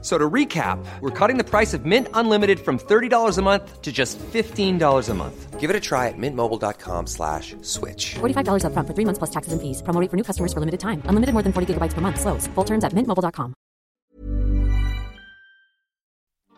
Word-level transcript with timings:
So 0.00 0.16
to 0.16 0.30
recap, 0.30 0.78
we're 1.00 1.10
cutting 1.10 1.38
the 1.38 1.44
price 1.44 1.74
of 1.74 1.84
Mint 1.84 2.06
Unlimited 2.14 2.60
from 2.60 2.78
$30 2.78 3.36
a 3.36 3.42
month 3.42 3.82
to 3.82 3.90
just 3.90 4.16
$15 4.18 5.08
a 5.08 5.14
month. 5.14 5.58
Give 5.58 5.70
it 5.70 5.74
a 5.74 5.80
try 5.80 6.06
at 6.06 6.14
mintmobile.com 6.16 7.08
slash 7.08 7.56
switch. 7.62 8.14
$45 8.20 8.62
upfront 8.62 8.86
for 8.86 8.94
three 8.94 9.04
months 9.04 9.18
plus 9.18 9.30
taxes 9.30 9.52
and 9.52 9.60
fees. 9.60 9.82
Promo 9.82 10.00
rate 10.00 10.08
for 10.08 10.16
new 10.16 10.22
customers 10.22 10.52
for 10.52 10.60
limited 10.60 10.78
time. 10.78 11.02
Unlimited 11.06 11.32
more 11.34 11.42
than 11.42 11.52
40 11.52 11.74
gigabytes 11.74 11.94
per 11.94 12.00
month. 12.00 12.20
Slows. 12.20 12.46
Full 12.54 12.64
terms 12.64 12.84
at 12.84 12.92
mintmobile.com. 12.92 13.54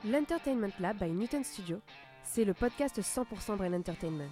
L'Entertainment 0.04 0.72
Lab 0.80 0.98
by 0.98 1.10
Newton 1.10 1.44
Studio, 1.44 1.80
c'est 2.22 2.44
le 2.44 2.52
podcast 2.54 3.00
100% 3.00 3.56
Brain 3.56 3.74
Entertainment. 3.74 4.30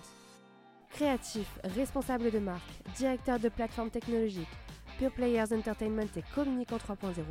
Créatifs, 0.91 1.59
responsables 1.77 2.31
de 2.31 2.39
marque, 2.39 2.63
directeurs 2.97 3.39
de 3.39 3.51
plateformes 3.51 3.91
technologiques, 3.91 4.49
Pure 4.99 5.13
Players 5.13 5.53
Entertainment 5.53 6.09
et 6.17 6.25
Communicant 6.35 6.77
3.0 6.77 7.23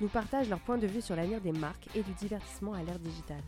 nous 0.00 0.06
partagent 0.06 0.48
leur 0.48 0.60
point 0.60 0.78
de 0.78 0.86
vue 0.86 1.00
sur 1.00 1.16
l'avenir 1.16 1.40
des 1.40 1.50
marques 1.50 1.88
et 1.96 2.04
du 2.04 2.12
divertissement 2.12 2.74
à 2.74 2.82
l'ère 2.84 3.00
digitale. 3.00 3.42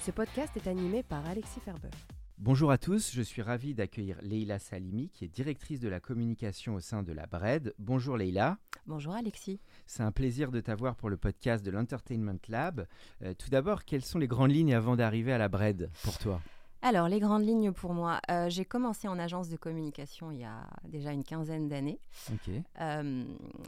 Ce 0.00 0.10
podcast 0.10 0.56
est 0.56 0.66
animé 0.66 1.02
par 1.02 1.26
Alexis 1.28 1.60
Ferber. 1.60 1.90
Bonjour 2.38 2.70
à 2.70 2.78
tous, 2.78 3.12
je 3.12 3.20
suis 3.20 3.42
ravi 3.42 3.74
d'accueillir 3.74 4.16
Leïla 4.22 4.58
Salimi, 4.58 5.10
qui 5.10 5.26
est 5.26 5.28
directrice 5.28 5.80
de 5.80 5.88
la 5.88 6.00
communication 6.00 6.76
au 6.76 6.80
sein 6.80 7.02
de 7.02 7.12
la 7.12 7.26
BRED. 7.26 7.74
Bonjour 7.78 8.16
Leïla. 8.16 8.56
Bonjour 8.86 9.12
Alexis. 9.12 9.60
C'est 9.86 10.02
un 10.02 10.12
plaisir 10.12 10.50
de 10.50 10.60
t'avoir 10.60 10.96
pour 10.96 11.10
le 11.10 11.18
podcast 11.18 11.62
de 11.62 11.70
l'Entertainment 11.70 12.38
Lab. 12.48 12.86
Euh, 13.20 13.34
tout 13.34 13.50
d'abord, 13.50 13.84
quelles 13.84 14.04
sont 14.04 14.18
les 14.18 14.28
grandes 14.28 14.52
lignes 14.52 14.72
avant 14.72 14.96
d'arriver 14.96 15.32
à 15.32 15.38
la 15.38 15.50
BRED 15.50 15.90
pour 16.04 16.16
toi? 16.16 16.40
Alors, 16.80 17.08
les 17.08 17.18
grandes 17.18 17.44
lignes 17.44 17.72
pour 17.72 17.92
moi. 17.92 18.20
Euh, 18.30 18.48
j'ai 18.48 18.64
commencé 18.64 19.08
en 19.08 19.18
agence 19.18 19.48
de 19.48 19.56
communication 19.56 20.30
il 20.30 20.38
y 20.38 20.44
a 20.44 20.64
déjà 20.84 21.12
une 21.12 21.24
quinzaine 21.24 21.68
d'années. 21.68 21.98
Euh, 22.80 23.24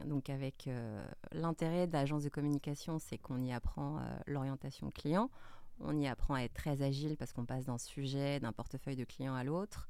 donc, 0.06 0.30
avec 0.30 0.68
euh, 0.68 1.04
l'intérêt 1.32 1.88
de 1.88 1.92
l'agence 1.92 2.22
de 2.22 2.28
communication, 2.28 2.98
c'est 3.00 3.18
qu'on 3.18 3.42
y 3.42 3.52
apprend 3.52 4.00
l'orientation 4.26 4.90
client. 4.90 5.28
On 5.80 5.98
y 5.98 6.06
apprend 6.06 6.34
à 6.34 6.42
être 6.42 6.54
très 6.54 6.82
agile 6.82 7.16
parce 7.16 7.32
qu'on 7.32 7.46
passe 7.46 7.64
d'un 7.64 7.78
sujet, 7.78 8.38
d'un 8.38 8.52
portefeuille 8.52 8.96
de 8.96 9.04
clients 9.04 9.34
à 9.34 9.42
l'autre. 9.42 9.88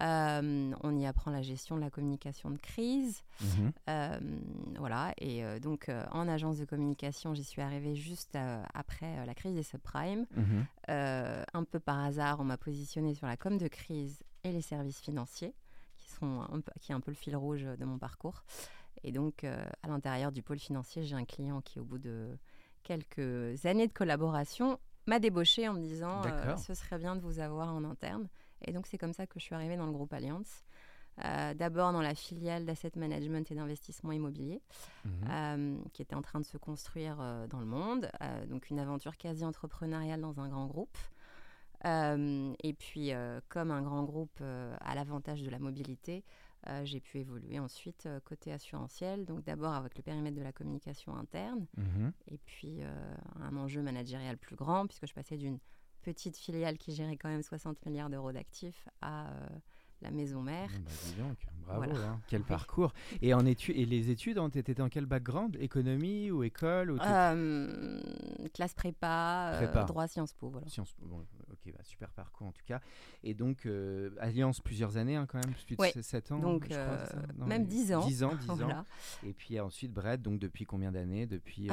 Euh, 0.00 0.72
on 0.82 0.96
y 0.96 1.06
apprend 1.06 1.30
la 1.30 1.42
gestion 1.42 1.76
de 1.76 1.80
la 1.80 1.90
communication 1.90 2.50
de 2.50 2.58
crise. 2.58 3.22
Mhm. 3.40 3.72
Euh, 3.88 4.18
voilà. 4.78 5.14
Et 5.18 5.44
euh, 5.44 5.58
donc, 5.60 5.90
en 6.10 6.28
agence 6.28 6.58
de 6.58 6.64
communication, 6.64 7.34
j'y 7.34 7.44
suis 7.44 7.62
arrivée 7.62 7.94
juste 7.94 8.36
après 8.74 9.24
la 9.24 9.34
crise 9.34 9.54
des 9.54 9.62
subprimes. 9.62 10.26
Mhm. 10.36 10.66
un 10.88 11.64
peu 11.64 11.80
par 11.80 12.00
hasard, 12.00 12.40
on 12.40 12.44
m'a 12.44 12.56
positionné 12.56 13.14
sur 13.14 13.26
la 13.26 13.36
com 13.36 13.58
de 13.58 13.68
crise 13.68 14.22
et 14.42 14.52
les 14.52 14.62
services 14.62 15.00
financiers, 15.00 15.54
qui, 15.96 16.10
sont 16.10 16.42
un 16.42 16.60
peu, 16.60 16.72
qui 16.80 16.92
est 16.92 16.94
un 16.94 17.00
peu 17.00 17.10
le 17.10 17.16
fil 17.16 17.36
rouge 17.36 17.64
de 17.64 17.84
mon 17.84 17.98
parcours. 17.98 18.44
Et 19.02 19.12
donc, 19.12 19.44
à 19.44 19.88
l'intérieur 19.88 20.32
du 20.32 20.42
pôle 20.42 20.58
financier, 20.58 21.04
j'ai 21.04 21.14
un 21.14 21.24
client 21.24 21.60
qui, 21.60 21.78
au 21.78 21.84
bout 21.84 21.98
de 21.98 22.36
quelques 22.82 23.64
années 23.66 23.86
de 23.86 23.92
collaboration, 23.92 24.78
m'a 25.06 25.18
débauché 25.18 25.68
en 25.68 25.74
me 25.74 25.80
disant 25.80 26.22
ce 26.56 26.74
serait 26.74 26.98
bien 26.98 27.16
de 27.16 27.20
vous 27.20 27.38
avoir 27.38 27.72
en 27.72 27.84
interne. 27.84 28.28
Et 28.64 28.72
donc, 28.72 28.86
c'est 28.86 28.98
comme 28.98 29.12
ça 29.12 29.26
que 29.26 29.38
je 29.38 29.44
suis 29.44 29.54
arrivée 29.54 29.76
dans 29.76 29.86
le 29.86 29.92
groupe 29.92 30.12
Allianz. 30.12 30.64
Euh, 31.24 31.54
d'abord 31.54 31.92
dans 31.92 32.02
la 32.02 32.14
filiale 32.14 32.64
d'asset 32.64 32.90
management 32.96 33.48
et 33.50 33.54
d'investissement 33.54 34.10
immobilier, 34.10 34.60
mhm. 35.04 35.12
euh, 35.30 35.78
qui 35.92 36.02
était 36.02 36.16
en 36.16 36.22
train 36.22 36.40
de 36.40 36.44
se 36.44 36.56
construire 36.56 37.18
euh, 37.20 37.46
dans 37.46 37.60
le 37.60 37.66
monde. 37.66 38.10
donc 38.48 38.70
une 38.70 38.80
aventure 38.80 39.16
quasi 39.16 39.44
entrepreneuriale 39.44 40.20
dans 40.20 40.40
un 40.40 40.48
grand 40.48 40.66
groupe. 40.66 40.96
et 41.84 42.74
puis, 42.78 43.12
comme 43.48 43.70
un 43.70 43.82
grand 43.82 44.04
groupe 44.04 44.40
a 44.40 44.94
l'avantage 44.94 45.42
de 45.42 45.50
la 45.50 45.58
mobilité, 45.58 46.24
j'ai 46.82 47.00
pu 47.00 47.18
évoluer 47.18 47.58
ensuite 47.58 48.08
côté 48.24 48.52
assurantiel. 48.52 49.26
Donc 49.26 49.44
d'abord 49.44 49.74
avec 49.74 49.96
le 49.96 50.02
périmètre 50.02 50.36
de 50.36 50.42
la 50.42 50.52
communication 50.52 51.14
interne, 51.14 51.66
mhm. 51.76 52.12
et 52.28 52.38
puis 52.38 52.80
un 53.40 53.56
enjeu 53.56 53.82
managérial 53.82 54.38
plus 54.38 54.56
grand, 54.56 54.86
puisque 54.86 55.06
je 55.06 55.14
passais 55.14 55.36
d'une 55.36 55.58
petite 56.04 56.36
filiale 56.36 56.78
qui 56.78 56.94
gérait 56.94 57.16
quand 57.16 57.28
même 57.28 57.42
60 57.42 57.84
milliards 57.86 58.10
d'euros 58.10 58.32
d'actifs 58.32 58.88
à 59.00 59.28
euh, 59.28 59.48
la 60.02 60.10
maison 60.10 60.42
mère. 60.42 60.70
Bah, 61.66 61.76
bravo, 61.78 61.96
hein. 61.96 62.20
quel 62.28 62.42
parcours. 62.42 62.92
Et, 63.22 63.32
en 63.32 63.46
études, 63.46 63.76
et 63.76 63.86
les 63.86 64.10
études, 64.10 64.38
tu 64.52 64.58
étais 64.58 64.74
dans 64.74 64.88
quel 64.88 65.06
background? 65.06 65.56
Économie 65.58 66.30
ou 66.30 66.44
école 66.44 66.90
ou 66.90 66.98
euh, 67.00 68.00
Classe 68.52 68.74
prépa, 68.74 69.52
euh, 69.54 69.84
droit 69.84 70.06
Sciences 70.06 70.34
Po. 70.34 70.50
Voilà. 70.50 70.68
Sciences 70.68 70.92
Po, 70.92 71.06
super 71.82 72.10
parcours 72.10 72.48
en 72.48 72.52
tout 72.52 72.64
cas. 72.66 72.80
Et 73.22 73.34
donc, 73.34 73.68
Alliance, 74.18 74.60
plusieurs 74.60 74.96
années 74.96 75.16
hein, 75.16 75.26
quand 75.26 75.38
même, 75.38 75.54
plus 75.66 75.76
de 75.76 76.02
7 76.02 76.32
ans 76.32 76.38
Donc, 76.38 76.68
même 77.36 77.66
10 77.66 77.94
ans. 77.94 78.06
10 78.06 78.24
ans, 78.24 78.34
10 78.34 78.50
ans. 78.62 78.84
Et 79.24 79.32
puis 79.32 79.58
ensuite, 79.60 79.92
Brett, 79.92 80.20
donc 80.20 80.38
depuis 80.38 80.64
combien 80.64 80.92
d'années? 80.92 81.26
Depuis 81.26 81.68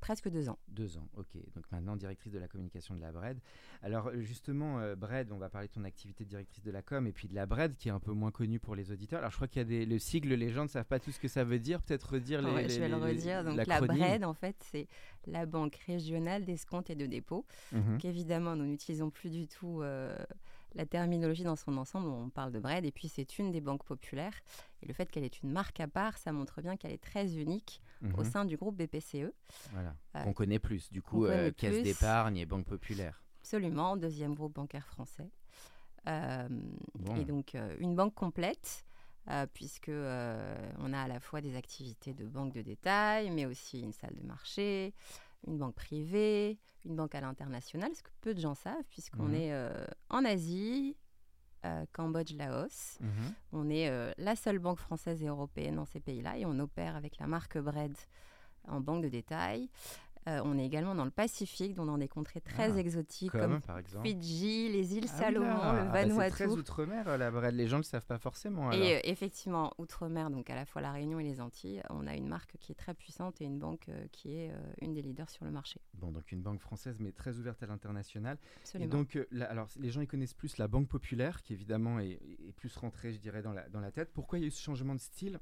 Presque 0.00 0.28
2 0.28 0.48
ans. 0.48 0.58
2 0.68 0.98
ans, 0.98 1.08
ok. 1.16 1.34
Donc 1.54 1.64
maintenant, 1.70 1.96
directrice 1.96 2.32
de 2.32 2.38
la 2.38 2.48
communication 2.48 2.94
de 2.94 3.00
la 3.00 3.12
Bred. 3.12 3.38
Alors 3.82 4.10
justement, 4.16 4.80
Bred, 4.96 5.30
on 5.32 5.38
va 5.38 5.48
parler 5.48 5.68
de 5.68 5.72
ton 5.72 5.84
activité 5.84 6.24
de 6.24 6.28
directrice 6.30 6.62
de 6.62 6.70
la 6.70 6.82
com 6.82 7.06
et 7.06 7.12
puis 7.12 7.28
de 7.28 7.34
la 7.34 7.46
Bred, 7.46 7.76
qui 7.76 7.88
est 7.88 7.92
un 7.92 8.00
peu 8.00 8.12
moins 8.12 8.30
connue 8.30 8.58
pour 8.58 8.74
les 8.74 8.90
auditeurs. 8.90 9.20
Alors 9.20 9.30
je 9.30 9.36
crois 9.36 9.48
qu'il 9.48 9.60
y 9.60 9.64
a 9.64 9.68
des, 9.68 9.86
le 9.86 9.98
sigle, 9.98 10.34
les 10.34 10.50
gens 10.50 10.64
ne 10.64 10.68
savent 10.68 10.84
pas 10.84 10.98
tout 10.98 11.10
ce 11.10 11.20
que 11.20 11.28
ça 11.28 11.44
veut 11.44 11.58
dire. 11.58 11.80
Peut-être 11.82 12.14
redire 12.14 12.42
les, 12.42 12.68
Je 12.68 12.80
vais 12.80 12.88
le 12.88 12.96
redire. 12.96 13.44
Donc 13.44 13.66
la 13.66 13.80
BRED, 13.80 14.24
en 14.24 14.34
fait, 14.34 14.56
c'est 14.70 14.88
la 15.26 15.46
Banque 15.46 15.76
régionale 15.86 16.44
d'escompte 16.44 16.90
et 16.90 16.94
de 16.94 17.06
dépôt. 17.06 17.44
Mhm. 17.72 17.98
Qu'évidemment, 17.98 18.56
nous 18.56 18.66
n'utilisons 18.66 19.10
plus 19.14 19.30
du 19.30 19.48
tout 19.48 19.80
euh, 19.80 20.14
la 20.74 20.84
terminologie 20.84 21.44
dans 21.44 21.56
son 21.56 21.76
ensemble. 21.78 22.08
On 22.08 22.28
parle 22.28 22.52
de 22.52 22.58
BRED. 22.58 22.84
Et 22.84 22.92
puis, 22.92 23.08
c'est 23.08 23.38
une 23.38 23.50
des 23.50 23.60
banques 23.60 23.84
populaires. 23.84 24.34
Et 24.82 24.86
le 24.86 24.92
fait 24.92 25.10
qu'elle 25.10 25.24
est 25.24 25.42
une 25.42 25.50
marque 25.50 25.80
à 25.80 25.88
part, 25.88 26.18
ça 26.18 26.32
montre 26.32 26.60
bien 26.60 26.76
qu'elle 26.76 26.92
est 26.92 27.02
très 27.02 27.36
unique 27.36 27.80
au 28.16 28.22
mhm. 28.22 28.30
sein 28.30 28.44
du 28.44 28.56
groupe 28.56 28.76
BPCE. 28.76 29.32
Voilà. 29.72 29.94
Euh, 30.16 30.24
on 30.26 30.32
connaît 30.34 30.58
plus. 30.58 30.90
Du 30.90 31.00
coup, 31.00 31.24
euh, 31.24 31.50
caisse 31.52 31.82
d'épargne 31.82 32.36
et 32.36 32.44
banque 32.44 32.66
populaire. 32.66 33.22
Absolument. 33.40 33.96
Deuxième 33.96 34.34
groupe 34.34 34.54
bancaire 34.54 34.86
français. 34.86 35.30
Et 36.06 37.24
donc, 37.24 37.56
une 37.78 37.94
banque 37.94 38.14
complète. 38.14 38.84
puisque 39.54 39.90
on 39.90 40.92
a 40.92 41.00
à 41.00 41.08
la 41.08 41.20
fois 41.20 41.40
des 41.40 41.56
activités 41.56 42.12
de 42.12 42.26
banque 42.26 42.52
de 42.52 42.60
détail, 42.60 43.30
mais 43.30 43.46
aussi 43.46 43.80
une 43.80 43.92
salle 43.92 44.14
de 44.14 44.26
marché, 44.26 44.92
une 45.46 45.56
banque 45.56 45.74
privée, 45.74 46.58
une 46.84 46.96
banque 46.96 47.14
à 47.14 47.20
l'international, 47.20 47.90
ce 47.94 48.02
que 48.02 48.10
peu 48.20 48.34
de 48.34 48.40
gens 48.40 48.54
savent, 48.54 48.84
puisqu'on 48.90 49.28
mmh 49.28 49.34
est 49.34 49.54
en 50.10 50.24
Asie, 50.24 50.96
Cambodge, 51.92 52.34
Laos. 52.36 52.98
Mmh 53.00 53.06
on 53.52 53.70
est 53.70 54.14
la 54.18 54.36
seule 54.36 54.58
banque 54.58 54.78
française 54.78 55.22
et 55.22 55.26
européenne 55.26 55.76
dans 55.76 55.86
ces 55.86 56.00
pays-là 56.00 56.36
et 56.36 56.44
on 56.44 56.58
opère 56.58 56.96
avec 56.96 57.18
la 57.18 57.26
marque 57.26 57.58
Bread 57.58 57.96
en 58.68 58.80
banque 58.80 59.02
de 59.02 59.08
détail. 59.08 59.68
Euh, 60.26 60.40
on 60.44 60.58
est 60.58 60.64
également 60.64 60.94
dans 60.94 61.04
le 61.04 61.10
Pacifique, 61.10 61.74
dans 61.74 61.98
des 61.98 62.08
contrées 62.08 62.40
très 62.40 62.72
ah, 62.72 62.78
exotiques 62.78 63.30
comme, 63.30 63.60
Fidji, 64.02 64.70
les 64.72 64.94
îles 64.94 65.06
ah 65.08 65.18
Salomon, 65.18 65.46
le 65.46 65.60
ah 65.60 65.84
bah 65.84 66.02
Vanuatu. 66.02 66.30
c'est 66.36 66.44
très 66.44 66.46
outre-mer, 66.46 67.08
euh, 67.08 67.16
la 67.18 67.50
Les 67.50 67.66
gens 67.66 67.76
ne 67.76 67.82
le 67.82 67.86
savent 67.86 68.06
pas 68.06 68.18
forcément. 68.18 68.72
Et 68.72 68.96
euh, 68.96 69.00
effectivement, 69.04 69.74
outre-mer, 69.78 70.30
donc 70.30 70.48
à 70.48 70.54
la 70.54 70.64
fois 70.64 70.80
la 70.80 70.92
Réunion 70.92 71.20
et 71.20 71.24
les 71.24 71.40
Antilles, 71.40 71.82
on 71.90 72.06
a 72.06 72.14
une 72.14 72.26
marque 72.26 72.56
qui 72.58 72.72
est 72.72 72.74
très 72.74 72.94
puissante 72.94 73.40
et 73.42 73.44
une 73.44 73.58
banque 73.58 73.90
qui 74.12 74.34
est 74.34 74.50
une 74.80 74.94
des 74.94 75.02
leaders 75.02 75.28
sur 75.28 75.44
le 75.44 75.50
marché. 75.50 75.80
Bon, 75.94 76.10
donc 76.10 76.32
une 76.32 76.40
banque 76.40 76.60
française, 76.60 76.98
mais 77.00 77.12
très 77.12 77.38
ouverte 77.38 77.62
à 77.62 77.66
l'international. 77.66 78.38
Et 78.78 78.86
donc, 78.86 79.18
alors, 79.48 79.68
les 79.78 79.90
gens 79.90 80.00
ils 80.00 80.06
connaissent 80.06 80.34
plus 80.34 80.56
la 80.56 80.68
Banque 80.68 80.88
Populaire, 80.88 81.42
qui 81.42 81.52
évidemment 81.52 81.98
est, 82.00 82.18
plus 82.56 82.74
rentrée, 82.76 83.12
je 83.12 83.18
dirais, 83.18 83.42
dans 83.42 83.52
la, 83.52 83.68
dans 83.68 83.80
la 83.80 83.90
tête. 83.90 84.10
Pourquoi 84.12 84.38
il 84.38 84.42
y 84.42 84.44
a 84.44 84.48
eu 84.48 84.50
ce 84.50 84.62
changement 84.62 84.94
de 84.94 85.00
style? 85.00 85.38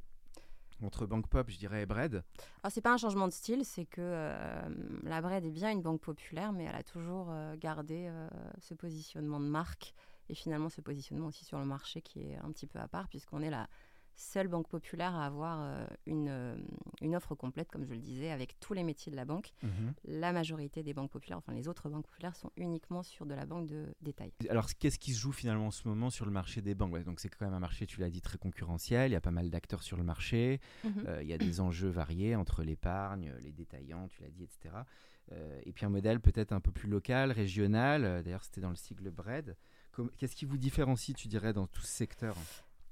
Entre 0.85 1.07
Banque 1.07 1.29
Pop, 1.29 1.49
je 1.49 1.59
dirais, 1.59 1.83
et 1.83 1.87
Bread. 1.87 2.23
Alors, 2.63 2.73
c'est 2.73 2.81
pas 2.81 2.93
un 2.93 2.97
changement 2.97 3.29
de 3.29 3.33
style, 3.33 3.65
c'est 3.65 3.87
que 3.87 4.01
euh, 4.01 4.63
la 5.05 5.21
Bread 5.21 5.45
est 5.45 5.51
bien 5.51 5.71
une 5.71 5.83
banque 5.83 6.01
populaire, 6.01 6.53
mais 6.53 6.65
elle 6.65 6.75
a 6.75 6.83
toujours 6.83 7.29
euh, 7.31 7.57
gardé 7.57 8.07
euh, 8.09 8.29
ce 8.61 8.75
positionnement 8.75 9.41
de 9.41 9.47
marque 9.47 9.95
et 10.29 10.35
finalement 10.35 10.69
ce 10.69 10.81
positionnement 10.81 11.27
aussi 11.27 11.45
sur 11.45 11.59
le 11.59 11.65
marché 11.65 12.01
qui 12.01 12.21
est 12.21 12.37
un 12.37 12.51
petit 12.53 12.67
peu 12.67 12.79
à 12.79 12.89
part, 12.89 13.09
puisqu'on 13.09 13.43
est 13.43 13.51
la 13.51 13.69
seule 14.15 14.49
banque 14.49 14.69
populaire 14.69 15.15
à 15.15 15.27
avoir 15.27 15.61
euh, 15.61 15.87
une, 16.07 16.29
euh, 16.29 16.57
une, 17.01 17.17
offre 17.17 17.35
complète, 17.35 17.71
comme 17.71 17.85
je 17.85 17.93
le 17.93 17.99
disais, 17.99 18.31
avec 18.31 18.59
tous 18.61 18.75
les 18.75 18.85
métiers 18.85 19.11
de 19.11 19.17
la 19.17 19.25
banque. 19.25 19.53
Mhm. 19.63 19.95
La 20.05 20.33
majorité 20.33 20.83
des 20.83 20.95
banques 20.95 21.11
populaires, 21.11 21.39
enfin 21.39 21.53
les 21.53 21.69
autres 21.69 21.89
banques 21.89 22.07
populaires, 22.07 22.37
sont 22.37 22.51
uniquement 22.57 23.03
sur 23.03 23.27
de 23.27 23.35
la 23.35 23.47
banque 23.47 23.67
de 23.67 23.95
détail. 24.01 24.33
Alors, 24.49 24.69
qu'est-ce 24.79 24.99
qui 24.99 25.13
se 25.13 25.21
joue 25.21 25.33
finalement 25.33 25.69
en 25.69 25.71
ce 25.71 25.87
moment 25.89 26.11
sur 26.11 26.25
le 26.25 26.33
marché 26.33 26.63
des 26.63 26.75
banques? 26.75 26.99
Donc, 27.05 27.21
c'est 27.21 27.29
quand 27.29 27.45
même 27.45 27.55
un 27.55 27.61
marché, 27.61 27.87
tu 27.87 28.01
l'as 28.01 28.11
dit, 28.11 28.21
très 28.21 28.39
concurrentiel. 28.39 29.11
Il 29.11 29.15
y 29.15 29.17
a 29.17 29.21
pas 29.21 29.31
mal 29.31 29.51
d'acteurs 29.51 29.83
sur 29.83 29.97
le 29.97 30.05
marché. 30.05 30.61
Mhm. 30.85 31.05
Euh, 31.09 31.23
il 31.23 31.29
y 31.29 31.33
a 31.33 31.39
des 31.39 31.61
enjeux 31.61 31.91
variés 31.91 32.37
entre 32.37 32.63
l'épargne, 32.63 33.33
les 33.41 33.53
détaillants, 33.53 34.09
tu 34.09 34.23
l'as 34.23 34.31
dit, 34.31 34.45
etc. 34.45 34.75
et 35.65 35.73
puis 35.73 35.87
un 35.87 35.89
modèle 35.89 36.21
peut-être 36.21 36.53
un 36.53 36.61
peu 36.61 36.71
plus 36.73 36.89
local, 36.91 37.33
régional. 37.33 38.23
D'ailleurs, 38.23 38.45
c'était 38.45 38.61
dans 38.61 38.69
le 38.69 38.77
sigle 38.77 39.11
BRED. 39.11 39.57
Qu'est-ce 40.19 40.37
qui 40.37 40.45
vous 40.45 40.59
différencie, 40.59 41.17
tu 41.17 41.29
dirais, 41.29 41.53
dans 41.53 41.67
tout 41.67 41.81
ce 41.83 41.87
secteur 41.87 42.37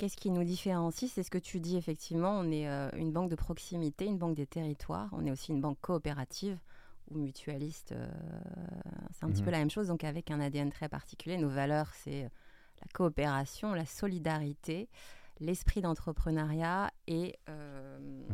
Qu'est-ce 0.01 0.17
qui 0.17 0.31
nous 0.31 0.45
différencie? 0.45 1.13
C'est 1.13 1.23
ce 1.23 1.31
que 1.31 1.37
tu 1.37 1.61
dis 1.61 1.77
effectivement. 1.77 2.31
On 2.31 2.51
est 2.51 2.67
une 2.97 3.13
banque 3.13 3.29
de 3.29 3.37
proximité, 3.37 4.07
une 4.07 4.17
banque 4.17 4.35
des 4.35 4.47
territoires. 4.47 5.11
On 5.13 5.27
est 5.27 5.31
aussi 5.31 5.53
une 5.53 5.61
banque 5.61 5.79
coopérative 5.83 6.59
ou 7.11 7.19
mutualiste. 7.19 7.95
c'est 9.13 9.25
un 9.27 9.29
petit 9.29 9.43
peu 9.43 9.49
mhm. 9.49 9.53
la 9.53 9.59
même 9.59 9.71
chose, 9.71 9.89
donc 9.89 10.03
avec 10.03 10.31
un 10.31 10.41
ADN 10.41 10.71
très 10.71 10.89
particulier. 10.89 11.37
Nos 11.37 11.51
valeurs, 11.51 11.93
c'est 11.93 12.23
la 12.23 12.87
coopération, 12.95 13.75
la 13.75 13.85
solidarité, 13.85 14.89
l'esprit 15.39 15.83
d'entrepreneuriat 15.83 16.91
et, 17.07 17.37
euh, 17.51 17.99
mhm. 17.99 18.27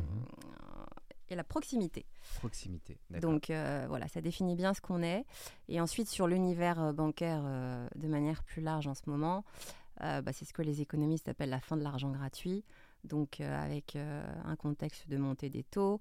et 1.31 1.35
la 1.35 1.45
proximité. 1.45 2.07
Proximité. 2.39 2.99
Donc 3.11 3.51
euh, 3.51 3.87
voilà, 3.89 4.07
ça 4.07 4.21
définit 4.21 4.55
bien 4.55 4.73
ce 4.73 4.81
qu'on 4.81 5.03
est. 5.03 5.25
Et 5.69 5.81
ensuite, 5.81 6.09
sur 6.09 6.29
l'univers 6.29 6.81
euh, 6.81 6.93
bancaire 6.93 7.43
de 7.43 8.09
manière 8.09 8.45
plus 8.45 8.63
large 8.63 8.87
en 8.87 8.95
ce 8.95 9.03
moment, 9.07 9.45
bah, 10.01 10.33
c'est 10.33 10.45
ce 10.45 10.53
que 10.53 10.63
les 10.63 10.81
économistes 10.81 11.29
appellent 11.29 11.51
la 11.51 11.61
fin 11.61 11.77
de 11.77 11.83
l'argent 11.83 12.11
gratuit. 12.11 12.65
Donc 13.05 13.41
avec 13.41 13.97
un 13.97 14.57
contexte 14.57 15.09
de 15.09 15.17
montée 15.17 15.49
des 15.49 15.63
taux, 15.63 16.01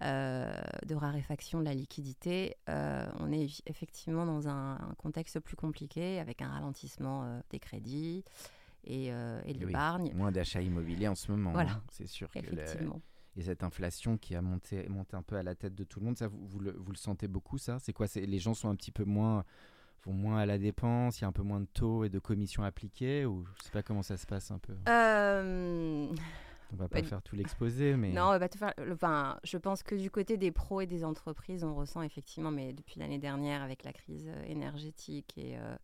de 0.00 0.94
raréfaction 0.94 1.60
de 1.60 1.64
la 1.64 1.74
liquidité, 1.74 2.56
on 2.66 3.32
est 3.32 3.62
effectivement 3.66 4.26
dans 4.26 4.48
un, 4.48 4.76
contexte 4.98 5.40
plus 5.40 5.56
compliqué 5.56 6.18
avec 6.20 6.42
un 6.42 6.48
ralentissement 6.48 7.40
des 7.50 7.58
crédits, 7.58 8.24
et, 8.84 9.12
euh, 9.12 9.40
et 9.44 9.54
de 9.54 9.66
l'épargne. 9.66 10.12
moins 10.14 10.32
d'achats 10.32 10.62
immobiliers 10.62 11.08
en 11.08 11.14
ce 11.14 11.30
moment. 11.30 11.52
Voilà, 11.52 11.72
hein. 11.72 11.82
c'est 11.90 12.06
sûr. 12.06 12.28
Effectivement. 12.34 13.00
Et 13.36 13.42
cette 13.42 13.62
inflation 13.62 14.18
qui 14.18 14.34
a 14.34 14.42
monté, 14.42 14.86
monté 14.88 15.16
un 15.16 15.22
peu 15.22 15.36
à 15.36 15.42
la 15.42 15.54
tête 15.54 15.74
de 15.74 15.84
tout 15.84 16.00
le 16.00 16.06
monde, 16.06 16.18
ça, 16.18 16.28
vous, 16.28 16.46
vous, 16.46 16.60
le, 16.60 16.72
vous 16.72 16.92
le, 16.92 16.98
sentez 16.98 17.28
beaucoup, 17.28 17.56
ça? 17.56 17.78
C'est 17.78 17.92
quoi? 17.92 18.06
Les 18.14 18.38
gens 18.38 18.52
sont 18.52 18.68
un 18.68 18.74
petit 18.74 18.92
peu 18.92 19.04
moins 19.04 19.44
vont 20.04 20.12
moins 20.12 20.38
à 20.38 20.46
la 20.46 20.58
dépense, 20.58 21.20
il 21.20 21.22
y 21.22 21.24
a 21.24 21.28
un 21.28 21.32
peu 21.32 21.42
moins 21.42 21.60
de 21.60 21.68
taux 21.72 22.04
et 22.04 22.08
de 22.08 22.18
commissions 22.18 22.62
appliquées 22.62 23.24
ou 23.24 23.44
je 23.58 23.64
sais 23.64 23.70
pas 23.70 23.82
comment 23.82 24.02
ça 24.02 24.16
se 24.16 24.26
passe 24.26 24.50
un 24.50 24.58
peu. 24.58 24.74
Euh... 24.88 26.08
On 26.72 26.76
va 26.76 26.88
pas 26.88 27.02
faire 27.02 27.20
tout 27.20 27.36
l'exposé, 27.36 27.96
mais 27.98 28.12
non, 28.12 28.30
on 28.30 28.38
va 28.38 28.48
tout 28.48 28.58
faire. 28.58 28.72
Enfin, 28.90 29.38
je 29.44 29.58
pense 29.58 29.82
que 29.82 29.94
du 29.94 30.10
côté 30.10 30.38
des 30.38 30.50
pros 30.50 30.80
et 30.80 30.86
des 30.86 31.04
entreprises, 31.04 31.64
on 31.64 31.74
ressent 31.74 32.02
effectivement, 32.02 32.50
mais 32.50 32.72
depuis 32.72 32.98
l'année 32.98 33.18
dernière 33.18 33.62
avec 33.62 33.84
la 33.84 33.92
crise 33.92 34.26
euh, 34.28 34.44
énergétique 34.46 35.36
et 35.36 35.58
euh, 35.58 35.76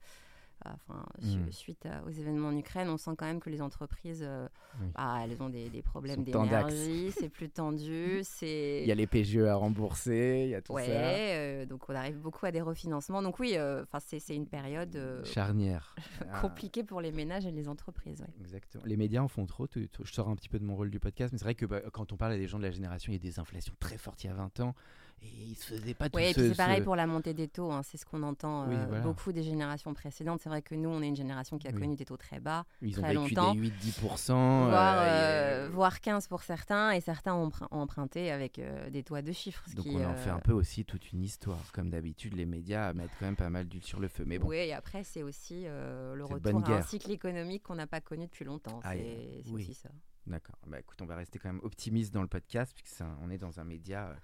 enfin, 0.64 1.06
hmm. 1.22 1.50
suite 1.50 1.88
aux 2.06 2.10
événements 2.10 2.48
en 2.48 2.56
Ukraine, 2.56 2.88
on 2.88 2.96
sent 2.96 3.12
quand 3.16 3.26
même 3.26 3.40
que 3.40 3.50
les 3.50 3.62
entreprises, 3.62 4.22
euh, 4.26 4.48
ah, 4.94 5.20
elles 5.22 5.42
ont 5.42 5.48
des, 5.48 5.82
problèmes 5.82 6.24
d'énergie, 6.24 7.10
c'est 7.18 7.28
plus 7.28 7.48
tendu. 7.48 8.22
Il 8.42 8.86
y 8.86 8.92
a 8.92 8.94
les 8.94 9.06
PGE 9.06 9.38
à 9.38 9.54
rembourser, 9.54 10.42
il 10.44 10.50
y 10.50 10.54
a 10.54 10.62
tout 10.62 10.72
ouais, 10.72 10.86
ça. 10.86 10.92
Euh, 10.92 11.66
donc 11.66 11.88
on 11.88 11.94
arrive 11.94 12.18
beaucoup 12.18 12.46
à 12.46 12.50
des 12.50 12.60
refinancements. 12.60 13.22
Donc 13.22 13.38
oui, 13.38 13.54
euh, 13.56 13.84
c'est 13.98 14.34
une 14.34 14.46
période 14.46 14.98
charnière, 15.24 15.94
compliquée 16.40 16.82
pour 16.82 17.00
les 17.00 17.12
ménages 17.12 17.46
et 17.46 17.52
les 17.52 17.68
entreprises. 17.68 18.24
Exactement. 18.40 18.84
Les 18.86 18.96
médias 18.96 19.22
en 19.22 19.28
font 19.28 19.46
trop. 19.46 19.66
Je 19.74 20.12
sors 20.12 20.28
un 20.28 20.36
petit 20.36 20.48
peu 20.48 20.58
de 20.58 20.64
mon 20.64 20.76
rôle 20.76 20.90
du 20.90 21.00
podcast, 21.00 21.32
mais 21.32 21.38
c'est 21.38 21.44
vrai 21.44 21.54
que 21.54 21.66
bah, 21.66 21.80
quand 21.92 22.12
on 22.12 22.16
parle 22.16 22.32
à 22.32 22.38
des 22.38 22.46
gens 22.46 22.58
de 22.58 22.64
la 22.64 22.70
génération, 22.70 23.12
il 23.12 23.16
y 23.16 23.18
a 23.18 23.22
des 23.22 23.38
inflations 23.38 23.74
très 23.78 23.98
fortes 23.98 24.24
il 24.24 24.28
y 24.28 24.30
a 24.30 24.34
20 24.34 24.60
ans. 24.60 24.74
Et 25.22 25.26
il 25.48 25.56
se 25.56 25.74
faisait 25.74 25.94
pas 25.94 26.08
tout 26.08 26.16
Oui, 26.16 26.24
et 26.24 26.32
puis 26.32 26.48
c'est 26.48 26.56
pareil 26.56 26.82
pour 26.82 26.96
la 26.96 27.06
montée 27.06 27.34
des 27.34 27.48
taux. 27.48 27.72
Hein. 27.72 27.82
C'est 27.82 27.96
ce 27.96 28.06
qu'on 28.06 28.22
entend 28.22 28.66
euh, 28.68 29.00
beaucoup 29.00 29.32
des 29.32 29.42
générations 29.42 29.92
précédentes. 29.94 30.40
C'est 30.42 30.48
vrai 30.48 30.62
que 30.62 30.74
nous, 30.74 30.88
on 30.88 31.02
est 31.02 31.08
une 31.08 31.16
génération 31.16 31.58
qui 31.58 31.66
a 31.66 31.72
connu 31.72 31.96
des 31.96 32.04
taux 32.04 32.16
très 32.16 32.40
bas, 32.40 32.64
Ils 32.82 32.92
très 32.92 33.16
ont 33.16 33.24
vécu 33.24 33.34
longtemps. 33.34 33.54
des 33.54 33.70
8-10%. 33.70 34.32
Voire, 34.32 34.98
euh, 34.98 35.66
euh, 35.66 35.68
voire, 35.72 36.00
15 36.00 36.28
pour 36.28 36.42
certains. 36.42 36.92
Et 36.92 37.00
certains 37.00 37.34
ont, 37.34 37.50
emprunté 37.70 38.30
avec 38.30 38.60
des 38.90 39.02
taux 39.02 39.14
à 39.14 39.22
deux 39.22 39.32
chiffres. 39.32 39.64
Donc 39.74 39.86
on 39.88 40.04
en 40.04 40.14
fait 40.14 40.30
un 40.30 40.40
peu 40.40 40.52
aussi 40.52 40.84
toute 40.84 41.12
une 41.12 41.22
histoire. 41.22 41.72
Comme 41.72 41.90
d'habitude, 41.90 42.34
les 42.34 42.46
médias 42.46 42.92
mettent 42.92 43.10
quand 43.18 43.26
même 43.26 43.36
pas 43.36 43.50
mal 43.50 43.66
d'huile 43.66 43.84
sur 43.84 44.00
le 44.00 44.08
feu. 44.08 44.24
Mais 44.26 44.38
bon. 44.38 44.48
Oui, 44.48 44.56
et 44.56 44.72
après, 44.72 45.04
c'est 45.04 45.22
aussi 45.22 45.64
le 45.64 46.24
retour 46.24 46.64
à 46.68 46.76
un 46.76 46.82
cycle 46.82 47.10
économique 47.10 47.64
qu'on 47.64 47.74
n'a 47.74 47.86
pas 47.86 48.00
connu 48.00 48.26
depuis 48.26 48.44
longtemps. 48.44 48.80
c'est 48.84 49.50
aussi 49.52 49.74
ça. 49.74 49.90
D'accord. 50.28 50.58
Bah, 50.66 50.78
écoute, 50.78 51.00
on 51.00 51.06
va 51.06 51.16
rester 51.16 51.38
quand 51.38 51.48
même 51.48 51.62
optimiste 51.62 52.12
dans 52.12 52.20
le 52.20 52.28
podcast, 52.28 52.74
puisqu'on 52.76 53.30
est 53.30 53.38
dans 53.38 53.60
un 53.60 53.64
média 53.64 54.14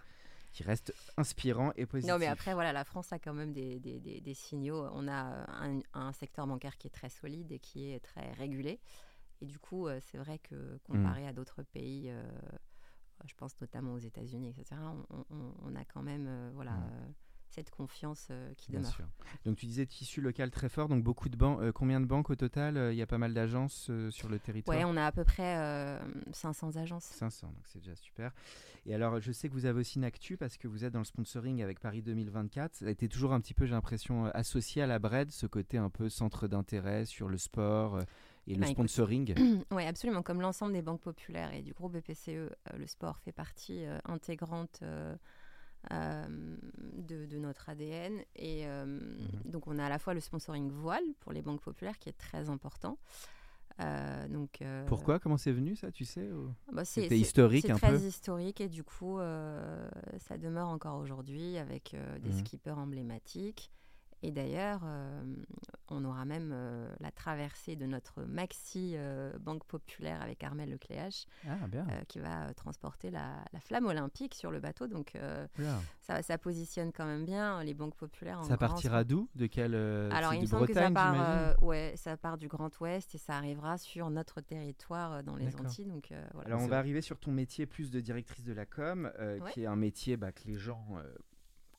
qui 0.54 0.62
reste 0.62 0.94
inspirant 1.16 1.72
et 1.76 1.84
positif. 1.84 2.10
Non, 2.10 2.18
mais 2.18 2.28
après, 2.28 2.54
voilà, 2.54 2.72
la 2.72 2.84
France 2.84 3.12
a 3.12 3.18
quand 3.18 3.34
même 3.34 3.52
des, 3.52 3.80
des, 3.80 3.98
des, 3.98 4.34
signaux. 4.34 4.88
On 4.92 5.08
a 5.08 5.44
un, 5.48 5.80
un, 5.92 6.12
secteur 6.12 6.46
bancaire 6.46 6.78
qui 6.78 6.86
est 6.86 6.90
très 6.90 7.08
solide 7.10 7.50
et 7.50 7.58
qui 7.58 7.90
est 7.90 7.98
très 7.98 8.32
régulé. 8.32 8.80
Et 9.40 9.46
du 9.46 9.58
coup, 9.58 9.88
euh, 9.88 9.98
c'est 10.00 10.16
vrai 10.16 10.38
que 10.38 10.78
comparé 10.84 11.24
mm. 11.24 11.28
à 11.28 11.32
d'autres 11.32 11.64
pays, 11.64 12.08
euh, 12.08 12.22
je 13.26 13.34
pense 13.34 13.60
notamment 13.60 13.94
aux 13.94 13.98
États-Unis, 13.98 14.48
etc., 14.48 14.80
on, 15.28 15.74
a 15.74 15.84
quand 15.84 16.02
même 16.02 16.26
euh, 16.28 16.50
voilà, 16.54 16.72
mm 16.72 17.04
cette 17.54 17.70
confiance 17.70 18.28
euh, 18.30 18.52
qui 18.56 18.72
Bien 18.72 18.80
demeure. 18.80 18.94
Sûr. 18.94 19.04
Donc 19.44 19.56
tu 19.56 19.66
disais 19.66 19.86
tissu 19.86 20.20
local 20.20 20.50
très 20.50 20.68
fort, 20.68 20.88
donc 20.88 21.04
beaucoup 21.04 21.28
de 21.28 21.36
banques. 21.36 21.60
Euh, 21.60 21.72
combien 21.72 22.00
de 22.00 22.06
banques 22.06 22.30
au 22.30 22.34
total 22.34 22.76
euh, 22.76 22.92
Il 22.92 22.98
y 22.98 23.02
a 23.02 23.06
pas 23.06 23.18
mal 23.18 23.32
d'agences 23.32 23.90
sur 24.10 24.28
le 24.28 24.38
territoire? 24.38 24.76
Oui, 24.76 24.84
on 24.84 24.96
a 24.96 25.06
à 25.06 25.12
peu 25.12 25.24
près 25.24 25.56
500 26.32 26.76
agences. 26.76 27.04
500, 27.04 27.46
donc 27.48 27.56
c'est 27.66 27.78
déjà 27.78 27.94
super. 27.94 28.32
Et 28.86 28.94
alors 28.94 29.20
je 29.20 29.32
sais 29.32 29.48
que 29.48 29.54
vous 29.54 29.66
avez 29.66 29.80
aussi 29.80 29.98
une 29.98 30.04
actu 30.04 30.36
parce 30.36 30.56
que 30.56 30.68
vous 30.68 30.84
êtes 30.84 30.92
dans 30.92 30.98
le 30.98 31.04
sponsoring 31.04 31.62
avec 31.62 31.80
Paris 31.80 32.02
2024. 32.02 32.74
Ça 32.74 32.86
a 32.86 32.90
été 32.90 33.08
toujours 33.08 33.32
un 33.32 33.40
petit 33.40 33.54
peu, 33.54 33.66
j'ai 33.66 33.72
l'impression, 33.72 34.26
associé 34.26 34.82
à 34.82 34.86
la 34.86 34.98
BRED, 34.98 35.30
ce 35.30 35.46
côté 35.46 35.78
un 35.78 35.90
peu 35.90 36.08
centre 36.08 36.48
d'intérêt 36.48 37.04
sur 37.04 37.28
le 37.28 37.38
sport 37.38 38.00
et 38.46 38.54
le 38.54 38.60
bah, 38.60 38.66
sponsoring. 38.66 39.34
oui, 39.70 39.84
absolument. 39.84 40.22
Comme 40.22 40.40
l'ensemble 40.40 40.72
des 40.72 40.82
banques 40.82 41.00
populaires 41.00 41.54
et 41.54 41.62
du 41.62 41.72
groupe 41.72 41.96
BPCE, 41.96 42.50
le 42.76 42.86
sport 42.86 43.18
fait 43.18 43.32
partie 43.32 43.84
intégrante 44.04 44.80
euh, 44.82 45.16
de, 45.90 47.38
notre 47.38 47.69
ADN. 47.69 48.20
Et 48.36 48.66
euh, 48.66 48.84
mhm. 48.86 49.50
donc, 49.50 49.66
on 49.66 49.78
a 49.78 49.84
à 49.84 49.88
la 49.88 49.98
fois 49.98 50.14
le 50.14 50.20
sponsoring 50.20 50.70
voile 50.70 51.04
pour 51.20 51.32
les 51.32 51.42
banques 51.42 51.60
populaires 51.60 51.98
qui 51.98 52.08
est 52.08 52.19
très 52.19 52.48
important. 52.48 52.98
Euh, 53.81 54.28
donc, 54.28 54.62
Pourquoi? 54.86 55.19
Comment 55.19 55.36
c'est 55.36 55.52
venu 55.52 55.75
ça, 55.75 55.90
tu 55.90 56.04
sais 56.04 56.28
bah 56.72 56.84
C'était 56.84 57.19
historique 57.19 57.69
un 57.69 57.75
peu 57.75 57.81
C'est 57.81 57.86
très 57.86 58.06
historique 58.06 58.60
et 58.60 58.69
du 58.69 58.84
coup, 58.84 59.19
ça 60.19 60.38
demeure 60.38 60.69
encore 60.69 60.98
aujourd'hui 60.98 61.58
avec 61.58 61.96
des 62.22 62.30
mhm. 62.30 62.38
skippers 62.38 62.78
emblématiques. 62.78 63.70
Et 64.25 64.31
d'ailleurs, 64.31 64.81
euh, 64.87 65.23
on 65.91 66.03
aura 66.06 66.25
même 66.25 66.50
euh, 66.55 66.88
la 67.00 67.11
traversée 67.11 67.76
de 67.76 67.85
notre 67.85 68.23
maxi 68.23 68.94
euh, 68.97 69.38
banque 69.38 69.65
populaire 69.65 70.23
avec 70.23 70.43
Armel 70.43 70.71
Lecléache, 70.71 71.26
ah, 71.47 71.56
qui 72.09 72.21
va 72.21 72.55
transporter 72.55 73.11
la, 73.11 73.44
flamme 73.61 73.85
olympique 73.85 74.35
sur 74.35 74.50
le 74.50 74.61
bateau. 74.61 74.87
Donc 74.87 75.12
ça, 76.00 76.23
ça, 76.23 76.38
positionne 76.38 76.91
quand 76.91 77.05
même 77.05 77.26
bien 77.26 77.62
les 77.62 77.75
banques 77.75 77.97
populaires. 77.97 78.43
ça 78.44 78.56
partira 78.56 79.05
d'où? 79.05 79.29
De 79.35 79.47
quel 79.47 79.75
Alors 79.75 80.32
il 80.32 80.41
me 80.41 80.47
semble 80.47 80.69
que 80.69 80.73
ça 80.73 80.91
part, 80.91 81.62
ouais, 81.62 81.93
ça 81.97 82.17
part 82.17 82.38
du 82.38 82.49
Grand 82.49 82.71
Ouest 82.81 83.15
et 83.15 83.19
ça 83.19 83.37
arrivera 83.37 83.76
sur 83.76 84.09
notre 84.09 84.41
territoire 84.41 85.23
dans 85.23 85.37
les 85.37 85.55
Antilles. 85.56 85.85
Donc, 85.85 86.15
voilà, 86.32 86.47
Alors 86.49 86.62
on 86.62 86.67
va 86.67 86.79
arriver 86.79 87.03
sur 87.03 87.19
ton 87.19 87.31
métier 87.31 87.67
plus 87.67 87.91
de 87.91 88.00
directrice 88.00 88.44
de 88.44 88.55
la 88.55 88.65
com, 88.65 89.12
qui 89.53 89.65
est 89.65 89.67
un 89.67 89.76
métier 89.76 90.17
bah, 90.17 90.32
que 90.32 90.44
les 90.47 90.56
gens 90.56 90.97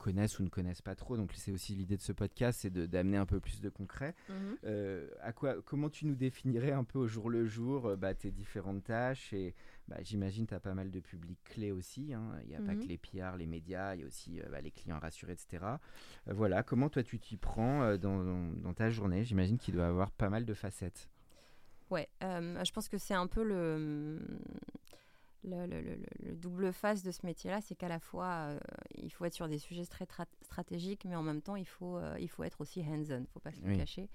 connaissent 0.05 0.37
ou 0.37 0.43
ne 0.43 0.49
connaissent 0.49 0.83
pas 0.83 0.93
trop. 0.93 1.17
Donc 1.17 1.31
c'est 1.33 1.51
aussi 1.51 1.73
l'idée 1.73 1.97
de 1.97 2.01
ce 2.01 2.11
podcast, 2.11 2.59
c'est 2.61 2.71
d'amener 2.71 3.17
un 3.17 3.25
peu 3.25 3.39
plus 3.39 3.59
de 3.59 3.69
concret. 3.69 4.13
Mhm. 4.29 4.35
Euh, 4.65 5.09
à 5.19 5.33
quoi, 5.33 5.55
comment 5.63 5.89
tu 5.89 6.05
nous 6.05 6.13
définirais 6.13 6.73
un 6.73 6.83
peu 6.83 6.99
au 6.99 7.07
jour 7.07 7.31
le 7.31 7.47
jour 7.47 7.87
euh, 7.87 7.95
bah, 7.95 8.13
tes 8.13 8.29
différentes 8.29 8.83
tâches 8.83 9.33
et 9.33 9.55
bah, 9.87 9.97
j'imagine 10.03 10.45
tu 10.45 10.53
as 10.53 10.59
pas 10.59 10.75
mal 10.75 10.91
de 10.91 10.99
publics 10.99 11.43
clés 11.43 11.71
aussi. 11.71 12.13
Hein. 12.13 12.21
Il 12.43 12.49
n'y 12.49 12.55
a 12.55 12.59
pas 12.59 12.75
mhm. 12.75 12.83
que 12.83 12.87
les 12.87 12.99
PR, 12.99 13.35
les 13.35 13.47
médias, 13.47 13.95
il 13.95 14.01
y 14.01 14.03
a 14.03 14.05
aussi 14.05 14.39
euh, 14.39 14.43
bah, 14.51 14.61
les 14.61 14.69
clients 14.69 14.99
rassurés, 14.99 15.33
etc. 15.33 15.65
voilà, 16.27 16.61
comment 16.61 16.89
toi 16.89 17.01
tu 17.01 17.17
t'y 17.17 17.37
prends 17.37 17.97
dans, 17.97 18.51
dans, 18.53 18.73
ta 18.75 18.91
journée? 18.91 19.23
J'imagine 19.23 19.57
qu'il 19.57 19.73
doit 19.73 19.87
avoir 19.87 20.11
pas 20.11 20.29
mal 20.29 20.45
de 20.45 20.53
facettes. 20.53 21.09
Ouais, 21.89 22.07
je 22.21 22.71
pense 22.71 22.89
que 22.89 22.99
c'est 22.99 23.13
un 23.15 23.27
peu 23.27 23.43
le 23.43 24.19
le, 25.45 26.35
double 26.35 26.73
face 26.73 27.03
de 27.03 27.11
ce 27.11 27.25
métier-là, 27.25 27.61
c'est 27.61 27.75
qu'à 27.75 27.87
la 27.87 27.99
fois, 27.99 28.25
euh, 28.25 28.59
il 28.95 29.11
faut 29.11 29.25
être 29.25 29.33
sur 29.33 29.47
des 29.47 29.57
sujets 29.57 29.85
très 29.85 30.07
stratégiques, 30.41 31.05
mais 31.05 31.15
en 31.15 31.23
même 31.23 31.41
temps, 31.41 31.55
il 31.55 31.67
faut, 31.67 31.97
euh, 31.97 32.15
il 32.19 32.29
faut 32.29 32.43
être 32.43 32.61
aussi 32.61 32.81
hands-on, 32.81 33.17
il 33.17 33.21
ne 33.21 33.25
faut 33.33 33.39
pas 33.39 33.51
se 33.51 33.61
le 33.61 33.75
cacher. 33.75 34.09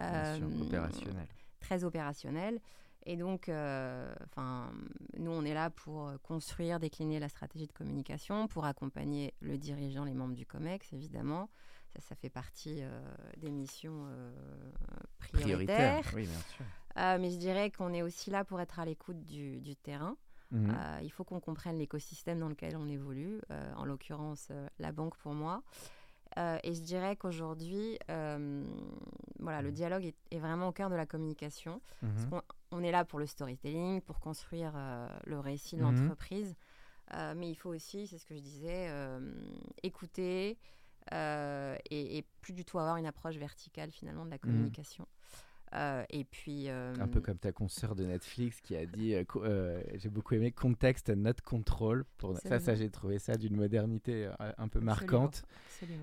Euh, 0.00 0.38
opérationnel. 0.60 1.26
Très 1.60 1.84
opérationnel. 1.84 2.60
Et 3.04 3.16
donc, 3.16 3.48
enfin, 3.48 4.72
nous, 5.18 5.32
on 5.32 5.44
est 5.44 5.54
là 5.54 5.70
pour 5.70 6.12
construire, 6.22 6.78
décliner 6.78 7.18
la 7.18 7.28
stratégie 7.28 7.66
de 7.66 7.72
communication, 7.72 8.46
pour 8.46 8.64
accompagner 8.64 9.34
le 9.40 9.58
dirigeant, 9.58 10.04
les 10.04 10.14
membres 10.14 10.36
du 10.36 10.46
COMEX, 10.46 10.92
évidemment. 10.92 11.50
Ça, 11.94 12.00
ça 12.00 12.14
fait 12.14 12.30
partie 12.30 12.80
des 13.38 13.50
missions 13.50 14.06
prioritaires. 15.18 16.04
oui, 16.14 16.26
bien 16.26 16.40
sûr. 16.54 16.64
mais 16.96 17.30
je 17.30 17.38
dirais 17.38 17.72
qu'on 17.72 17.92
est 17.92 18.02
aussi 18.02 18.30
là 18.30 18.44
pour 18.44 18.60
être 18.60 18.78
à 18.78 18.84
l'écoute 18.84 19.24
du, 19.26 19.60
du 19.60 19.74
terrain. 19.74 20.16
Mhm. 20.52 20.70
Euh, 20.70 20.98
il 21.02 21.10
faut 21.10 21.24
qu'on 21.24 21.40
comprenne 21.40 21.78
l'écosystème 21.78 22.38
dans 22.38 22.48
lequel 22.48 22.76
on 22.76 22.88
évolue, 22.88 23.40
euh, 23.50 23.72
en 23.76 23.84
l'occurrence 23.84 24.48
euh, 24.50 24.68
la 24.78 24.92
banque 24.92 25.16
pour 25.16 25.32
moi. 25.32 25.62
et 26.36 26.72
je 26.72 26.80
dirais 26.80 27.16
qu'aujourd'hui, 27.16 27.98
voilà, 28.08 29.60
le 29.60 29.68
mhm. 29.68 29.74
dialogue 29.74 30.12
est, 30.30 30.38
vraiment 30.38 30.68
au 30.68 30.72
cœur 30.72 30.88
de 30.90 30.94
la 30.94 31.06
communication. 31.06 31.80
Mhm. 32.02 32.40
on, 32.70 32.82
est 32.82 32.90
là 32.90 33.04
pour 33.04 33.18
le 33.18 33.26
storytelling, 33.26 34.00
pour 34.00 34.20
construire 34.20 34.72
le 35.24 35.38
récit 35.38 35.76
de 35.76 35.82
l'entreprise. 35.82 36.54
mais 37.36 37.50
il 37.50 37.54
faut 37.54 37.70
aussi, 37.70 38.06
c'est 38.06 38.18
ce 38.18 38.24
que 38.24 38.34
je 38.34 38.40
disais, 38.40 38.90
écouter 39.82 40.58
et, 41.10 42.16
et, 42.18 42.24
plus 42.40 42.54
du 42.54 42.64
tout 42.64 42.78
avoir 42.78 42.96
une 42.96 43.06
approche 43.06 43.36
verticale 43.36 43.90
finalement 43.90 44.24
de 44.24 44.30
la 44.30 44.38
communication. 44.38 45.06
Euh, 45.74 46.04
et 46.10 46.24
puis. 46.24 46.68
Un 46.68 47.08
peu 47.08 47.20
comme 47.20 47.38
ta 47.38 47.52
consoeur 47.52 47.94
de 47.94 48.04
Netflix 48.04 48.60
qui 48.60 48.76
a 48.76 48.86
dit 48.86 49.14
J'ai 49.94 50.08
beaucoup 50.08 50.34
aimé 50.34 50.52
Context 50.52 51.10
and 51.10 51.16
Not 51.16 51.42
Control. 51.44 52.04
Pour... 52.18 52.36
Ça, 52.38 52.60
ça 52.60 52.74
j'ai 52.74 52.90
trouvé 52.90 53.18
ça 53.18 53.36
d'une 53.36 53.56
modernité 53.56 54.30
un 54.58 54.68
peu 54.68 54.80
marquante. 54.80 55.42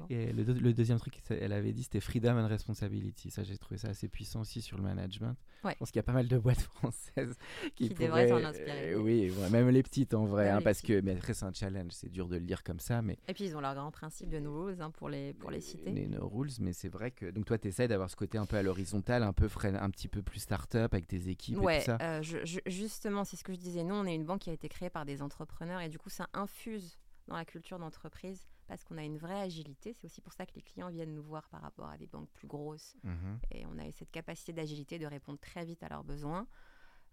Et 0.09 0.33
le, 0.33 0.73
deuxième 0.73 0.99
truc 0.99 1.21
qu'elle 1.27 1.53
avait 1.53 1.71
dit, 1.71 1.83
c'était 1.83 1.99
Freedom 1.99 2.37
and 2.37 2.47
Responsibility. 2.47 3.31
Ça, 3.31 3.43
j'ai 3.43 3.57
trouvé 3.57 3.77
ça 3.77 3.89
assez 3.89 4.07
puissant 4.07 4.41
aussi 4.41 4.61
sur 4.61 4.77
le 4.77 4.83
management. 4.83 5.35
Je 5.63 5.73
pense 5.75 5.91
qu'il 5.91 5.97
y 5.97 5.99
a 5.99 6.03
pas 6.03 6.13
mal 6.13 6.27
de 6.27 6.37
boîtes 6.37 6.61
françaises 6.75 7.35
qui, 7.75 7.89
pourraient 7.89 8.29
s'en 8.29 8.43
inspirer. 8.43 8.95
oui, 8.95 9.31
même 9.51 9.69
les 9.69 9.83
petites 9.83 10.13
en 10.13 10.25
vrai, 10.25 10.49
hein, 10.49 10.61
parce 10.61 10.81
que 10.81 11.01
mais 11.01 11.13
après 11.13 11.33
c'est 11.33 11.45
un 11.45 11.53
challenge, 11.53 11.91
c'est 11.91 12.09
dur 12.09 12.27
de 12.27 12.37
le 12.37 12.45
lire 12.45 12.63
comme 12.63 12.79
ça, 12.79 13.01
mais. 13.01 13.17
Et 13.27 13.33
puis 13.33 13.45
ils 13.45 13.55
ont 13.57 13.61
leur 13.61 13.75
grand 13.75 13.91
principe 13.91 14.29
de 14.29 14.39
no 14.39 14.63
rules 14.63 14.81
hein, 14.81 14.91
pour 14.91 15.09
les 15.09 15.33
pour 15.33 15.51
les 15.51 15.61
citer. 15.61 15.91
Les 15.91 16.07
no 16.07 16.27
rules, 16.27 16.51
mais 16.59 16.73
c'est 16.73 16.89
vrai 16.89 17.11
que 17.11 17.29
donc 17.29 17.45
toi 17.45 17.57
tu 17.57 17.67
essaies 17.67 17.87
d'avoir 17.87 18.09
ce 18.09 18.15
côté 18.15 18.37
un 18.37 18.45
peu 18.45 18.57
à 18.57 18.63
l'horizontale, 18.63 19.23
un 19.23 19.33
peu 19.33 19.47
un 19.65 19.89
petit 19.89 20.07
peu 20.07 20.21
plus 20.21 20.39
start-up 20.39 20.93
avec 20.93 21.07
tes 21.07 21.29
équipes 21.29 21.59
ouais, 21.59 21.77
et 21.77 21.79
tout 21.79 21.85
ça. 21.85 21.97
Euh, 22.01 22.21
justement, 22.65 23.23
c'est 23.23 23.37
ce 23.37 23.43
que 23.43 23.53
je 23.53 23.59
disais. 23.59 23.83
Nous, 23.83 23.95
on 23.95 24.05
est 24.05 24.15
une 24.15 24.25
banque 24.25 24.41
qui 24.41 24.49
a 24.49 24.53
été 24.53 24.69
créée 24.69 24.89
par 24.89 25.05
des 25.05 25.21
entrepreneurs 25.21 25.81
et 25.81 25.89
du 25.89 25.97
coup 25.97 26.09
ça 26.09 26.27
infuse 26.33 26.97
dans 27.27 27.35
la 27.35 27.45
culture 27.45 27.79
d'entreprise 27.79 28.47
parce 28.67 28.83
qu'on 28.83 28.97
a 28.97 29.03
une 29.03 29.17
vraie 29.17 29.41
agilité. 29.41 29.93
C'est 29.93 30.05
aussi 30.05 30.21
pour 30.21 30.33
ça 30.33 30.45
que 30.45 30.53
les 30.55 30.61
clients 30.61 30.89
viennent 30.89 31.13
nous 31.13 31.23
voir 31.23 31.47
par 31.49 31.61
rapport 31.61 31.89
à 31.89 31.97
des 31.97 32.07
banques 32.07 32.29
plus 32.29 32.47
grosses. 32.47 32.95
Mhm. 33.03 33.39
Et 33.51 33.65
on 33.65 33.77
a 33.79 33.91
cette 33.91 34.11
capacité 34.11 34.53
d'agilité 34.53 34.99
de 34.99 35.07
répondre 35.07 35.39
très 35.39 35.65
vite 35.65 35.81
à 35.83 35.89
leurs 35.89 36.03
besoins. 36.03 36.47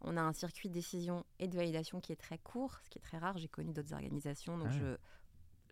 On 0.02 0.16
a 0.18 0.20
un 0.20 0.34
circuit 0.34 0.68
de 0.68 0.74
décision 0.74 1.24
et 1.38 1.48
de 1.48 1.56
validation 1.56 2.00
qui 2.00 2.12
est 2.12 2.16
très 2.16 2.38
court, 2.38 2.78
ce 2.84 2.90
qui 2.90 2.98
est 2.98 3.02
très 3.02 3.18
rare. 3.18 3.38
J'ai 3.38 3.48
connu 3.48 3.72
d'autres 3.72 3.94
organisations, 3.94 4.58
donc 4.58 4.68
ah 4.70 4.78
je, 4.78 4.96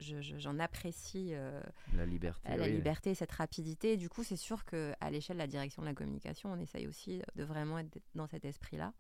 j'en 0.01 0.59
apprécie 0.59 1.31
euh, 1.33 1.61
la 1.95 2.07
liberté, 2.07 2.57
la 2.57 2.69
liberté 2.69 3.11
et 3.11 3.15
cette 3.15 3.33
rapidité. 3.33 3.93
Et 3.93 3.97
du 3.97 4.09
coup, 4.09 4.23
c'est 4.23 4.37
sûr 4.37 4.65
qu'à 4.65 5.11
l'échelle 5.11 5.37
de 5.37 5.43
la 5.43 5.47
direction 5.47 5.83
de 5.83 5.87
la 5.87 5.95
communication, 5.95 6.53
on 6.53 6.59
essaye 6.59 6.87
aussi 6.87 7.23
de 7.37 7.45
vraiment 7.45 7.79
être 7.79 7.99
dans 8.15 8.27
cet 8.27 8.45
esprit-là. 8.45 8.93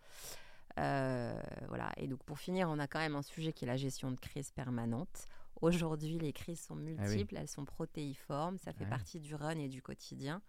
Euh, 0.78 1.40
voilà. 1.68 1.92
Et 1.96 2.06
donc, 2.06 2.22
pour 2.24 2.38
finir, 2.38 2.68
on 2.68 2.78
a 2.78 2.86
quand 2.86 2.98
même 2.98 3.16
un 3.16 3.22
sujet 3.22 3.52
qui 3.52 3.64
est 3.64 3.68
la 3.68 3.76
gestion 3.76 4.10
de 4.10 4.18
crise 4.18 4.50
permanente. 4.50 5.28
Aujourd'hui, 5.60 6.18
les 6.18 6.32
crises 6.32 6.60
sont 6.60 6.76
ah 6.76 6.80
multiples, 6.80 7.36
elles 7.36 7.48
sont 7.48 7.64
protéiformes, 7.64 8.58
ça 8.58 8.72
fait 8.72 8.86
partie 8.86 9.20
du 9.20 9.34
run 9.34 9.58
et 9.58 9.68
du 9.68 9.82
quotidien. 9.82 10.42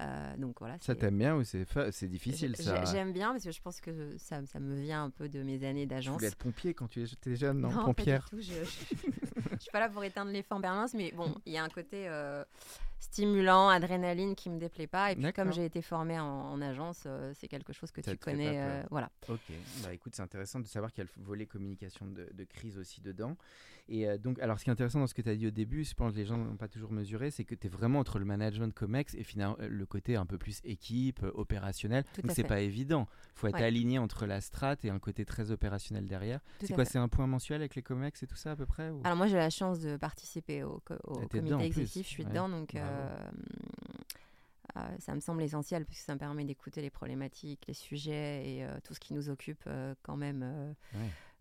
Euh, 0.00 0.36
donc 0.36 0.58
voilà. 0.58 0.76
Ça 0.80 0.94
t'aime 0.94 1.18
bien 1.18 1.36
ou 1.36 1.44
c'est 1.44 1.66
c'est 1.90 2.08
difficile 2.08 2.56
ça 2.56 2.84
J'aime 2.84 3.12
bien 3.12 3.32
parce 3.32 3.44
que 3.44 3.50
je 3.50 3.60
pense 3.60 3.80
que 3.80 4.16
ça, 4.18 4.44
ça, 4.46 4.60
me 4.60 4.80
vient 4.80 5.04
un 5.04 5.10
peu 5.10 5.28
de 5.28 5.42
mes 5.42 5.64
années 5.66 5.86
d'agence. 5.86 6.14
Tu 6.14 6.18
voulais 6.18 6.28
être 6.28 6.36
pompier 6.36 6.74
quand 6.74 6.88
tu 6.88 7.02
étais 7.02 7.36
jeune, 7.36 7.60
non, 7.60 7.70
non 7.70 7.84
pompière. 7.86 8.28
Pas 8.30 8.36
du 8.36 8.42
tout, 8.44 8.52
je, 8.52 8.64
je, 8.64 9.58
suis 9.60 9.70
pas 9.70 9.80
là 9.80 9.88
pour 9.88 10.04
éteindre 10.04 10.30
les 10.30 10.42
feux 10.42 10.54
en 10.54 10.60
permanence, 10.60 10.92
mais 10.94 11.12
bon, 11.12 11.34
il 11.46 11.52
y 11.52 11.58
a 11.58 11.64
un 11.64 11.68
côté 11.68 12.08
euh, 12.08 12.44
stimulant, 12.98 13.68
adrénaline 13.68 14.34
qui 14.34 14.50
me 14.50 14.58
déplaît 14.58 14.86
pas. 14.86 15.12
Et 15.12 15.16
puis 15.16 15.32
comme 15.32 15.52
j'ai 15.52 15.64
été 15.64 15.80
formée 15.80 16.18
en, 16.18 16.60
agence, 16.60 17.04
euh, 17.06 17.32
c'est 17.34 17.48
quelque 17.48 17.72
chose 17.72 17.90
que 17.90 18.00
tu 18.00 18.16
connais. 18.18 18.82
Voilà. 18.90 19.10
Ok, 19.28 19.40
bah 19.82 19.94
écoute, 19.94 20.14
c'est 20.14 20.22
intéressant 20.22 20.60
de 20.60 20.66
savoir 20.66 20.92
qu'il 20.92 21.04
y 21.04 21.06
a 21.06 21.10
le 21.16 21.24
volet 21.24 21.46
communication 21.46 22.06
de, 22.06 22.28
de, 22.32 22.44
crise 22.44 22.78
aussi 22.78 23.00
dedans. 23.00 23.36
Et 23.88 24.08
euh, 24.08 24.18
donc, 24.18 24.38
alors 24.40 24.58
ce 24.58 24.64
qui 24.64 24.70
est 24.70 24.72
intéressant 24.72 24.98
dans 24.98 25.06
ce 25.06 25.14
que 25.14 25.22
tu 25.22 25.28
as 25.28 25.36
dit 25.36 25.46
au 25.46 25.50
début, 25.50 25.84
je 25.84 25.94
pense 25.94 26.12
que 26.12 26.18
les 26.18 26.26
gens 26.26 26.36
n'ont 26.36 26.56
pas 26.56 26.68
toujours 26.68 26.92
mesuré, 26.92 27.30
c'est 27.30 27.44
que 27.44 27.54
tu 27.54 27.66
es 27.66 27.70
vraiment 27.70 28.00
entre 28.00 28.18
le 28.18 28.24
management 28.24 28.74
COMEX 28.74 29.14
et 29.14 29.22
finalement 29.22 29.56
le 29.60 29.86
côté 29.86 30.16
un 30.16 30.26
peu 30.26 30.38
plus 30.38 30.60
équipe, 30.64 31.24
opérationnel. 31.34 32.04
donc 32.22 32.32
c'est 32.32 32.44
pas 32.44 32.60
évident. 32.60 33.06
Il 33.36 33.40
faut 33.40 33.46
être 33.48 33.62
aligné 33.62 33.98
entre 33.98 34.26
la 34.26 34.40
strat 34.40 34.76
et 34.82 34.90
un 34.90 34.98
côté 34.98 35.24
très 35.24 35.50
opérationnel 35.50 36.06
derrière. 36.06 36.40
C'est 36.60 36.74
quoi 36.74 36.84
C'est 36.84 36.98
un 36.98 37.08
point 37.08 37.26
mensuel 37.26 37.60
avec 37.60 37.74
les 37.74 37.82
COMEX 37.82 38.22
et 38.22 38.26
tout 38.26 38.36
ça 38.36 38.52
à 38.52 38.56
peu 38.56 38.66
près 38.66 38.92
Alors 39.04 39.16
moi 39.16 39.26
j'ai 39.26 39.36
la 39.36 39.50
chance 39.50 39.80
de 39.80 39.96
participer 39.96 40.62
au, 40.62 40.82
au 41.04 41.20
ah, 41.22 41.26
comité 41.30 41.64
exécutif, 41.64 42.06
je 42.06 42.10
suis 42.10 42.24
dedans, 42.24 42.48
donc 42.48 42.74
euh, 42.74 43.18
euh, 44.76 44.80
ça 44.98 45.14
me 45.14 45.20
semble 45.20 45.42
essentiel 45.42 45.84
parce 45.84 45.98
que 45.98 46.04
ça 46.04 46.14
me 46.14 46.18
permet 46.18 46.44
d'écouter 46.44 46.82
les 46.82 46.90
problématiques, 46.90 47.64
les 47.68 47.74
sujets 47.74 48.48
et 48.48 48.64
euh, 48.64 48.78
tout 48.84 48.94
ce 48.94 49.00
qui 49.00 49.14
nous 49.14 49.28
occupe 49.28 49.68
quand 50.02 50.16
même 50.16 50.74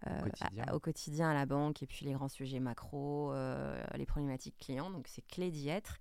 au, 0.05 0.79
quotidien. 0.79 1.29
À, 1.29 1.33
la 1.33 1.45
banque 1.45 1.83
et 1.83 1.87
puis 1.87 2.05
les 2.05 2.13
grands 2.13 2.29
sujets 2.29 2.59
macro, 2.59 3.33
les 3.95 4.05
problématiques 4.05 4.57
clients. 4.57 4.89
Donc 4.89 5.07
c'est 5.07 5.25
clé 5.27 5.51
d'y 5.51 5.69
être. 5.69 5.97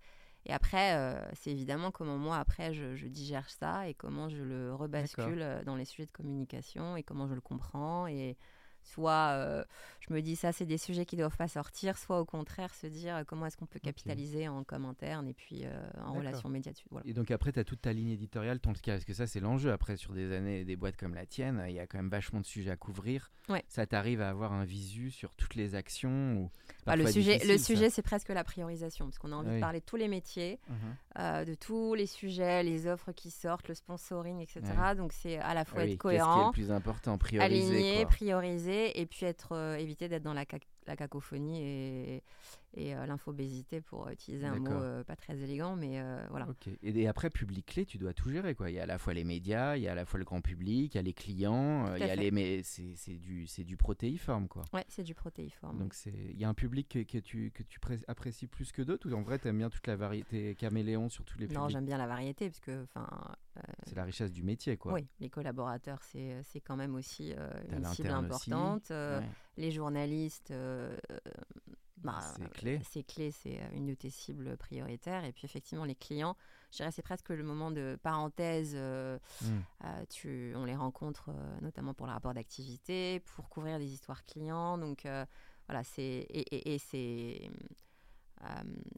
Et 0.46 0.52
après, 0.52 1.18
c'est 1.32 1.50
évidemment 1.50 1.90
comment 1.90 2.18
moi, 2.18 2.36
après, 2.36 2.74
je, 2.74 2.96
je, 2.96 3.06
digère 3.06 3.48
ça 3.48 3.88
et 3.88 3.94
comment 3.94 4.28
je 4.28 4.42
le 4.42 4.74
rebascule 4.74 5.62
dans 5.64 5.76
les 5.76 5.86
sujets 5.86 6.06
de 6.06 6.12
communication 6.12 6.96
et 6.96 7.02
comment 7.02 7.26
je 7.26 7.34
le 7.34 7.40
comprends 7.40 8.06
et 8.06 8.36
Soit 8.84 9.32
euh, 9.32 9.64
je 10.00 10.12
me 10.12 10.20
dis 10.20 10.36
ça, 10.36 10.52
c'est 10.52 10.66
des 10.66 10.78
sujets 10.78 11.06
qui 11.06 11.16
ne 11.16 11.22
doivent 11.22 11.36
pas 11.36 11.48
sortir, 11.48 11.98
soit 11.98 12.20
au 12.20 12.24
contraire 12.24 12.74
se 12.74 12.86
dire 12.86 13.16
euh, 13.16 13.24
comment 13.26 13.46
est-ce 13.46 13.56
qu'on 13.56 13.66
peut 13.66 13.80
capitaliser 13.80 14.46
en 14.46 14.62
com 14.62 14.84
interne 14.84 15.26
et 15.26 15.34
puis 15.34 15.64
euh, 15.64 15.70
en 16.04 16.12
relation 16.12 16.48
média 16.48 16.72
dessus. 16.72 16.86
Et 17.04 17.14
donc 17.14 17.30
après, 17.30 17.52
tu 17.52 17.58
as 17.58 17.64
toute 17.64 17.80
ta 17.80 17.92
ligne 17.92 18.10
éditoriale, 18.10 18.60
ton 18.60 18.72
cas, 18.74 18.92
parce 18.92 19.04
que 19.04 19.14
ça, 19.14 19.26
c'est 19.26 19.40
l'enjeu. 19.40 19.72
Après, 19.72 19.96
sur 19.96 20.12
des 20.12 20.32
années, 20.32 20.64
des 20.64 20.76
boîtes 20.76 20.96
comme 20.96 21.14
la 21.14 21.26
tienne, 21.26 21.64
il 21.68 21.74
y 21.74 21.80
a 21.80 21.86
quand 21.86 21.98
même 21.98 22.10
vachement 22.10 22.40
de 22.40 22.46
sujets 22.46 22.70
à 22.70 22.76
couvrir. 22.76 23.32
Ça 23.68 23.86
t'arrive 23.86 24.20
à 24.20 24.28
avoir 24.28 24.52
un 24.52 24.64
visu 24.64 25.10
sur 25.10 25.34
toutes 25.34 25.54
les 25.54 25.74
actions 25.74 26.36
ou... 26.36 26.50
Le 26.86 27.10
sujet, 27.10 27.38
le 27.44 27.58
sujet, 27.58 27.90
c'est 27.90 28.02
presque 28.02 28.28
la 28.28 28.44
priorisation, 28.44 29.06
parce 29.06 29.18
qu'on 29.18 29.32
a 29.32 29.36
envie 29.36 29.54
de 29.54 29.60
parler 29.60 29.80
de 29.80 29.84
tous 29.84 29.96
les 29.96 30.08
métiers, 30.08 30.60
mhm. 30.68 31.44
de 31.44 31.54
tous 31.54 31.94
les 31.94 32.06
sujets, 32.06 32.62
les 32.62 32.86
offres 32.86 33.12
qui 33.12 33.30
sortent, 33.30 33.68
le 33.68 33.74
sponsoring, 33.74 34.40
etc. 34.40 34.62
Donc 34.96 35.12
c'est 35.12 35.38
à 35.38 35.54
la 35.54 35.64
fois 35.64 35.84
être 35.84 35.98
cohérent, 35.98 36.50
qui 36.50 36.60
est 36.60 36.62
le 36.62 36.66
plus 36.66 36.72
important, 36.72 37.18
prioriser 37.18 39.00
et 39.00 39.06
puis 39.06 39.24
être 39.24 39.52
euh, 39.52 39.76
éviter 39.76 40.08
d'être 40.08 40.22
dans 40.22 40.34
la, 40.34 40.44
la 40.86 40.96
cacophonie 40.96 41.62
et, 41.62 42.22
et 42.74 42.94
euh, 42.94 43.06
l'infobésité 43.06 43.80
pour 43.80 44.08
utiliser 44.08 44.46
un 44.46 44.58
mot 44.58 44.70
euh, 44.72 45.04
pas 45.04 45.16
très 45.16 45.38
élégant, 45.40 45.76
mais 45.76 46.02
voilà. 46.30 46.46
Et, 46.82 47.06
après, 47.08 47.30
public 47.30 47.66
clé, 47.66 47.86
tu 47.86 47.98
dois 47.98 48.12
tout 48.12 48.30
gérer 48.30 48.54
quoi. 48.54 48.70
Il 48.70 48.74
y 48.74 48.80
a 48.80 48.84
à 48.84 48.86
la 48.86 48.98
fois 48.98 49.14
les 49.14 49.24
médias, 49.24 49.76
il 49.76 49.82
y 49.82 49.88
a 49.88 49.92
à 49.92 49.94
la 49.94 50.04
fois 50.04 50.18
le 50.18 50.24
grand 50.24 50.40
public, 50.40 50.94
il 50.94 50.96
y 50.96 51.00
a 51.00 51.02
les 51.02 51.12
clients, 51.12 51.94
il 51.96 52.06
y 52.06 52.10
a 52.10 52.16
les 52.16 52.30
mais 52.30 52.62
c'est 52.62 53.16
du 53.16 53.46
du 53.64 53.76
protéiforme 53.76 54.48
quoi. 54.48 54.62
Ouais, 54.72 54.84
c'est 54.88 55.04
du 55.04 55.14
protéiforme. 55.14 55.78
Donc 55.78 55.94
il 56.06 56.38
y 56.38 56.44
a 56.44 56.48
un 56.48 56.54
public 56.54 56.88
que, 56.88 56.98
que 57.02 57.18
tu 57.18 57.50
que 57.52 57.62
tu 57.62 57.80
apprécies 58.08 58.46
plus 58.46 58.72
que 58.72 58.82
d'autres 58.82 59.10
ou 59.10 59.14
en 59.14 59.22
vrai 59.22 59.38
tu 59.38 59.48
aimes 59.48 59.58
bien 59.58 59.70
toute 59.70 59.86
la 59.86 59.96
variété 59.96 60.54
caméléon 60.54 61.08
sur 61.08 61.24
tous 61.24 61.38
les 61.38 61.46
publics? 61.46 61.58
Non, 61.58 61.68
j'aime 61.68 61.86
bien 61.86 61.98
la 61.98 62.06
variété 62.06 62.48
parce 62.48 62.60
que 62.60 62.82
enfin 62.84 63.08
euh, 63.53 63.53
c'est 63.86 63.94
la 63.94 64.04
richesse 64.04 64.32
du 64.32 64.42
métier, 64.42 64.76
quoi. 64.76 64.94
Oui, 64.94 65.06
les 65.20 65.30
collaborateurs, 65.30 66.02
c'est, 66.02 66.42
c'est 66.44 66.60
quand 66.60 66.76
même 66.76 66.94
aussi 66.94 67.32
euh, 67.36 67.50
une 67.70 67.84
cible 67.84 68.10
importante. 68.10 68.90
Euh, 68.90 69.20
les 69.56 69.70
journalistes, 69.70 70.52
bah, 71.98 72.20
c'est 72.36 72.50
clé. 72.52 72.80
C'est 72.90 73.04
clé, 73.04 73.30
c'est 73.30 73.60
une 73.72 73.86
de 73.86 73.94
tes 73.94 74.10
cibles 74.10 74.56
prioritaires. 74.56 75.24
Et 75.24 75.32
puis 75.32 75.44
effectivement, 75.44 75.84
les 75.84 75.94
clients, 75.94 76.36
je 76.72 76.78
dirais 76.78 76.90
c'est 76.90 77.02
presque 77.02 77.30
le 77.30 77.44
moment 77.44 77.70
de 77.70 77.98
parenthèse. 78.02 78.74
Hmm. 78.74 79.60
tu, 80.10 80.52
on 80.56 80.64
les 80.64 80.76
rencontre 80.76 81.30
notamment 81.60 81.94
pour 81.94 82.06
le 82.06 82.12
rapport 82.12 82.34
d'activité, 82.34 83.20
pour 83.20 83.48
couvrir 83.48 83.78
des 83.78 83.92
histoires 83.92 84.24
clients. 84.26 84.78
Donc 84.78 85.06
voilà, 85.66 85.84
c'est 85.84 86.02
et, 86.02 86.56
et, 86.56 86.74
et 86.74 86.78
c'est 86.78 87.50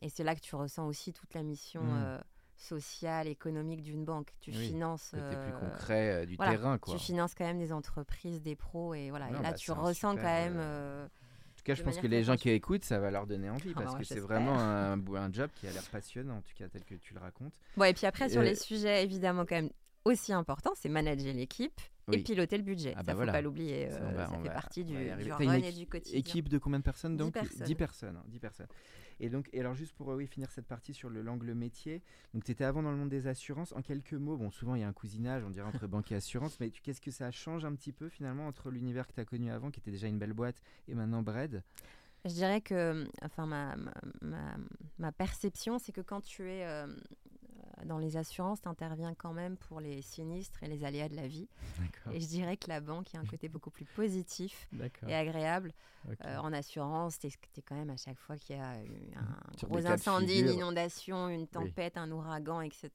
et 0.00 0.08
c'est 0.08 0.24
là 0.24 0.34
que 0.34 0.40
tu 0.40 0.56
ressens 0.56 0.86
aussi 0.86 1.12
toute 1.12 1.34
la 1.34 1.42
mission. 1.42 1.82
Hmm 1.82 2.20
social, 2.58 3.28
économique 3.28 3.82
d'une 3.82 4.04
banque. 4.04 4.32
Tu 4.40 4.52
finances. 4.52 5.10
plus 5.10 5.20
euh, 5.20 5.52
concret 5.58 6.10
euh, 6.10 6.26
du 6.26 6.36
terrain, 6.36 6.78
quoi. 6.78 6.94
Tu 6.94 7.00
finances 7.00 7.34
quand 7.34 7.44
même 7.44 7.58
des 7.58 7.72
entreprises, 7.72 8.42
des 8.42 8.56
pros, 8.56 8.94
et 8.94 9.10
voilà. 9.10 9.28
et 9.28 9.32
là, 9.32 9.40
bah, 9.42 9.52
tu 9.52 9.70
ressens 9.72 10.16
quand 10.16 10.22
même. 10.22 10.56
Euh, 10.56 11.04
en 11.06 11.56
tout 11.56 11.64
cas, 11.64 11.74
je 11.74 11.82
pense 11.82 11.98
que 11.98 12.06
les 12.06 12.24
gens 12.24 12.36
qui 12.36 12.50
écoutent, 12.50 12.84
ça 12.84 12.98
va 12.98 13.10
leur 13.10 13.26
donner 13.26 13.50
envie 13.50 13.72
ah 13.74 13.80
parce 13.80 13.96
que 13.96 14.04
c'est 14.04 14.20
vraiment 14.20 14.58
un, 14.58 14.98
un, 15.14 15.32
job 15.32 15.50
qui 15.56 15.66
a 15.66 15.72
l'air 15.72 15.84
passionnant, 15.84 16.36
en 16.36 16.42
tout 16.42 16.54
cas 16.56 16.68
tel 16.68 16.84
que 16.84 16.94
tu 16.94 17.14
le 17.14 17.20
racontes. 17.20 17.54
Bon, 17.76 17.84
et 17.84 17.94
puis 17.94 18.06
après, 18.06 18.28
sur 18.28 18.42
les 18.42 18.54
sujets 18.54 19.02
évidemment 19.02 19.44
quand 19.44 19.56
même 19.56 19.70
aussi 20.04 20.32
importants, 20.32 20.72
c'est 20.74 20.88
manager 20.88 21.34
l'équipe. 21.34 21.80
Et 22.12 22.22
piloter 22.22 22.56
le 22.56 22.62
budget, 22.62 22.92
ah 22.96 23.02
ça 23.02 23.12
ne 23.14 23.18
bah 23.18 23.26
faut 23.26 23.32
pas 23.32 23.40
l'oublier, 23.40 23.90
ça, 23.90 24.28
fait 24.40 24.48
partie 24.48 24.84
du, 24.84 24.94
du 24.94 25.32
run 25.32 25.54
et 25.54 25.72
du 25.72 25.88
quotidien. 25.88 26.20
Équipe 26.20 26.48
de 26.48 26.56
combien 26.56 26.78
de 26.78 26.84
personnes 26.84 27.16
donc? 27.16 27.34
10 27.34 27.40
personnes. 27.40 27.66
10 27.66 27.74
personnes, 27.74 28.22
10 28.28 28.38
personnes. 28.38 28.68
Et 29.20 29.30
donc, 29.30 29.48
et 29.52 29.60
alors 29.60 29.74
juste 29.74 29.94
pour 29.94 30.08
oui, 30.08 30.26
finir 30.26 30.50
cette 30.50 30.66
partie 30.66 30.94
sur 30.94 31.08
l'angle 31.08 31.54
métier, 31.54 32.02
donc 32.34 32.44
tu 32.44 32.52
étais 32.52 32.64
avant 32.64 32.82
dans 32.82 32.90
le 32.90 32.96
monde 32.96 33.08
des 33.08 33.26
assurances. 33.26 33.72
En 33.72 33.82
quelques 33.82 34.12
mots, 34.12 34.36
bon, 34.36 34.50
souvent 34.50 34.74
il 34.74 34.82
y 34.82 34.84
a 34.84 34.88
un 34.88 34.92
cousinage, 34.92 35.42
on 35.44 35.50
dirait 35.50 35.66
entre 35.66 35.86
banque 35.86 36.12
et 36.12 36.16
assurance, 36.16 36.58
mais 36.60 36.70
qu'est-ce 36.70 37.00
que 37.00 37.10
ça 37.10 37.30
change 37.30 37.64
un 37.64 37.74
petit 37.74 37.92
peu 37.92 38.08
finalement 38.08 38.46
entre 38.46 38.70
l'univers 38.70 39.06
que 39.06 39.12
tu 39.12 39.20
as 39.20 39.24
connu 39.24 39.50
avant, 39.50 39.70
qui 39.70 39.80
était 39.80 39.90
déjà 39.90 40.06
une 40.06 40.18
belle 40.18 40.32
boîte, 40.32 40.62
et 40.88 40.94
maintenant 40.94 41.22
Bread? 41.22 41.62
Je 42.24 42.32
dirais 42.32 42.60
que, 42.60 43.06
enfin, 43.22 43.46
ma, 44.20 45.12
perception, 45.12 45.78
c'est 45.78 45.92
que 45.92 46.00
quand 46.00 46.20
tu 46.22 46.50
es 46.50 46.66
euh, 46.66 46.88
dans 47.84 47.98
les 47.98 48.16
assurances, 48.16 48.62
tu 48.62 48.68
interviens 48.68 49.14
quand 49.14 49.32
même 49.32 49.56
pour 49.56 49.80
les 49.80 50.00
sinistres 50.02 50.62
et 50.62 50.68
les 50.68 50.84
aléas 50.84 51.08
de 51.08 51.16
la 51.16 51.26
vie. 51.26 51.48
Et 52.12 52.20
je 52.20 52.26
dirais 52.26 52.56
que 52.56 52.68
la 52.68 52.80
banque, 52.80 53.12
il 53.12 53.16
y 53.16 53.18
a 53.18 53.22
un 53.22 53.26
côté 53.26 53.48
beaucoup 53.48 53.70
plus 53.70 53.84
positif 53.84 54.68
et 55.06 55.14
agréable. 55.14 55.72
Euh, 56.24 56.36
en 56.38 56.52
assurance, 56.52 57.18
tu 57.18 57.26
es, 57.26 57.62
quand 57.62 57.74
même 57.74 57.90
à 57.90 57.96
chaque 57.96 58.18
fois 58.18 58.36
qu'il 58.36 58.56
y 58.56 58.58
a 58.58 58.70
un 58.70 59.66
gros 59.66 59.84
incendie, 59.86 60.40
une 60.40 60.50
inondation, 60.50 61.28
une 61.28 61.46
tempête, 61.46 61.96
un 61.96 62.10
ouragan, 62.10 62.60
etc. 62.60 62.90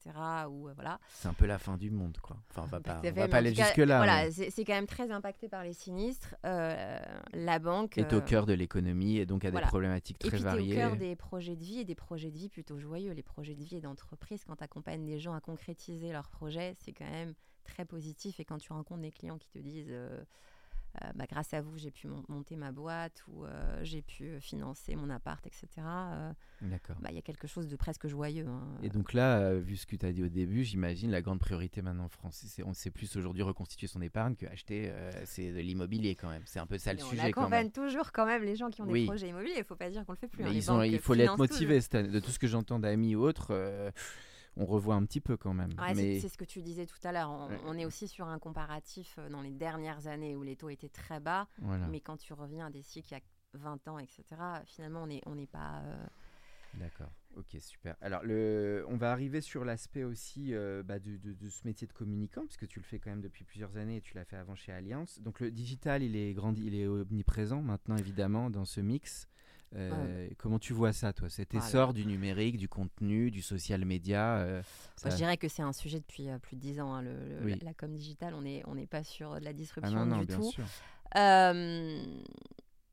Ou, 0.48 0.68
euh, 0.68 0.72
voilà. 0.74 0.98
C'est 1.10 1.28
un 1.28 1.34
peu 1.34 1.46
la 1.46 1.58
fin 1.58 1.76
du 1.76 1.90
monde, 1.90 2.16
quoi. 2.22 2.36
Enfin, 2.50 2.62
on 2.64 2.66
va 2.66 2.80
pas, 2.80 3.00
va 3.10 3.28
pas 3.28 3.36
aller 3.36 3.54
jusque-là. 3.54 3.98
Voilà, 3.98 4.30
c'est 4.30 4.64
quand 4.64 4.72
même 4.72 4.86
très 4.86 5.10
impacté 5.10 5.48
par 5.48 5.62
les 5.62 5.74
sinistres. 5.74 6.34
Euh, 6.44 6.98
la 7.32 7.58
banque. 7.58 7.98
Est 7.98 8.12
au 8.14 8.20
cœur 8.20 8.46
de 8.46 8.54
l'économie 8.54 9.18
et 9.18 9.26
donc 9.26 9.44
a 9.44 9.50
des 9.50 9.60
problématiques 9.60 10.18
très 10.18 10.38
variées. 10.38 10.74
Et 10.74 10.84
au 10.84 10.88
cœur 10.88 10.96
des 10.96 11.16
projets 11.16 11.56
de 11.56 11.62
vie 11.62 11.80
et 11.80 11.84
des 11.84 11.94
projets 11.94 12.30
de 12.30 12.38
vie 12.38 12.48
plutôt 12.48 12.78
joyeux. 12.78 13.12
Les 13.12 13.22
projets 13.22 13.54
de 13.54 13.62
vie 13.62 13.76
et 13.76 13.80
d'entreprise, 13.80 14.42
quand 14.44 14.56
tu 14.56 14.64
accompagne 14.72 15.04
des 15.04 15.18
gens 15.18 15.34
à 15.34 15.40
concrétiser 15.40 16.12
leurs 16.12 16.30
projets, 16.30 16.74
c'est 16.78 16.92
quand 16.92 17.10
même 17.10 17.34
très 17.64 17.84
positif. 17.84 18.40
Et 18.40 18.44
quand 18.44 18.58
tu 18.58 18.72
rencontres 18.72 19.02
des 19.02 19.12
clients 19.12 19.38
qui 19.38 19.50
te 19.50 19.58
disent 19.58 19.92
euh, 21.00 21.10
bah, 21.14 21.24
grâce 21.28 21.54
à 21.54 21.62
vous, 21.62 21.78
j'ai 21.78 21.90
pu 21.90 22.06
monter 22.28 22.54
ma 22.54 22.70
boîte 22.70 23.24
ou 23.26 23.44
euh, 23.44 23.80
j'ai 23.82 24.02
pu 24.02 24.38
financer 24.40 24.94
mon 24.94 25.08
appart, 25.08 25.44
etc. 25.46 25.68
Euh, 25.78 26.32
D'accord. 26.60 26.96
Bah, 27.00 27.08
il 27.10 27.14
y 27.14 27.18
a 27.18 27.22
quelque 27.22 27.46
chose 27.46 27.68
de 27.68 27.76
presque 27.76 28.08
joyeux. 28.08 28.46
Hein. 28.46 28.60
Et 28.82 28.90
donc 28.90 29.14
là, 29.14 29.54
vu 29.54 29.76
ce 29.76 29.86
que 29.86 29.96
tu 29.96 30.04
as 30.04 30.12
dit 30.12 30.22
au 30.22 30.28
début, 30.28 30.64
j'imagine 30.64 31.10
la 31.10 31.22
grande 31.22 31.38
priorité 31.38 31.80
maintenant 31.80 32.04
en 32.04 32.08
France, 32.10 32.44
c'est 32.46 32.62
on 32.62 32.74
sait 32.74 32.90
plus 32.90 33.16
aujourd'hui 33.16 33.42
reconstituer 33.42 33.86
son 33.86 34.02
épargne 34.02 34.34
que 34.36 34.44
acheter 34.46 34.92
c'est 35.24 35.52
de 35.52 35.60
l'immobilier 35.60 36.14
quand 36.14 36.28
même. 36.28 36.42
C'est 36.44 36.58
un 36.58 36.66
peu 36.66 36.76
ça 36.76 36.92
le 36.92 36.98
sujet. 36.98 37.22
On 37.22 37.28
accompagne 37.28 37.70
toujours 37.70 38.12
quand 38.12 38.26
même 38.26 38.42
les 38.42 38.56
gens 38.56 38.68
qui 38.68 38.82
ont 38.82 38.86
des 38.86 39.06
projets 39.06 39.28
immobiliers. 39.28 39.54
Il 39.56 39.60
ne 39.60 39.64
faut 39.64 39.76
pas 39.76 39.88
dire 39.88 40.04
qu'on 40.04 40.12
le 40.12 40.18
fait 40.18 40.28
plus. 40.28 40.44
Hein. 40.44 40.84
il 40.84 40.98
faut 40.98 41.14
l'être 41.14 41.38
motivé. 41.38 41.80
De 41.92 42.20
tout 42.20 42.30
ce 42.30 42.38
que 42.38 42.46
j'entends 42.46 42.78
d'amis 42.78 43.14
ou 43.16 43.22
autres 43.22 43.52
on 44.56 44.66
revoit 44.66 44.94
un 44.94 45.04
petit 45.04 45.20
peu 45.20 45.36
quand 45.36 45.54
même. 45.54 45.70
mais... 45.94 46.20
C'est 46.20 46.28
ce 46.28 46.36
que 46.36 46.44
tu 46.44 46.62
disais 46.62 46.86
tout 46.86 46.98
à 47.04 47.12
l'heure. 47.12 47.30
On, 47.64 47.76
est 47.78 47.84
aussi 47.84 48.08
sur 48.08 48.26
un 48.28 48.38
comparatif 48.38 49.16
euh, 49.18 49.28
dans 49.28 49.40
les 49.40 49.50
dernières 49.50 50.06
années 50.06 50.36
où 50.36 50.42
les 50.42 50.56
taux 50.56 50.68
étaient 50.68 50.88
très 50.88 51.20
bas. 51.20 51.48
Mais 51.90 52.00
quand 52.00 52.16
tu 52.16 52.32
reviens 52.32 52.66
à 52.66 52.70
des 52.70 52.82
cycles 52.82 53.08
il 53.10 53.14
y 53.14 53.16
a 53.16 53.22
20 53.54 53.88
ans, 53.88 53.98
etc., 53.98 54.24
finalement, 54.64 55.02
on 55.02 55.06
n'est 55.06 55.20
on 55.26 55.46
pas. 55.46 55.82
Euh, 55.84 56.06
D'accord. 56.74 57.10
Ok, 57.36 57.56
super. 57.60 57.96
Alors, 58.00 58.22
le, 58.24 58.84
on 58.88 58.96
va 58.96 59.10
arriver 59.10 59.40
sur 59.40 59.64
l'aspect 59.64 60.04
aussi 60.04 60.54
euh, 60.54 60.82
bah, 60.82 60.98
de, 60.98 61.48
ce 61.48 61.66
métier 61.66 61.86
de 61.86 61.92
communicant, 61.92 62.44
puisque 62.44 62.66
tu 62.66 62.78
le 62.78 62.84
fais 62.84 62.98
quand 62.98 63.10
même 63.10 63.20
depuis 63.20 63.44
plusieurs 63.44 63.76
années 63.76 63.96
et 63.96 64.00
tu 64.00 64.14
l'as 64.14 64.24
fait 64.24 64.36
avant 64.36 64.54
chez 64.54 64.72
Alliance. 64.72 65.20
Donc, 65.20 65.40
le 65.40 65.50
digital, 65.50 66.02
il 66.02 66.16
est, 66.16 66.32
grandi, 66.34 66.66
il 66.66 66.74
est 66.74 66.86
omniprésent 66.86 67.62
maintenant, 67.62 67.96
évidemment, 67.96 68.50
dans 68.50 68.64
ce 68.64 68.80
mix. 68.80 69.28
Euh, 69.74 70.28
comment 70.38 70.58
tu 70.58 70.72
vois 70.72 70.92
ça, 70.92 71.12
toi, 71.12 71.28
cet 71.28 71.54
essor 71.54 71.92
du 71.94 72.04
numérique, 72.04 72.58
du 72.58 72.68
contenu, 72.68 73.30
du 73.30 73.42
social 73.42 73.84
media 73.84 74.36
euh, 74.38 74.62
Je 75.04 75.14
dirais 75.16 75.36
que 75.36 75.48
c'est 75.48 75.62
un 75.62 75.72
sujet 75.72 75.98
depuis 75.98 76.28
euh, 76.28 76.38
plus 76.38 76.56
de 76.56 76.60
dix 76.60 76.80
ans. 76.80 76.94
Hein, 76.94 77.02
le, 77.02 77.54
la, 77.62 77.74
com 77.74 77.94
digitale, 77.94 78.34
on 78.34 78.42
n'est 78.42 78.62
on 78.66 78.86
pas 78.86 79.04
sur 79.04 79.38
de 79.40 79.44
la 79.44 79.52
disruption 79.52 79.96
ah 79.98 80.04
non, 80.04 80.16
non, 80.16 80.20
du 80.20 80.26
bien 80.26 80.36
tout. 80.36 80.50
Sûr. 80.50 80.64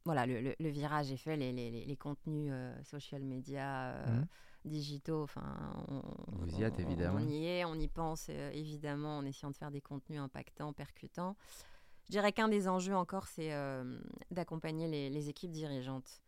voilà, 0.06 0.26
le, 0.26 0.70
virage 0.70 1.12
est 1.12 1.18
fait, 1.18 1.36
les, 1.36 1.52
les, 1.52 1.86
les 1.86 1.98
contenus 1.98 2.54
social 2.84 3.24
media. 3.24 3.96
Mmh. 4.08 4.26
digitaux. 4.66 5.24
Enfin, 5.24 5.58
on, 5.90 6.02
Vous 6.38 6.60
y 6.60 6.64
êtes 6.64 6.80
évidemment. 6.80 7.20
On 7.22 7.28
y 7.28 7.46
est, 7.46 7.66
on 7.66 7.76
y 7.76 7.88
pense 7.88 8.30
évidemment 8.30 9.18
en 9.18 9.26
essayant 9.26 9.52
de 9.52 9.58
faire 9.58 9.72
des 9.72 9.82
contenus 9.82 10.20
impactants, 10.20 10.74
percutants. 10.74 11.36
Je 12.06 12.12
dirais 12.12 12.32
qu'un 12.32 12.48
des 12.48 12.68
enjeux 12.68 12.96
encore, 12.96 13.28
c'est 13.28 13.52
d'accompagner 14.32 14.88
les, 14.88 15.10
les, 15.10 15.30
équipes 15.30 15.52
dirigeantes 15.52 16.22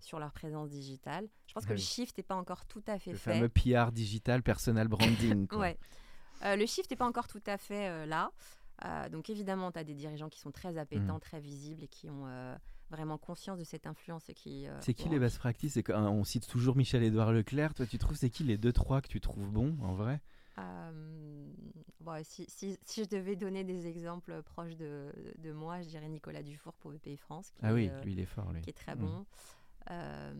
sur 0.00 0.18
leur 0.18 0.32
présence 0.32 0.70
digitale. 0.70 1.28
Je 1.46 1.54
pense 1.54 1.66
que 1.66 1.72
le 1.72 1.78
shift 1.78 2.16
n'est 2.18 2.24
pas 2.24 2.34
encore 2.34 2.66
tout 2.66 2.82
à 2.86 2.98
fait 2.98 3.12
le 3.12 3.16
fait. 3.16 3.40
Le 3.40 3.48
fameux 3.48 3.48
PR 3.48 3.92
digital, 3.92 4.42
personal 4.42 4.88
branding. 4.88 5.46
ouais. 5.56 5.78
Euh, 6.44 6.56
le 6.56 6.66
shift 6.66 6.90
n'est 6.90 6.96
pas 6.96 7.06
encore 7.06 7.28
tout 7.28 7.42
à 7.46 7.56
fait 7.56 7.88
euh, 7.88 8.06
là. 8.06 8.32
Euh, 8.84 9.08
donc 9.08 9.30
évidemment, 9.30 9.70
tu 9.72 9.78
as 9.78 9.84
des 9.84 9.94
dirigeants 9.94 10.28
qui 10.28 10.40
sont 10.40 10.50
très 10.50 10.78
appétents, 10.78 11.16
mm. 11.16 11.20
très 11.20 11.40
visibles 11.40 11.84
et 11.84 11.88
qui 11.88 12.10
ont 12.10 12.26
vraiment 12.90 13.18
conscience 13.18 13.58
de 13.58 13.64
cette 13.64 13.86
influence. 13.86 14.24
qui. 14.34 14.66
c'est 14.80 14.94
qui 14.94 15.08
les 15.08 15.18
best 15.18 15.38
practices? 15.38 15.78
On 15.88 16.24
cite 16.24 16.48
toujours 16.48 16.76
Michel-Édouard 16.76 17.32
Leclerc. 17.32 17.74
Toi, 17.74 17.86
tu 17.86 17.98
trouves 17.98 18.16
c'est 18.16 18.30
qui 18.30 18.44
les 18.44 18.58
deux, 18.58 18.72
trois 18.72 19.00
que 19.00 19.08
tu 19.08 19.20
trouves 19.20 19.50
bons 19.50 19.76
en 19.82 19.94
vrai? 19.94 20.20
Bon, 20.56 22.22
si, 22.24 22.46
si, 22.48 22.78
si, 22.84 23.04
je 23.04 23.08
devais 23.08 23.36
donner 23.36 23.64
des 23.64 23.86
exemples 23.86 24.42
proches 24.42 24.76
de, 24.76 25.12
de, 25.38 25.52
moi, 25.52 25.80
je 25.82 25.88
dirais 25.88 26.08
Nicolas 26.08 26.42
Dufour 26.42 26.74
pour 26.74 26.92
BPI 26.92 27.16
France. 27.16 27.50
Qui 27.50 27.60
ah 27.62 27.72
oui, 27.72 27.90
lui, 28.04 28.12
il 28.12 28.20
est 28.20 28.26
fort. 28.26 28.52
Lui. 28.52 28.62
Qui 28.62 28.70
est 28.70 28.74
très 28.74 28.94
mm. 28.94 29.00
bon. 29.00 29.26
Euh, 29.90 30.32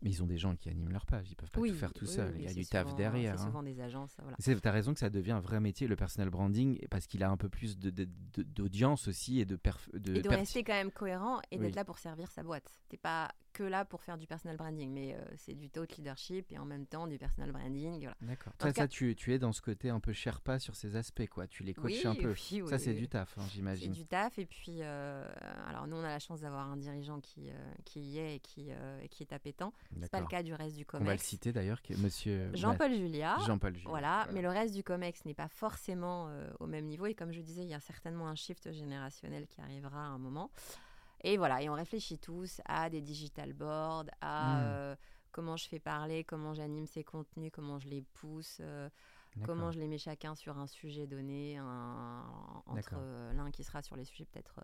mais 0.00 0.10
ils 0.10 0.22
ont 0.22 0.26
des 0.26 0.38
gens 0.38 0.56
qui 0.56 0.70
animent 0.70 0.90
leur 0.90 1.04
page, 1.04 1.30
ils 1.30 1.36
peuvent 1.36 1.50
pas 1.50 1.60
tout 1.60 1.74
faire 1.74 1.92
tout 1.92 2.06
seul. 2.06 2.34
il 2.36 2.44
y 2.44 2.48
a 2.48 2.54
du 2.54 2.64
taf 2.64 2.94
derrière. 2.94 3.36
C'est 3.36 3.42
hein. 3.42 3.46
souvent 3.46 3.62
des 3.62 3.80
agences. 3.80 4.16
Voilà. 4.22 4.36
Tu 4.38 4.68
as 4.68 4.72
raison 4.72 4.94
que 4.94 5.00
ça 5.00 5.10
devient 5.10 5.32
un 5.32 5.40
vrai 5.40 5.60
métier, 5.60 5.86
le 5.86 5.96
personal 5.96 6.30
branding, 6.30 6.78
parce 6.88 7.06
qu'il 7.06 7.22
a 7.22 7.30
un 7.30 7.36
peu 7.36 7.48
plus 7.48 7.78
d'audience 7.78 9.08
aussi 9.08 9.40
et 9.40 9.44
de 9.44 9.56
perf 9.56 9.90
de 9.92 10.16
Et 10.16 10.22
de 10.22 10.28
rester 10.28 10.64
quand 10.64 10.72
même 10.72 10.90
cohérent 10.90 11.40
et 11.50 11.58
d'être 11.58 11.76
là 11.76 11.84
pour 11.84 11.98
servir 11.98 12.30
sa 12.30 12.42
boîte. 12.42 12.80
T'es 12.88 12.96
pas 12.96 13.30
que 13.52 13.62
là 13.62 13.84
pour 13.84 14.02
faire 14.02 14.18
du 14.18 14.26
personal 14.26 14.56
branding, 14.56 14.92
mais 14.92 15.14
euh, 15.14 15.18
c'est 15.36 15.54
du 15.54 15.70
thought 15.70 15.96
leadership 15.96 16.52
et 16.52 16.58
en 16.58 16.64
même 16.64 16.86
temps 16.86 17.06
du 17.06 17.18
personal 17.18 17.52
branding. 17.52 18.00
Voilà. 18.00 18.16
D'accord. 18.20 18.52
Ça, 18.58 18.88
tu, 18.88 19.14
tu, 19.16 19.34
es 19.34 19.38
dans 19.38 19.52
ce 19.52 19.60
côté 19.60 19.90
un 19.90 20.00
peu 20.00 20.12
Sherpa 20.12 20.58
sur 20.58 20.74
ces 20.74 20.96
aspects, 20.96 21.26
quoi. 21.28 21.46
Tu 21.46 21.62
les 21.62 21.74
coaches 21.74 22.06
un 22.06 22.14
peu. 22.14 22.34
ça, 22.66 22.78
c'est 22.78 22.94
du 22.94 23.08
taf, 23.08 23.36
hein, 23.38 23.42
j'imagine. 23.52 23.92
C'est 23.92 24.00
du 24.00 24.06
taf. 24.06 24.38
Et 24.38 24.46
puis, 24.46 24.78
euh, 24.80 25.26
alors 25.66 25.86
nous, 25.86 25.96
on 25.96 26.04
a 26.04 26.08
la 26.08 26.18
chance 26.18 26.40
d'avoir 26.40 26.70
un 26.70 26.76
dirigeant 26.76 27.20
qui, 27.20 27.50
qui 27.84 28.00
y 28.00 28.18
est 28.18 28.36
et 28.36 28.40
qui, 28.40 28.70
qui 29.10 29.22
est 29.22 29.32
appétant. 29.32 29.72
C'est 30.00 30.10
pas 30.10 30.20
le 30.20 30.26
cas 30.26 30.42
du 30.42 30.54
reste 30.54 30.76
du 30.76 30.84
COMEX. 30.84 31.02
On 31.02 31.06
va 31.06 31.12
le 31.12 31.18
citer 31.18 31.52
d'ailleurs, 31.52 31.80
monsieur 31.98 32.50
Jean-Paul 32.54 32.94
Julia. 32.94 33.36
Jean-Paul 33.46 33.74
Julia. 33.74 33.88
Voilà, 33.88 34.28
mais 34.32 34.42
le 34.42 34.48
reste 34.48 34.74
du 34.74 34.82
COMEX 34.82 35.24
n'est 35.24 35.34
pas 35.34 35.48
forcément 35.48 36.28
euh, 36.28 36.50
au 36.60 36.66
même 36.66 36.86
niveau. 36.86 37.06
Et 37.06 37.14
comme 37.14 37.32
je 37.32 37.40
disais, 37.40 37.62
il 37.62 37.68
y 37.68 37.74
a 37.74 37.80
certainement 37.80 38.28
un 38.28 38.34
shift 38.34 38.72
générationnel 38.72 39.46
qui 39.46 39.60
arrivera 39.60 40.04
à 40.04 40.08
un 40.08 40.18
moment. 40.18 40.50
Et 41.22 41.36
voilà, 41.36 41.62
et 41.62 41.68
on 41.68 41.74
réfléchit 41.74 42.18
tous 42.18 42.60
à 42.64 42.90
des 42.90 43.00
digital 43.00 43.52
boards, 43.52 44.06
à 44.20 44.54
hmm. 44.54 44.60
euh, 44.62 44.96
comment 45.32 45.56
je 45.56 45.68
fais 45.68 45.80
parler, 45.80 46.24
comment 46.24 46.54
j'anime 46.54 46.86
ces 46.86 47.04
contenus, 47.04 47.50
comment 47.52 47.78
je 47.78 47.88
les 47.88 48.02
pousse. 48.02 48.58
Euh, 48.60 48.88
comment 49.44 49.70
je 49.70 49.78
les 49.78 49.86
mets 49.86 49.98
chacun 49.98 50.34
sur 50.34 50.58
un 50.58 50.66
sujet 50.66 51.06
donné, 51.06 51.60
entre 51.60 52.96
l'un 53.34 53.50
qui 53.52 53.62
sera 53.62 53.82
sur 53.82 53.94
les 53.94 54.04
sujets 54.04 54.24
peut-être 54.24 54.60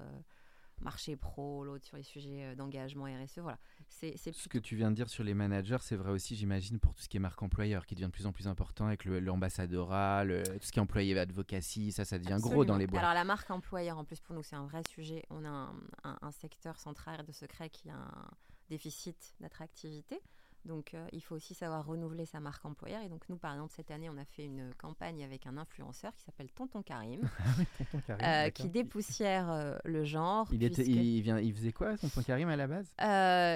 marché 0.80 1.16
pro, 1.16 1.64
l'autre 1.64 1.84
sur 1.84 1.96
les 1.96 2.02
sujets 2.02 2.44
euh, 2.44 2.54
d'engagement 2.54 3.04
RSE. 3.04 3.38
Voilà. 3.38 3.58
C'est, 3.88 4.16
Ce 4.16 4.48
que 4.48 4.58
tu 4.58 4.76
viens 4.76 4.90
de 4.90 4.96
dire 4.96 5.08
sur 5.08 5.24
les 5.24 5.34
managers, 5.34 5.78
c'est 5.80 5.96
vrai 5.96 6.10
aussi, 6.10 6.36
j'imagine, 6.36 6.78
pour 6.78 6.94
tout 6.94 7.02
ce 7.02 7.08
qui 7.08 7.16
est 7.16 7.20
marque 7.20 7.42
employeur, 7.42 7.86
qui 7.86 7.94
devient 7.94 8.06
de 8.06 8.12
plus 8.12 8.26
en 8.26 8.32
plus 8.32 8.48
important 8.48 8.86
avec 8.86 9.04
l'ambassadorat, 9.04 10.24
tout 10.24 10.66
ce 10.66 10.72
qui 10.72 10.78
est 10.78 10.82
employé 10.82 11.18
advocacy, 11.18 11.92
ça, 11.92 12.04
ça 12.04 12.18
devient 12.18 12.38
gros 12.40 12.64
dans 12.64 12.76
les 12.76 12.86
boîtes. 12.86 13.02
Alors 13.02 13.14
la 13.14 13.24
marque 13.24 13.50
employeur, 13.50 13.98
en 13.98 14.04
plus, 14.04 14.20
pour 14.20 14.34
nous, 14.34 14.42
c'est 14.42 14.56
un 14.56 14.66
vrai 14.66 14.82
sujet. 14.88 15.22
On 15.30 15.44
a 15.44 15.48
un, 15.48 16.18
un 16.20 16.30
secteur 16.32 16.78
central 16.78 17.24
de 17.24 17.32
secret 17.32 17.70
qui 17.70 17.88
a 17.90 17.94
un 17.94 18.30
déficit 18.68 19.34
d'attractivité. 19.40 20.20
Donc, 20.64 20.94
euh, 20.94 21.06
il 21.12 21.22
faut 21.22 21.34
aussi 21.34 21.52
savoir 21.54 21.86
renouveler 21.86 22.24
sa 22.24 22.40
marque 22.40 22.64
employeur. 22.64 23.02
Et 23.02 23.08
donc, 23.08 23.22
nous, 23.28 23.36
par 23.36 23.52
exemple, 23.52 23.72
cette 23.76 23.90
année, 23.90 24.08
on 24.08 24.16
a 24.16 24.24
fait 24.24 24.44
une 24.46 24.72
campagne 24.78 25.22
avec 25.22 25.46
un 25.46 25.58
influenceur 25.58 26.14
qui 26.16 26.24
s'appelle 26.24 26.50
Tonton 26.52 26.82
Karim, 26.82 27.20
ah 28.08 28.46
euh, 28.46 28.50
qui 28.50 28.68
dépoussière 28.68 29.50
euh, 29.50 29.76
le 29.84 30.04
genre. 30.04 30.48
Il, 30.52 30.62
était, 30.62 30.82
il, 30.82 31.20
vient, 31.20 31.38
il 31.38 31.52
faisait 31.52 31.72
quoi, 31.72 31.98
Tonton 31.98 32.22
Karim, 32.22 32.48
à 32.48 32.56
la 32.56 32.66
base? 32.66 32.86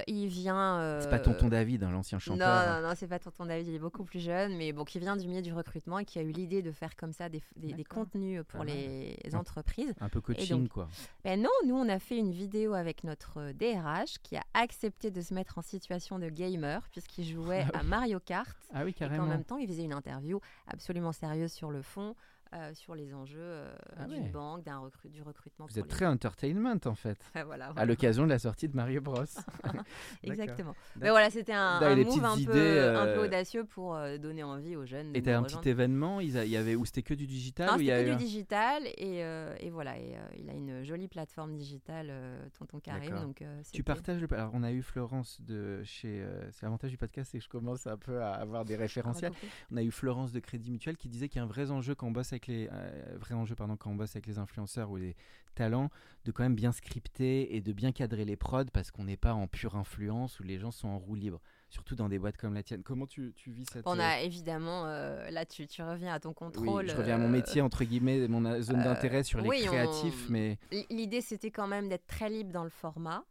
Il 0.07 0.29
vient. 0.29 1.01
C'est 1.01 1.11
pas 1.11 1.19
Tonton 1.19 1.49
David, 1.49 1.83
hein, 1.83 1.91
l'ancien 1.91 2.19
chanteur. 2.19 2.67
Non, 2.67 2.83
non, 2.83 2.89
non, 2.89 2.95
c'est 2.95 3.09
pas 3.09 3.19
Tonton 3.19 3.47
David, 3.47 3.69
il 3.69 3.75
est 3.75 3.81
beaucoup 3.81 4.05
plus 4.05 4.21
jeune, 4.21 4.57
mais 4.57 4.73
bon, 4.73 4.85
qui 4.85 4.99
vient 4.99 5.17
du 5.17 5.27
milieu 5.27 5.43
du 5.43 5.53
recrutement 5.53 5.99
et 5.99 6.05
qui 6.05 6.19
a 6.19 6.23
eu 6.23 6.31
l'idée 6.31 6.61
de 6.61 6.73
faire 6.73 6.95
comme 6.95 7.13
ça 7.13 7.29
des, 7.29 7.43
des, 7.57 7.85
contenus 7.85 8.43
pour 8.49 8.65
les 8.65 9.17
entreprises. 9.33 9.95
Un 10.01 10.11
peu 10.11 10.21
coaching, 10.21 10.69
quoi. 10.69 10.89
Ben 11.25 11.41
non, 11.41 11.51
nous, 11.67 11.75
on 11.75 11.89
a 11.89 11.99
fait 11.99 12.19
une 12.19 12.33
vidéo 12.33 12.75
avec 12.75 13.05
notre 13.05 13.53
DRH 13.53 14.19
qui 14.23 14.37
a 14.37 14.43
accepté 14.53 15.11
de 15.11 15.21
se 15.23 15.33
mettre 15.33 15.59
en 15.59 15.63
situation 15.63 16.19
de 16.19 16.29
gamer 16.29 16.83
puisqu'il 16.99 17.33
jouait 17.33 17.65
ah 17.73 17.79
à 17.79 17.83
Mario 17.85 18.19
Kart. 18.19 18.57
Ah 18.75 18.85
oui, 18.85 18.93
carrément. 18.93 19.25
Et 19.25 19.27
qu'en 19.27 19.33
même 19.33 19.45
temps, 19.45 19.59
il 19.59 19.69
faisait 19.69 19.85
une 19.85 19.93
interview 19.93 20.41
absolument 20.67 21.13
sérieuse 21.13 21.53
sur 21.53 21.71
le 21.71 21.83
fond. 21.83 22.17
Euh, 22.55 22.73
sur 22.73 22.95
les 22.95 23.13
enjeux 23.13 23.37
euh, 23.39 23.77
ah 23.99 24.07
d'une 24.07 24.31
banque, 24.31 24.65
d'un 24.65 24.79
recrut, 24.79 25.11
du 25.11 25.21
recrutement. 25.21 25.67
Vous 25.67 25.79
êtes 25.79 25.87
très 25.87 26.07
entertainment 26.07 26.79
en 26.87 26.95
fait. 26.95 27.19
voilà, 27.45 27.75
À 27.77 27.85
l'occasion 27.85 28.25
de 28.25 28.31
la 28.31 28.39
sortie 28.39 28.69
de 28.69 28.75
Mario 28.75 29.03
Bros. 29.03 29.25
Exactement. 30.23 30.75
Mais 30.97 31.11
voilà, 31.11 31.29
c'était 31.29 31.53
un, 31.53 31.79
un 31.83 31.97
move 31.97 32.25
un 32.25 32.37
peu, 32.37 32.51
un 32.51 33.05
peu, 33.05 33.21
euh, 33.21 33.25
audacieux 33.25 33.65
pour 33.65 33.99
donner 34.19 34.43
envie 34.45 34.77
aux 34.77 34.87
jeunes. 34.87 35.15
Et 35.15 35.23
t'as 35.23 35.37
un 35.37 35.43
petit 35.43 35.69
événement 35.69 36.21
il, 36.21 36.31
y 36.31 36.57
avait, 36.57 36.75
où 36.75 36.87
c'était 36.87 37.03
que 37.03 37.13
du 37.13 37.27
digital 37.27 37.69
c'était 37.79 38.05
que 38.05 38.11
du 38.13 38.17
digital 38.17 38.83
et, 38.97 39.19
et 39.61 39.71
voilà, 39.71 39.99
et, 39.99 40.17
il 40.39 40.49
a 40.49 40.55
une 40.55 40.85
jolie 40.85 41.09
plateforme 41.09 41.55
digitale, 41.55 42.11
Tonton 42.59 42.81
Karim. 42.81 43.15
Donc, 43.21 43.45
tu 43.73 43.83
partages 43.83 44.23
le... 44.23 44.29
Alors 44.33 44.53
on 44.55 44.63
a 44.63 44.73
eu 44.73 44.81
Florence 44.81 45.43
de 45.43 45.83
chez... 45.85 46.25
c'est 46.53 46.63
l'avantage 46.63 46.91
du 46.91 46.97
podcast, 46.97 47.31
c'est 47.33 47.39
que 47.39 47.45
je 47.45 47.49
commence 47.51 47.87
un 47.87 47.99
peu 47.99 48.23
à 48.23 48.33
avoir 48.33 48.65
des 48.65 48.77
référentiels. 48.77 49.33
on 49.71 49.77
a 49.77 49.83
eu 49.83 49.91
Florence 49.91 50.33
de 50.33 50.41
Crédit 50.41 50.71
Mutuel 50.71 50.97
qui 50.97 51.09
disait 51.09 51.29
qu'il 51.29 51.41
y 51.41 51.41
a 51.41 51.45
un 51.45 51.49
vrai 51.49 51.71
enjeu 51.71 51.95
quand 51.95 52.07
on 52.07 52.11
bosse 52.11 52.33
avec 52.33 52.38
les 52.47 52.69
euh, 52.73 53.17
vrais 53.19 53.35
enjeux 53.35 53.55
pardon, 53.55 53.77
quand 53.77 53.91
on 53.91 53.95
bosse 53.95 54.17
avec 54.17 54.27
les 54.27 54.39
influenceurs 54.39 54.91
ou 54.91 54.97
les 54.97 55.17
talents, 55.55 55.91
de 56.25 56.33
quand 56.33 56.43
même 56.43 56.55
bien 56.55 56.73
scripter 56.73 57.57
et 57.57 57.61
de 57.61 57.73
bien 57.73 57.93
cadrer 57.93 58.25
les 58.25 58.37
prods 58.37 58.67
parce 58.73 58.91
qu'on 58.91 59.05
n'est 59.05 59.17
pas 59.17 59.35
en 59.35 59.47
pure 59.49 59.77
influence 59.77 60.39
où 60.41 60.43
les 60.43 60.59
gens 60.59 60.71
sont 60.71 60.89
en 60.89 60.99
roue 60.99 61.15
libre 61.15 61.41
surtout 61.71 61.95
dans 61.95 62.09
des 62.09 62.19
boîtes 62.19 62.37
comme 62.37 62.55
la 62.55 62.63
tienne. 62.63 62.83
Comment 62.83 63.07
tu, 63.07 63.33
tu 63.35 63.51
vis 63.51 63.67
cette... 63.71 63.87
On 63.87 63.99
a 63.99 64.19
euh, 64.19 64.25
évidemment, 64.25 64.87
euh, 64.87 65.31
là 65.31 65.45
tu, 65.45 65.67
tu, 65.67 65.83
reviens 65.83 66.15
à 66.15 66.21
ton 66.21 66.33
contrôle. 66.33 66.85
Oui, 66.85 66.91
je 66.91 66.97
reviens 66.97 67.17
à 67.17 67.19
mon 67.19 67.29
métier, 67.29 67.61
entre 67.61 67.85
guillemets, 67.85 68.27
mon 68.29 68.61
zone 68.63 68.83
d'intérêt 68.83 69.23
sur 69.23 69.41
les 69.41 69.49
créatifs. 69.49 70.29
mais 70.29 70.59
L'idée 70.91 71.21
c'était 71.21 71.51
quand 71.51 71.67
même 71.67 71.89
d'être 71.89 72.07
très 72.07 72.31
libre 72.31 72.53
dans 72.53 72.65
le 72.65 72.71
format, 72.71 73.25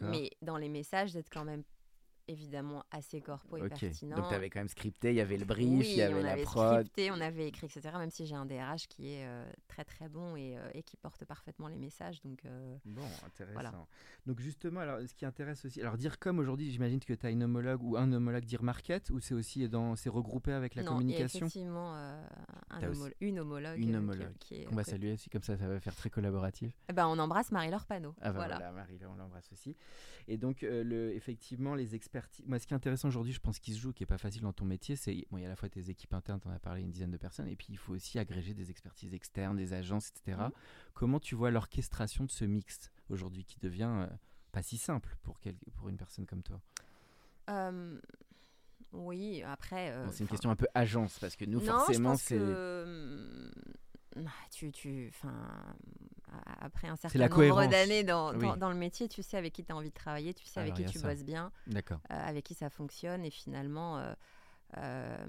mais 0.00 0.30
dans 0.42 0.56
les 0.56 0.68
messages 0.68 1.12
d'être 1.12 1.30
quand 1.30 1.44
même 1.44 1.62
évidemment 2.30 2.84
assez 2.90 3.20
corpo 3.20 3.56
et 3.56 3.68
pertinent. 3.68 4.16
Donc 4.16 4.28
tu 4.28 4.34
avais 4.34 4.50
quand 4.50 4.60
même 4.60 4.68
scripté, 4.68 5.10
il 5.10 5.16
y 5.16 5.20
avait 5.20 5.36
le 5.36 5.44
brief, 5.44 5.86
il 5.86 5.96
y 5.96 6.02
avait, 6.02 6.14
on 6.14 6.22
la 6.22 6.32
avait 6.32 6.42
prod. 6.42 6.80
Scripté, 6.80 7.10
on 7.10 7.20
avait 7.20 7.48
écrit, 7.48 7.66
etc. 7.66 7.90
Même 7.98 8.10
si 8.10 8.26
j'ai 8.26 8.34
un 8.34 8.46
DRH 8.46 8.86
qui 8.88 9.12
est 9.12 9.26
euh, 9.26 9.50
très 9.68 9.84
très 9.84 10.08
bon 10.08 10.36
et, 10.36 10.56
euh, 10.56 10.70
et, 10.74 10.82
qui 10.82 10.96
porte 10.96 11.24
parfaitement 11.24 11.68
les 11.68 11.78
messages. 11.78 12.22
Donc, 12.22 12.44
euh, 12.44 12.76
bon, 12.84 13.02
intéressant. 13.26 13.86
Donc 14.26 14.40
justement, 14.40 14.80
alors, 14.80 15.00
ce 15.00 15.14
qui 15.14 15.26
intéresse 15.26 15.64
aussi, 15.64 15.80
alors 15.80 15.96
dire 15.96 16.18
comme 16.18 16.38
aujourd'hui, 16.38 16.70
j'imagine 16.70 17.00
que 17.00 17.12
tu 17.12 17.26
as 17.26 17.30
une 17.30 17.42
homologue 17.42 17.82
ou 17.82 17.96
un 17.96 18.12
homologue 18.12 18.44
dire 18.44 18.62
market 18.62 19.10
ou 19.10 19.20
c'est 19.20 19.34
aussi 19.34 19.68
dans, 19.68 19.96
c'est 19.96 20.10
regroupé 20.10 20.52
avec 20.52 20.74
la 20.74 20.82
non, 20.82 20.92
communication? 20.92 21.46
effectivement 21.46 21.94
un 21.94 22.80
une 23.20 23.40
homologue. 23.40 23.78
Une 23.78 23.96
homologue. 23.96 24.36
Qui, 24.38 24.62
est, 24.62 24.68
on 24.70 24.76
va 24.76 24.84
saluer 24.84 25.12
aussi, 25.12 25.28
comme 25.30 25.42
ça, 25.42 25.56
ça 25.56 25.66
va 25.66 25.80
faire 25.80 25.94
très 25.94 26.10
collaboratif. 26.10 26.72
Eh 26.88 26.92
ben, 26.92 27.06
on 27.06 27.18
embrasse 27.18 27.50
Marie-Laure 27.50 27.86
Panot. 27.86 28.14
Ah 28.20 28.32
bah 28.32 28.46
voilà, 28.46 28.72
Marie-Laure, 28.72 29.12
on 29.12 29.16
l'embrasse 29.16 29.50
aussi. 29.52 29.76
Et 30.28 30.36
donc, 30.36 30.62
le, 30.62 31.14
effectivement, 31.14 31.74
les 31.74 31.94
Moi, 32.46 32.58
ce 32.58 32.66
qui 32.66 32.72
est 32.72 32.76
intéressant 32.76 33.08
aujourd'hui, 33.08 33.32
je 33.32 33.40
pense 33.40 33.58
qu'il 33.58 33.74
se 33.74 33.80
joue, 33.80 33.92
qui 33.92 34.02
est 34.02 34.06
pas 34.06 34.18
facile 34.18 34.42
dans 34.42 34.52
ton 34.52 34.64
métier, 34.64 34.96
c'est 34.96 35.26
bon, 35.30 35.38
il 35.38 35.42
y 35.42 35.44
a 35.44 35.48
à 35.48 35.50
la 35.50 35.56
fois 35.56 35.68
tes 35.68 35.90
équipes 35.90 36.14
internes, 36.14 36.40
tu 36.40 36.48
en 36.48 36.52
as 36.52 36.58
parlé, 36.58 36.82
une 36.82 36.90
dizaine 36.90 37.10
de 37.10 37.16
personnes, 37.16 37.48
et 37.48 37.56
puis 37.56 37.68
il 37.70 37.78
faut 37.78 37.94
aussi 37.94 38.18
agréger 38.18 38.54
des 38.54 38.70
expertises 38.70 39.14
externes, 39.14 39.56
des 39.56 39.72
agences, 39.72 40.10
etc. 40.10 40.38
Mmh. 40.38 40.50
Comment 40.94 41.20
tu 41.20 41.34
vois 41.34 41.50
l'orchestration 41.50 42.24
de 42.24 42.30
ce 42.30 42.44
mix 42.44 42.90
aujourd'hui 43.08 43.44
qui 43.44 43.58
devient 43.58 43.90
euh, 43.90 44.06
pas 44.52 44.62
si 44.62 44.78
simple 44.78 45.16
pour, 45.22 45.40
quel, 45.40 45.56
pour 45.74 45.88
une 45.88 45.96
personne 45.96 46.26
comme 46.26 46.42
toi? 46.42 46.60
Oui, 48.92 49.42
après. 49.42 49.90
Euh, 49.90 50.08
c'est 50.10 50.24
une 50.24 50.28
question 50.28 50.50
un 50.50 50.56
peu 50.56 50.66
agence, 50.74 51.18
parce 51.18 51.36
que 51.36 51.44
nous, 51.44 51.60
forcément, 51.60 52.16
c'est. 52.16 52.38
Tu, 54.50 54.72
tu, 54.72 55.12
après 56.60 56.88
un 56.88 56.96
certain 56.96 57.28
nombre 57.28 57.66
d'années 57.66 58.04
dans, 58.04 58.32
dans, 58.32 58.70
le 58.70 58.76
métier, 58.76 59.08
tu 59.08 59.22
sais 59.22 59.36
avec 59.36 59.52
qui 59.52 59.64
tu 59.64 59.72
as 59.72 59.76
envie 59.76 59.90
de 59.90 59.94
travailler, 59.94 60.34
tu 60.34 60.46
sais 60.46 60.60
avec 60.60 60.74
qui 60.74 60.84
tu 60.84 60.98
bosses 60.98 61.24
bien, 61.24 61.52
euh, 61.74 61.80
avec 62.08 62.44
qui 62.44 62.54
ça 62.54 62.70
fonctionne 62.70 63.24
et 63.24 63.30
finalement, 63.30 63.98
euh, 63.98 64.12
euh, 64.78 65.26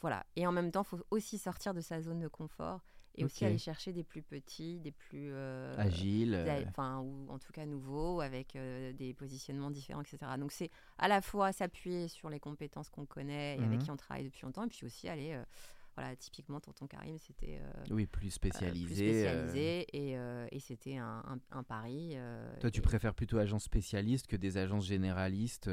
voilà. 0.00 0.24
Et 0.36 0.46
en 0.46 0.52
même 0.52 0.70
temps, 0.70 0.82
il 0.82 0.88
faut 0.88 1.04
aussi 1.10 1.38
sortir 1.38 1.74
de 1.74 1.80
sa 1.80 2.00
zone 2.00 2.20
de 2.20 2.28
confort 2.28 2.80
et 3.16 3.24
aussi 3.24 3.44
aller 3.44 3.58
chercher 3.58 3.92
des 3.92 4.04
plus 4.04 4.22
petits, 4.22 4.78
des 4.80 4.92
plus 4.92 5.34
agiles, 5.76 6.38
enfin 6.68 7.00
ou 7.00 7.26
en 7.28 7.38
tout 7.38 7.52
cas 7.52 7.66
nouveaux, 7.66 8.20
avec 8.20 8.56
des 8.56 9.14
positionnements 9.14 9.70
différents, 9.70 10.02
etc. 10.02 10.18
Donc 10.38 10.52
c'est 10.52 10.70
à 10.98 11.08
la 11.08 11.20
fois 11.20 11.52
s'appuyer 11.52 12.08
sur 12.08 12.30
les 12.30 12.40
compétences 12.40 12.88
qu'on 12.88 13.06
connaît 13.06 13.56
et 13.56 13.62
avec 13.62 13.80
mmh 13.80 13.82
qui 13.82 13.90
on 13.90 13.96
travaille 13.96 14.24
depuis 14.24 14.44
longtemps, 14.44 14.64
et 14.64 14.68
puis 14.68 14.86
aussi 14.86 15.08
aller 15.08 15.38
voilà, 15.96 16.14
typiquement, 16.16 16.60
Tonton 16.60 16.86
Karim, 16.86 17.18
c'était 17.18 17.60
euh, 17.60 17.84
oui, 17.90 18.06
plus 18.06 18.30
spécialisé. 18.30 18.94
spécialisé 18.94 19.86
euh. 19.94 20.46
et, 20.50 20.56
et 20.56 20.60
c'était 20.60 20.96
un, 20.96 21.40
un, 21.50 21.62
pari. 21.62 22.12
Euh, 22.14 22.52
Toi, 22.60 22.70
tu 22.70 22.80
préfères 22.80 23.14
plutôt 23.14 23.38
agence 23.38 23.64
spécialiste 23.64 24.26
que 24.26 24.36
des 24.36 24.56
agences 24.56 24.86
généralistes 24.86 25.68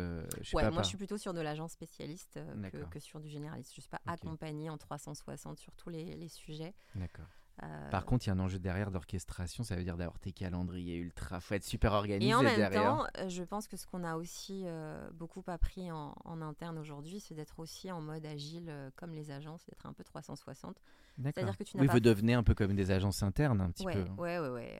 Ouais, 0.53 0.69
moi, 0.71 0.81
je 0.81 0.87
suis 0.87 0.97
plutôt 0.97 1.17
sur 1.17 1.33
de 1.33 1.41
l'agence 1.41 1.71
spécialiste 1.73 2.39
que, 2.71 2.83
que, 2.85 2.99
sur 2.99 3.19
du 3.19 3.29
généraliste. 3.29 3.71
Je 3.73 3.79
ne 3.79 3.81
suis 3.81 3.89
pas 3.89 4.01
accompagnée 4.05 4.69
en 4.69 4.77
360 4.77 5.59
sur 5.59 5.73
tous 5.75 5.89
les, 5.89 6.15
les 6.15 6.29
sujets. 6.29 6.73
D'accord. 6.95 7.27
Euh, 7.63 7.89
Par 7.89 8.05
contre, 8.05 8.25
il 8.25 8.29
y 8.29 8.31
a 8.31 8.35
un 8.35 8.39
enjeu 8.39 8.59
derrière 8.59 8.91
d'orchestration, 8.91 9.63
ça 9.63 9.75
veut 9.75 9.83
dire 9.83 9.97
d'avoir 9.97 10.19
tes 10.19 10.31
calendriers 10.31 10.97
ultra, 10.97 11.39
faut 11.39 11.55
être 11.55 11.63
super 11.63 11.93
organisé 11.93 12.29
Et 12.29 12.35
en 12.35 12.43
même 12.43 12.71
temps, 12.71 13.07
euh, 13.17 13.29
je 13.29 13.43
pense 13.43 13.67
que 13.67 13.77
ce 13.77 13.87
qu'on 13.87 14.03
a 14.03 14.15
aussi 14.15 14.63
euh, 14.65 15.09
beaucoup 15.13 15.43
appris 15.47 15.91
en, 15.91 16.13
interne 16.41 16.77
aujourd'hui, 16.77 17.19
c'est 17.19 17.33
d'être 17.33 17.59
aussi 17.59 17.91
en 17.91 17.99
mode 17.99 18.25
agile 18.25 18.71
comme 18.95 19.11
les 19.11 19.31
agences, 19.31 19.65
d'être 19.65 19.87
un 19.87 19.93
peu 19.93 20.03
360. 20.03 20.79
C'est-à-dire 21.23 21.57
que 21.57 21.63
tu 21.63 21.77
n'as 21.77 21.81
oui, 21.81 21.87
pas... 21.87 21.93
vous 21.93 21.99
devenez 21.99 22.35
un 22.35 22.43
peu 22.43 22.53
comme 22.53 22.75
des 22.75 22.91
agences 22.91 23.23
internes, 23.23 23.59
un 23.59 23.71
petit 23.71 23.85
ouais, 23.85 24.03
peu. 24.03 24.21
Ouais, 24.21 24.37
ouais, 24.37 24.49
ouais. 24.49 24.79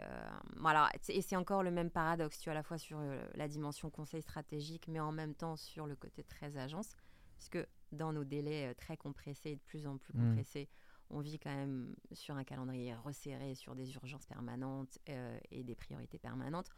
voilà, 0.57 0.91
et 1.09 1.23
c'est 1.23 1.35
encore 1.35 1.63
le 1.63 1.71
même 1.71 1.89
paradoxe, 1.89 2.37
tu 2.37 2.49
as 2.49 2.51
à 2.51 2.55
la 2.55 2.61
fois 2.61 2.77
sur 2.77 2.99
la 3.33 3.47
dimension 3.47 3.89
conseil 3.89 4.21
stratégique, 4.21 4.87
mais 4.87 4.99
en 4.99 5.11
même 5.11 5.33
temps 5.33 5.55
sur 5.55 5.87
le 5.87 5.95
côté 5.95 6.23
très 6.23 6.57
agence, 6.57 6.95
puisque 7.37 7.65
dans 7.91 8.13
nos 8.13 8.23
délais 8.23 8.75
très 8.75 8.97
compressés 8.97 9.51
et 9.51 9.55
de 9.55 9.61
plus 9.61 9.87
en 9.87 9.97
plus 9.97 10.13
mmh. 10.13 10.65
On 11.09 11.19
vit 11.19 11.39
quand 11.39 11.53
même 11.53 11.95
sur 12.11 12.35
un 12.35 12.43
calendrier 12.43 12.93
resserré, 12.95 13.55
sur 13.55 13.75
des 13.75 13.93
urgences 13.95 14.25
permanentes 14.25 14.99
euh, 15.09 15.39
et 15.51 15.63
des 15.63 15.75
priorités 15.75 16.19
permanentes. 16.19 16.69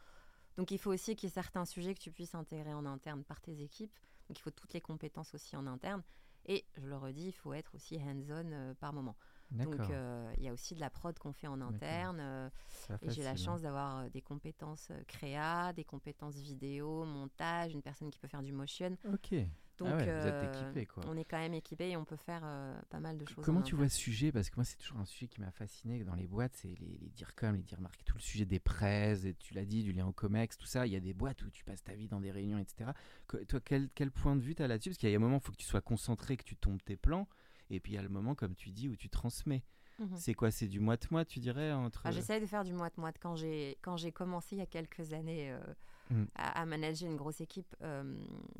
Donc 0.56 0.70
il 0.70 0.78
faut 0.78 0.92
aussi 0.92 1.16
qu'il 1.16 1.28
y 1.28 1.32
ait 1.32 1.34
certains 1.34 1.64
sujets 1.64 1.94
que 1.94 2.00
tu 2.00 2.10
puisses 2.10 2.34
intégrer 2.34 2.74
en 2.74 2.86
interne 2.86 3.24
par 3.24 3.40
tes 3.40 3.62
équipes. 3.62 3.96
Donc 4.28 4.38
il 4.38 4.42
faut 4.42 4.50
toutes 4.50 4.72
les 4.72 4.80
compétences 4.80 5.34
aussi 5.34 5.56
en 5.56 5.66
interne. 5.66 6.02
Et 6.46 6.64
je 6.76 6.86
le 6.86 6.96
redis, 6.96 7.28
il 7.28 7.32
faut 7.32 7.52
être 7.52 7.74
aussi 7.74 7.96
hands-on 7.96 8.52
euh, 8.52 8.74
par 8.74 8.92
moment. 8.92 9.16
Donc 9.50 9.80
euh, 9.80 10.32
il 10.36 10.44
y 10.44 10.48
a 10.48 10.52
aussi 10.52 10.76
de 10.76 10.80
la 10.80 10.90
prod 10.90 11.18
qu'on 11.18 11.32
fait 11.32 11.48
en 11.48 11.60
interne. 11.60 12.50
et 13.02 13.10
j'ai 13.10 13.24
la 13.24 13.34
chance 13.34 13.62
d'avoir 13.62 14.08
des 14.10 14.22
compétences 14.22 14.92
créa, 15.08 15.72
des 15.72 15.84
compétences 15.84 16.36
vidéo, 16.36 17.04
montage, 17.04 17.72
une 17.72 17.82
personne 17.82 18.10
qui 18.10 18.18
peut 18.20 18.28
faire 18.28 18.42
du 18.42 18.52
motion. 18.52 18.96
Ok. 19.12 19.34
Donc, 19.80 19.88
ah 19.92 19.96
vous 19.96 20.26
êtes 20.26 20.76
euh, 20.76 20.84
quoi. 20.84 21.04
on 21.08 21.16
est 21.16 21.24
quand 21.24 21.38
même 21.38 21.54
équipé 21.54 21.88
et 21.88 21.96
on 21.96 22.04
peut 22.04 22.16
faire 22.16 22.42
euh, 22.44 22.78
pas 22.90 23.00
mal 23.00 23.16
de 23.16 23.26
choses. 23.26 23.42
Comment 23.42 23.62
tu 23.62 23.74
vois 23.74 23.88
ce 23.88 23.96
sujet? 23.96 24.30
Parce 24.30 24.50
que 24.50 24.56
moi, 24.56 24.64
c'est 24.64 24.76
toujours 24.76 24.98
un 24.98 25.06
sujet 25.06 25.26
qui 25.26 25.40
m'a 25.40 25.50
fasciné 25.50 26.04
dans 26.04 26.14
les 26.14 26.26
boîtes, 26.26 26.52
c'est 26.54 26.68
les, 26.78 26.98
les 27.00 27.08
DIRCOM, 27.08 27.56
les 27.56 27.62
DIRMARC, 27.62 28.04
tout 28.04 28.16
le 28.16 28.22
sujet 28.22 28.44
des 28.44 28.60
presse, 28.60 29.24
et 29.24 29.34
tu 29.34 29.54
l'as 29.54 29.64
dit, 29.64 29.82
du 29.82 29.92
lien 29.92 30.06
au 30.06 30.12
COMEX, 30.12 30.58
tout 30.58 30.66
ça. 30.66 30.86
Il 30.86 30.92
y 30.92 30.96
a 30.96 31.00
des 31.00 31.14
boîtes 31.14 31.42
où 31.42 31.50
tu 31.50 31.64
passes 31.64 31.82
ta 31.82 31.94
vie 31.94 32.08
dans 32.08 32.20
des 32.20 32.30
réunions, 32.30 32.58
etc. 32.58 32.90
toi, 33.26 33.60
quel, 33.64 33.88
quel, 33.94 34.10
point 34.10 34.36
de 34.36 34.42
vue 34.42 34.54
tu 34.54 34.62
as 34.62 34.68
là-dessus? 34.68 34.90
Parce 34.90 34.98
qu'il 34.98 35.08
y 35.08 35.14
a 35.14 35.16
un 35.16 35.20
moment, 35.20 35.38
il 35.38 35.42
faut 35.42 35.52
que 35.52 35.56
tu 35.56 35.66
sois 35.66 35.80
concentré, 35.80 36.36
que 36.36 36.44
tu 36.44 36.56
tombes 36.56 36.82
tes 36.82 36.96
plans, 36.96 37.26
et 37.70 37.80
puis 37.80 37.92
il 37.92 37.94
y 37.94 37.98
a 37.98 38.02
le 38.02 38.10
moment, 38.10 38.34
comme 38.34 38.54
tu 38.54 38.70
dis, 38.70 38.90
où 38.90 38.96
tu 38.96 39.08
transmets. 39.08 39.64
Mhm. 39.98 40.16
C'est 40.16 40.34
quoi? 40.34 40.50
C'est 40.50 40.68
du 40.68 40.80
moite-moite, 40.80 41.28
tu 41.28 41.40
dirais 41.40 41.72
entre... 41.72 42.02
Ah, 42.04 42.10
J'essaie 42.10 42.40
de 42.40 42.46
faire 42.46 42.64
du 42.64 42.74
moite-moite. 42.74 43.16
Quand 43.18 43.36
j'ai 43.36 44.12
commencé 44.12 44.56
il 44.56 44.58
y 44.58 44.62
a 44.62 44.66
quelques 44.66 45.14
années... 45.14 45.52
Euh, 45.52 45.60
Mm. 46.10 46.24
à, 46.34 46.66
manager 46.66 47.08
une 47.08 47.16
grosse 47.16 47.40
équipe, 47.40 47.74
euh, 47.82 48.02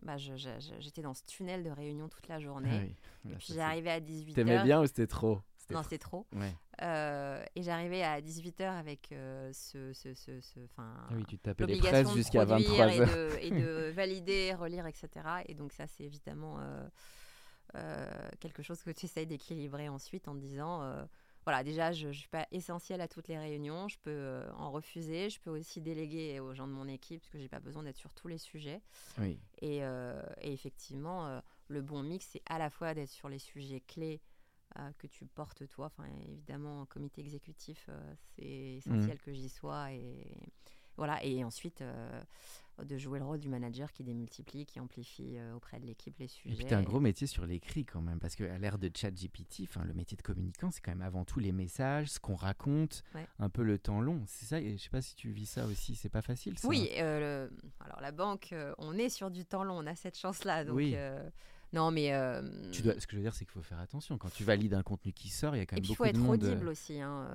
bah, 0.03 0.17
j'étais 0.17 1.03
dans 1.03 1.15
ce 1.15 1.25
tunnel 1.25 1.65
de 1.65 1.71
réunion 1.71 2.09
toute 2.09 2.29
la 2.29 2.39
journée. 2.39 2.95
Ah 3.25 3.29
et 3.29 3.35
puis 3.35 3.55
j'arrivais 3.55 3.91
à 3.91 4.01
18h. 4.01 4.35
T'aimais 4.35 4.63
bien 4.63 4.81
ou 4.81 4.87
c'était 4.87 5.09
trop? 5.09 5.41
Non, 5.71 5.83
c'était 5.83 5.99
trop. 5.99 6.27
Euh, 6.83 7.45
et 7.55 7.63
j'arrivais 7.63 8.03
à 8.03 8.21
18h 8.21 8.63
avec 8.63 9.13
euh, 9.13 9.51
ce. 9.53 9.93
ce, 9.93 10.15
ce, 10.15 10.41
ce 10.41 10.61
ah 10.79 11.09
oui, 11.13 11.25
tu 11.29 11.39
tapais 11.39 11.67
les 11.67 11.79
presses 11.79 12.13
jusqu'à 12.15 12.45
23h. 12.45 13.39
Et, 13.41 13.51
de, 13.51 13.91
valider, 13.95 14.55
relire, 14.55 14.87
etc. 14.87 15.09
Et 15.47 15.55
donc, 15.55 15.73
ça, 15.73 15.87
c'est 15.87 16.05
évidemment 16.05 16.59
quelque 18.41 18.63
chose 18.63 18.83
que 18.83 18.91
tu 18.91 19.07
essayes 19.07 19.27
d'équilibrer 19.27 19.89
ensuite 19.89 20.29
en 20.29 20.35
te 20.35 20.41
disant 20.41 20.83
voilà, 21.45 21.65
déjà, 21.65 21.93
je 21.93 22.09
ne 22.09 22.13
suis 22.13 22.29
pas 22.29 22.47
essentielle 22.53 23.01
à 23.01 23.09
toutes 23.09 23.29
les 23.29 23.39
réunions. 23.39 23.89
Je 23.89 23.97
peux 24.03 24.11
euh, 24.11 24.53
en 24.53 24.71
refuser. 24.71 25.31
Je 25.31 25.41
peux 25.41 25.51
aussi 25.51 25.81
déléguer 25.81 26.39
aux 26.41 26.55
gens 26.55 26.67
de 26.67 26.73
mon 26.73 26.87
équipe 26.87 27.21
parce 27.21 27.31
que 27.31 27.39
j'ai 27.39 27.49
pas 27.49 27.61
besoin 27.61 27.83
d'être 27.83 27.97
sur 27.97 28.13
tous 28.15 28.29
les 28.29 28.39
sujets. 28.39 28.83
Oui. 29.19 29.39
Et, 29.61 29.83
euh, 29.83 30.23
effectivement, 30.43 31.27
euh, 31.27 31.41
le 31.69 31.81
bon 31.81 32.03
mix, 32.03 32.27
c'est 32.33 32.43
à 32.47 32.59
la 32.59 32.69
fois 32.69 32.95
d'être 32.95 33.11
sur 33.11 33.29
les 33.29 33.39
sujets 33.39 33.81
clés 33.81 34.21
que 34.99 35.09
tu 35.09 35.27
portes 35.27 35.67
toi. 35.67 35.87
Enfin, 35.87 36.09
évidemment, 36.29 36.83
en 36.83 36.87
comité 36.87 37.21
exécutif, 37.23 37.91
c'est 38.37 38.77
essentiel 38.77 39.17
mmh. 39.17 39.25
que 39.25 39.33
j'y 39.33 39.49
sois. 39.49 39.93
Et 39.93 40.37
voilà. 40.97 41.25
Et 41.25 41.43
ensuite 41.43 41.83
de 42.85 42.99
jouer 42.99 43.19
le 43.19 43.25
rôle 43.25 43.39
du 43.39 43.49
manager 43.49 43.93
qui 43.93 44.05
démultiplie, 44.05 44.67
qui 44.67 44.81
amplifie 44.81 45.39
euh, 45.39 45.55
auprès 45.55 45.81
de 45.81 45.87
l'équipe 45.87 46.17
les 46.19 46.29
sujets. 46.29 46.55
Et 46.55 46.57
puis 46.57 46.67
tu 46.67 46.75
as 46.75 46.79
un 46.79 46.83
gros 46.83 47.01
métier 47.01 47.27
sur 47.27 47.47
l'écrit 47.47 47.85
quand 47.85 48.01
même, 48.01 48.19
parce 48.19 48.37
qu'à 48.37 48.59
l'ère 48.59 48.79
de 48.79 48.91
ChatGPT, 48.95 49.69
le 49.85 49.95
métier 49.95 50.17
de 50.17 50.23
communicant, 50.23 50.71
c'est 50.71 50.81
quand 50.81 50.93
même 50.93 51.03
avant 51.03 51.25
tout 51.25 51.41
les 51.41 51.53
messages, 51.53 52.09
ce 52.09 52.21
qu'on 52.21 52.35
raconte, 52.35 53.03
un 53.39 53.49
peu 53.49 53.63
le 53.63 53.79
temps 53.79 54.01
long. 54.01 54.23
C'est 54.27 54.47
ça, 54.47 54.61
et 54.61 54.77
je 54.77 54.83
sais 54.83 54.91
pas 54.91 55.03
si 55.03 55.15
tu 55.15 55.31
vis 55.31 55.47
ça 55.47 55.67
aussi, 55.67 55.95
c'est 55.95 56.09
pas 56.09 56.23
facile 56.23 56.59
ça. 56.59 56.69
Oui, 56.69 56.91
euh, 56.99 57.49
alors 57.81 58.01
la 58.01 58.13
banque, 58.13 58.53
euh, 58.53 58.75
on 58.79 58.95
est 58.95 59.09
sur 59.09 59.31
du 59.31 59.45
temps 59.45 59.65
long, 59.65 59.79
on 59.79 59.87
a 59.87 59.95
cette 59.95 60.19
chance-là. 60.19 60.65
Donc, 60.65 60.77
oui. 60.77 60.97
Non, 61.73 61.93
mais. 61.93 62.13
Tu 62.73 62.83
dois, 62.83 62.99
ce 62.99 63.07
que 63.07 63.13
je 63.13 63.17
veux 63.19 63.23
dire, 63.23 63.35
c'est 63.35 63.45
qu'il 63.45 63.53
faut 63.53 63.63
faire 63.63 63.79
attention. 63.79 64.19
Quand 64.19 64.33
tu 64.33 64.43
valides 64.43 64.75
un 64.75 64.83
contenu 64.83 65.13
qui 65.13 65.29
sort, 65.29 65.55
il 65.55 65.61
y 65.61 65.63
a 65.63 65.67
quand 65.67 65.77
même 65.77 65.87
beaucoup 65.87 66.05
de 66.05 66.19
monde. 66.19 66.35
Il 66.35 66.41
faut 66.41 66.47
être 66.47 66.53
audible 66.53 66.69
aussi, 66.69 67.01
hein, 67.01 67.29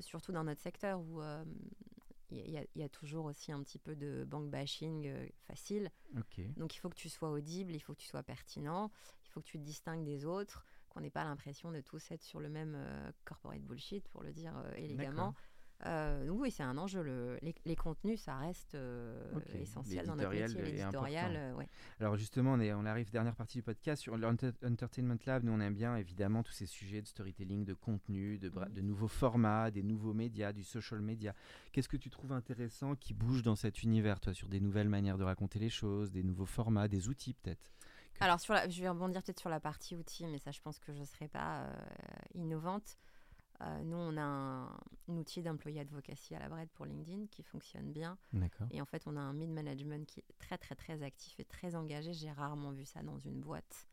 surtout 0.00 0.32
dans 0.32 0.44
notre 0.44 0.62
secteur 0.62 0.98
où 1.00 1.20
il 2.46 2.66
y, 2.74 2.82
a 2.82 2.88
toujours 2.88 3.26
aussi 3.26 3.52
un 3.52 3.62
petit 3.62 3.78
peu 3.78 3.94
de 3.94 4.24
bank 4.24 4.50
bashing 4.50 5.06
euh, 5.06 5.26
facile. 5.46 5.90
Donc 6.56 6.74
il 6.74 6.78
faut 6.78 6.88
que 6.88 6.96
tu 6.96 7.08
sois 7.08 7.30
audible, 7.30 7.72
il 7.74 7.80
faut 7.80 7.94
que 7.94 8.00
tu 8.00 8.06
sois 8.06 8.22
pertinent, 8.22 8.90
il 9.24 9.30
faut 9.30 9.40
que 9.40 9.46
tu 9.46 9.58
te 9.58 9.64
distingues 9.64 10.04
des 10.04 10.24
autres, 10.24 10.64
qu'on 10.88 11.00
n'ait 11.00 11.10
pas 11.10 11.24
l'impression 11.24 11.72
de 11.72 11.80
tous 11.80 12.10
être 12.10 12.22
sur 12.22 12.40
le 12.40 12.48
même 12.48 12.74
euh, 12.76 13.12
corporate 13.24 13.62
bullshit, 13.62 14.08
pour 14.08 14.22
le 14.22 14.32
dire 14.32 14.56
euh, 14.56 14.74
élégamment. 14.76 15.34
Euh, 15.86 16.26
donc 16.26 16.40
oui, 16.40 16.50
c'est 16.50 16.62
un 16.62 16.78
enjeu. 16.78 17.02
Le, 17.02 17.38
les, 17.64 17.76
contenus, 17.76 18.20
ça 18.20 18.36
reste 18.36 18.74
euh, 18.74 19.30
essentiel 19.54 20.06
dans 20.06 20.16
notre 20.16 20.30
métier, 20.30 20.62
l'éditorial. 20.62 21.32
Euh, 21.36 21.62
Alors 22.00 22.16
justement, 22.16 22.54
on, 22.54 22.60
est, 22.60 22.72
on 22.72 22.86
arrive 22.86 23.10
dernière 23.10 23.36
partie 23.36 23.58
du 23.58 23.62
podcast 23.62 24.00
sur 24.00 24.16
l'Entertainment 24.16 25.18
Lab. 25.26 25.44
Nous, 25.44 25.52
on 25.52 25.60
aime 25.60 25.74
bien 25.74 25.96
évidemment 25.96 26.42
tous 26.42 26.52
ces 26.52 26.66
sujets 26.66 27.02
de 27.02 27.06
storytelling, 27.06 27.64
de 27.64 27.74
contenu, 27.74 28.38
de, 28.38 28.48
mhm. 28.48 28.72
de 28.72 28.80
nouveaux 28.80 29.08
formats, 29.08 29.70
des 29.70 29.82
nouveaux 29.82 30.14
médias, 30.14 30.52
du 30.52 30.64
social 30.64 31.00
media. 31.00 31.34
Qu'est-ce 31.72 31.88
que 31.88 31.96
tu 31.96 32.08
trouves 32.08 32.32
intéressant 32.32 32.94
qui 32.94 33.12
bouge 33.12 33.42
dans 33.42 33.56
cet 33.56 33.82
univers, 33.82 34.20
toi, 34.20 34.32
sur 34.32 34.48
des 34.48 34.60
nouvelles 34.60 34.88
manières 34.88 35.18
de 35.18 35.24
raconter 35.24 35.58
les 35.58 35.70
choses, 35.70 36.10
des 36.10 36.22
nouveaux 36.22 36.46
formats, 36.46 36.88
des 36.88 37.08
outils 37.08 37.34
peut-être 37.34 37.72
Alors, 38.20 38.40
sur 38.40 38.54
je 38.70 38.80
vais 38.80 38.88
rebondir 38.88 39.22
peut-être 39.22 39.40
sur 39.40 39.50
la 39.50 39.60
partie 39.60 39.96
outils, 39.96 40.26
mais 40.26 40.38
ça, 40.38 40.50
je 40.50 40.60
pense 40.60 40.78
que 40.78 40.94
je 40.94 41.00
ne 41.00 41.04
serai 41.04 41.28
pas 41.28 41.66
innovante. 42.34 42.96
Nous, 43.84 43.96
on 43.96 44.16
a 44.16 44.22
un, 44.22 44.68
outil 45.08 45.42
d'employé 45.42 45.80
advocacy 45.80 46.34
à 46.34 46.38
la 46.38 46.48
Bred 46.48 46.68
pour 46.70 46.86
LinkedIn 46.86 47.26
qui 47.30 47.42
fonctionne 47.42 47.92
bien. 47.92 48.18
Et 48.70 48.80
en 48.80 48.86
fait, 48.86 49.02
on 49.06 49.16
a 49.16 49.20
un 49.20 49.32
mid-management 49.32 50.06
qui 50.06 50.20
est 50.20 50.38
très, 50.38 50.58
très, 50.58 50.74
très 50.74 51.02
actif 51.02 51.38
et 51.40 51.44
très 51.44 51.74
engagé. 51.74 52.12
J'ai 52.12 52.30
rarement 52.30 52.72
vu 52.72 52.84
ça 52.84 53.02
dans 53.02 53.18
une 53.18 53.40
boîte. 53.40 53.88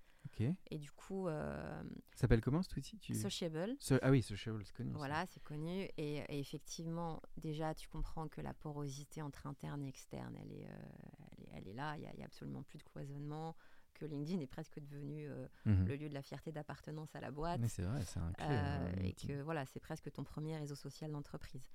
Et 0.70 0.78
du 0.78 0.92
coup. 0.92 1.28
Euh, 1.28 1.84
ça 2.14 2.22
s'appelle 2.22 2.42
comment 2.42 2.62
cet 2.62 2.76
outil? 2.78 2.98
Tu... 2.98 3.14
Sociable. 3.14 3.76
ah 4.02 4.12
oui, 4.12 4.22
Sociable, 4.22 4.64
c'est 4.66 4.76
connu. 4.76 4.92
Voilà, 4.94 5.26
c'est 5.28 5.44
connu. 5.44 5.88
Et, 5.98 6.24
effectivement, 6.30 7.22
déjà, 7.38 7.74
tu 7.74 7.88
comprends 7.88 8.28
que 8.28 8.42
la 8.42 8.54
porosité 8.54 9.22
entre 9.22 9.48
interne 9.48 9.84
et 9.84 9.88
externe, 9.88 10.36
elle 10.42 10.52
est, 10.52 10.68
euh, 10.68 11.54
elle, 11.54 11.68
est 11.68 11.74
là. 11.74 11.96
Il 11.98 12.02
n'y 12.02 12.24
a, 12.24 12.26
absolument 12.26 12.64
plus 12.64 12.80
de 12.80 12.84
cloisonnement. 12.84 13.56
Que 14.02 14.08
LinkedIn 14.08 14.40
est 14.40 14.48
presque 14.48 14.80
devenu 14.80 15.30
euh, 15.30 15.48
mhm. 15.66 15.86
le 15.86 15.96
lieu 15.96 16.10
de 16.10 16.14
la 16.16 16.24
fierté 16.24 16.52
d'appartenance 16.52 17.16
à 17.16 17.22
la 17.22 17.30
boîte. 17.30 17.60
Mais 17.62 17.68
c'est 17.68 17.84
vrai, 17.84 18.02
c'est 18.04 18.20
un 18.20 18.34
clé. 18.34 18.46
Hein, 18.48 18.92
et 19.04 19.14
que 19.14 19.44
voilà, 19.44 19.64
c'est 19.68 19.80
presque 19.80 20.12
ton 20.12 20.24
premier 20.24 20.58
réseau 20.58 20.74
social 20.74 21.12
d'entreprise. 21.12 21.70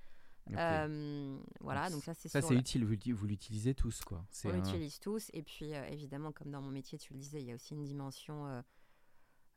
Euh, 0.52 1.38
voilà, 1.60 1.90
donc 1.90 2.04
ça 2.04 2.14
c'est 2.14 2.28
ça 2.28 2.40
c'est 2.40 2.54
utile. 2.54 2.84
Vous, 2.84 3.26
l'utilisez 3.26 3.74
tous 3.74 4.02
quoi. 4.02 4.24
On 4.44 4.50
l'utilise 4.50 5.00
tous 5.00 5.30
et 5.32 5.42
puis 5.42 5.74
euh, 5.74 5.86
évidemment 5.88 6.32
comme 6.32 6.50
dans 6.50 6.62
mon 6.62 6.70
métier 6.70 6.98
tu 6.98 7.12
le 7.14 7.18
disais, 7.18 7.40
il 7.40 7.46
y 7.46 7.52
a 7.52 7.54
aussi 7.54 7.74
une 7.74 7.84
dimension 7.84 8.62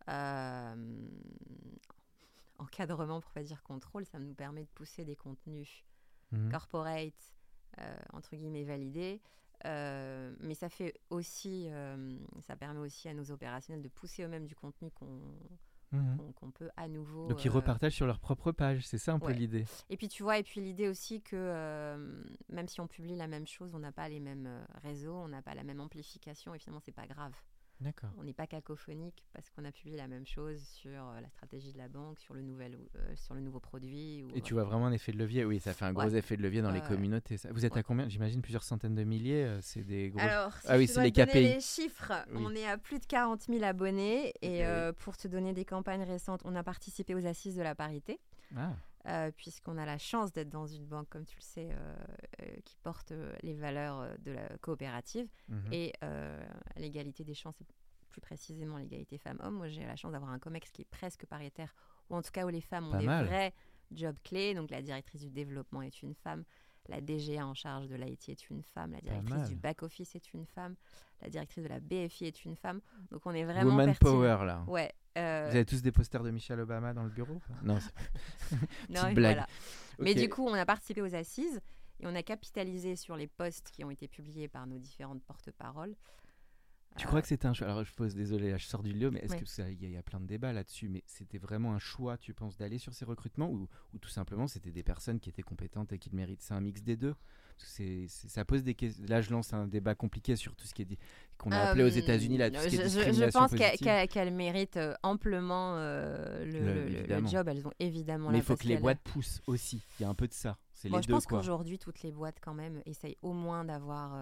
euh, 0.09 0.75
encadrement 2.57 3.21
pour 3.21 3.31
pas 3.31 3.43
dire 3.43 3.61
contrôle. 3.63 4.05
Ça 4.05 4.19
nous 4.19 4.33
permet 4.33 4.63
de 4.63 4.69
pousser 4.69 5.05
des 5.05 5.15
contenus 5.15 5.85
mmh. 6.31 6.49
corporate 6.49 7.35
entre 8.13 8.35
guillemets 8.35 8.65
validés. 8.65 9.21
Mais 9.65 10.53
ça 10.53 10.69
fait 10.69 10.93
aussi, 11.09 11.69
ça 12.41 12.55
permet 12.55 12.79
aussi 12.79 13.09
à 13.09 13.13
nos 13.13 13.31
opérationnels 13.31 13.81
de 13.83 13.89
pousser 13.89 14.23
eux-mêmes 14.23 14.45
du 14.45 14.55
contenu 14.55 14.91
qu'on 14.91 15.19
qu'on 16.35 16.51
peut 16.51 16.69
à 16.77 16.87
nouveau. 16.87 17.27
Donc 17.27 17.43
ils 17.43 17.49
euh, 17.49 17.53
repartagent 17.53 17.95
sur 17.95 18.05
leur 18.05 18.19
propre 18.19 18.51
page, 18.51 18.85
c'est 18.85 18.97
ça 18.97 19.13
un 19.13 19.19
peu 19.19 19.31
l'idée. 19.31 19.65
Et 19.89 19.97
puis 19.97 20.07
tu 20.07 20.23
vois, 20.23 20.37
et 20.37 20.43
puis 20.43 20.61
l'idée 20.61 20.87
aussi 20.87 21.21
que 21.21 21.35
euh, 21.35 22.23
même 22.49 22.67
si 22.67 22.79
on 22.81 22.87
publie 22.87 23.15
la 23.15 23.27
même 23.27 23.47
chose, 23.47 23.73
on 23.73 23.79
n'a 23.79 23.91
pas 23.91 24.07
les 24.07 24.19
mêmes 24.19 24.47
euh, 24.47 24.63
réseaux, 24.83 25.15
on 25.15 25.29
n'a 25.29 25.41
pas 25.41 25.55
la 25.55 25.63
même 25.63 25.79
amplification, 25.79 26.53
et 26.53 26.59
finalement 26.59 26.81
c'est 26.83 26.91
pas 26.91 27.07
grave. 27.07 27.33
On 28.17 28.23
n'est 28.23 28.33
pas 28.33 28.47
cacophonique 28.47 29.23
parce 29.33 29.49
qu'on 29.49 29.63
a 29.63 29.71
publié 29.71 29.95
la 29.95 30.07
même 30.07 30.25
chose 30.25 30.61
sur 30.61 30.91
euh, 30.91 31.21
la 31.21 31.29
stratégie 31.29 31.71
de 31.71 31.77
la 31.77 31.87
banque, 31.87 32.19
sur 32.19 32.33
le, 32.33 32.41
nouvel, 32.41 32.77
euh, 32.95 33.15
sur 33.15 33.33
le 33.33 33.41
nouveau 33.41 33.59
produit. 33.59 34.25
Et 34.35 34.41
tu 34.41 34.53
vois 34.53 34.63
vraiment 34.63 34.87
un 34.87 34.91
effet 34.91 35.11
de 35.13 35.17
levier 35.17 35.45
Oui, 35.45 35.59
ça 35.59 35.73
fait 35.73 35.85
un 35.85 35.93
gros 35.93 36.09
effet 36.09 36.35
de 36.35 36.41
levier 36.41 36.61
dans 36.61 36.71
les 36.71 36.81
communautés. 36.81 37.37
Vous 37.51 37.65
êtes 37.65 37.77
à 37.77 37.83
combien? 37.83 38.09
J'imagine 38.09 38.41
plusieurs 38.41 38.63
centaines 38.63 38.95
de 38.95 39.03
milliers. 39.03 39.45
Euh, 39.45 39.59
c'est 39.61 39.83
des 39.83 40.09
gros. 40.09 40.19
Alors, 40.19 40.53
ah 40.67 40.77
oui, 40.77 40.87
c'est 40.87 41.01
les 41.01 41.11
KPI. 41.11 41.41
les 41.41 41.61
chiffres, 41.61 42.11
on 42.33 42.53
est 42.53 42.67
à 42.67 42.77
plus 42.77 42.99
de 42.99 43.05
40 43.05 43.43
000 43.43 43.63
abonnés. 43.63 44.33
Et 44.41 44.63
pour 44.99 45.15
te 45.15 45.27
donner 45.27 45.53
des 45.53 45.65
campagnes 45.65 46.03
récentes, 46.03 46.41
on 46.43 46.55
a 46.55 46.63
participé 46.63 47.15
aux 47.15 47.25
assises 47.25 47.55
de 47.55 47.61
la 47.61 47.75
parité. 47.75 48.19
Ah. 48.55 48.73
Euh, 49.07 49.31
puisqu'on 49.31 49.77
a 49.77 49.85
la 49.85 49.97
chance 49.97 50.33
d'être 50.33 50.49
dans 50.49 50.67
une 50.67 50.85
banque, 50.85 51.07
comme 51.09 51.25
tu 51.25 51.37
le 51.37 51.41
sais, 51.41 51.69
euh, 51.71 51.95
euh, 52.41 52.45
qui 52.65 52.75
porte 52.83 53.13
les 53.43 53.53
valeurs 53.53 54.05
de 54.19 54.31
la 54.33 54.49
coopérative 54.57 55.27
mhm. 55.47 55.71
et 55.71 55.93
l'égalité 56.75 57.23
des 57.23 57.33
chances, 57.33 57.59
et 57.61 57.65
plus 58.09 58.21
précisément 58.21 58.77
l'égalité 58.77 59.17
femmes-hommes. 59.17 59.55
Moi, 59.55 59.69
j'ai 59.69 59.85
la 59.85 59.95
chance 59.95 60.11
d'avoir 60.11 60.31
un 60.31 60.39
COMEX 60.39 60.71
qui 60.71 60.81
est 60.81 60.89
presque 60.89 61.25
paritaire, 61.25 61.73
ou 62.09 62.15
en 62.15 62.21
tout 62.21 62.31
cas 62.31 62.45
où 62.45 62.49
les 62.49 62.61
femmes 62.61 62.87
ont 62.89 62.97
des 62.97 63.05
vrais 63.05 63.53
jobs 63.91 64.17
clés. 64.23 64.53
Donc, 64.53 64.69
la 64.69 64.81
directrice 64.81 65.21
du 65.21 65.29
développement 65.29 65.81
est 65.81 66.01
une 66.01 66.13
femme, 66.13 66.43
la 66.89 66.99
DGA 67.01 67.45
en 67.45 67.53
charge 67.53 67.87
de 67.87 67.95
l'IT 67.95 68.29
est 68.29 68.49
une 68.49 68.63
femme, 68.63 68.91
la 68.91 69.01
directrice 69.01 69.49
du 69.49 69.55
back-office 69.55 70.15
est 70.15 70.33
une 70.33 70.45
femme, 70.45 70.75
la 71.21 71.29
directrice 71.29 71.63
de 71.63 71.69
la 71.69 71.79
BFI 71.79 72.25
est 72.25 72.43
une 72.43 72.55
femme. 72.55 72.81
Donc, 73.11 73.21
on 73.25 73.31
est 73.31 73.45
vraiment. 73.45 73.71
Woman 73.71 73.95
Power, 73.95 74.39
là. 74.45 74.63
Ouais, 74.67 74.91
Vous 75.15 75.21
avez 75.21 75.65
tous 75.65 75.81
des 75.81 75.91
posters 75.91 76.23
de 76.23 76.31
Michelle 76.31 76.59
Obama 76.59 76.93
dans 76.93 77.03
le 77.03 77.09
bureau 77.09 77.41
Non, 77.63 77.79
non 78.89 79.11
blague. 79.13 79.43
Mais 79.99 80.15
du 80.15 80.29
coup, 80.29 80.47
on 80.47 80.53
a 80.53 80.65
participé 80.65 81.01
aux 81.01 81.15
assises 81.15 81.59
et 81.99 82.07
on 82.07 82.15
a 82.15 82.23
capitalisé 82.23 82.95
sur 82.95 83.15
les 83.17 83.27
posts 83.27 83.69
qui 83.71 83.83
ont 83.83 83.91
été 83.91 84.07
publiés 84.07 84.47
par 84.47 84.65
nos 84.67 84.77
différentes 84.77 85.21
porte-paroles. 85.23 85.95
Tu 86.99 87.07
crois 87.07 87.21
que 87.21 87.27
c'était 87.27 87.47
un 87.47 87.53
choix 87.53 87.67
Alors 87.67 87.83
je 87.83 87.93
pose, 87.93 88.15
désolé, 88.15 88.57
je 88.57 88.65
sors 88.65 88.83
du 88.83 88.93
lieu, 88.93 89.09
mais 89.09 89.19
est-ce 89.19 89.35
que 89.35 89.71
il 89.71 89.89
y, 89.89 89.97
a 89.97 90.03
plein 90.03 90.19
de 90.19 90.25
débats 90.25 90.53
là-dessus 90.53 90.89
Mais 90.89 91.03
c'était 91.05 91.37
vraiment 91.37 91.73
un 91.73 91.79
choix, 91.79 92.17
tu 92.17 92.33
penses, 92.33 92.57
d'aller 92.57 92.77
sur 92.77 92.93
ces 92.93 93.05
recrutements 93.05 93.49
ou, 93.49 93.67
ou 93.93 93.97
tout 93.97 94.09
simplement 94.09 94.47
c'était 94.47 94.71
des 94.71 94.83
personnes 94.83 95.19
qui 95.19 95.29
étaient 95.29 95.41
compétentes 95.41 95.93
et 95.93 95.97
qui 95.97 96.09
le 96.09 96.17
méritent 96.17 96.41
C'est 96.41 96.53
un 96.53 96.61
mix 96.61 96.81
des 96.81 96.97
deux 96.97 97.15
c'est, 97.65 98.07
ça 98.07 98.45
pose 98.45 98.63
des 98.63 98.73
questions. 98.73 99.03
Là, 99.07 99.21
je 99.21 99.31
lance 99.31 99.53
un 99.53 99.67
débat 99.67 99.95
compliqué 99.95 100.35
sur 100.35 100.55
tout 100.55 100.65
ce 100.65 100.73
qui 100.73 100.83
est 100.83 100.85
dit, 100.85 100.97
qu'on 101.37 101.51
a 101.51 101.57
appelé 101.57 101.83
aux 101.83 101.95
euh, 101.95 101.99
États-Unis 101.99 102.37
là, 102.37 102.49
tout 102.49 102.59
ce 102.59 102.67
qui 102.67 102.75
est 102.75 102.89
je, 102.89 103.13
je 103.13 103.31
pense 103.31 103.51
qu'elles 104.09 104.33
méritent 104.33 104.77
euh, 104.77 104.93
amplement 105.03 105.75
euh, 105.77 106.45
le, 106.45 107.27
job. 107.27 107.47
Elles 107.47 107.67
ont 107.67 107.73
évidemment. 107.79 108.29
Mais 108.29 108.39
il 108.39 108.43
faut 108.43 108.55
que 108.55 108.67
les 108.67 108.77
boîtes 108.77 109.01
poussent 109.01 109.41
aussi. 109.47 109.83
Il 109.99 110.03
y 110.03 110.05
a 110.05 110.09
un 110.09 110.15
peu 110.15 110.27
de 110.27 110.33
ça. 110.33 110.57
C'est 110.73 110.89
je 110.89 111.09
pense 111.09 111.25
qu'aujourd'hui, 111.25 111.77
toutes 111.77 112.01
les 112.03 112.11
boîtes 112.11 112.37
quand 112.41 112.53
même 112.53 112.81
essayent 112.85 113.17
au 113.21 113.33
moins 113.33 113.65
d'avoir 113.65 114.13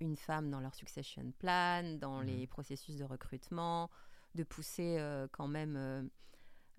une 0.00 0.16
femme 0.16 0.50
dans 0.50 0.60
leur 0.60 0.74
succession 0.74 1.32
plan, 1.38 1.96
dans 1.98 2.22
mmh. 2.22 2.26
les 2.26 2.46
processus 2.46 2.96
de 2.96 3.04
recrutement, 3.04 3.90
de 4.34 4.44
pousser 4.44 4.98
quand 5.32 5.48
même 5.48 6.10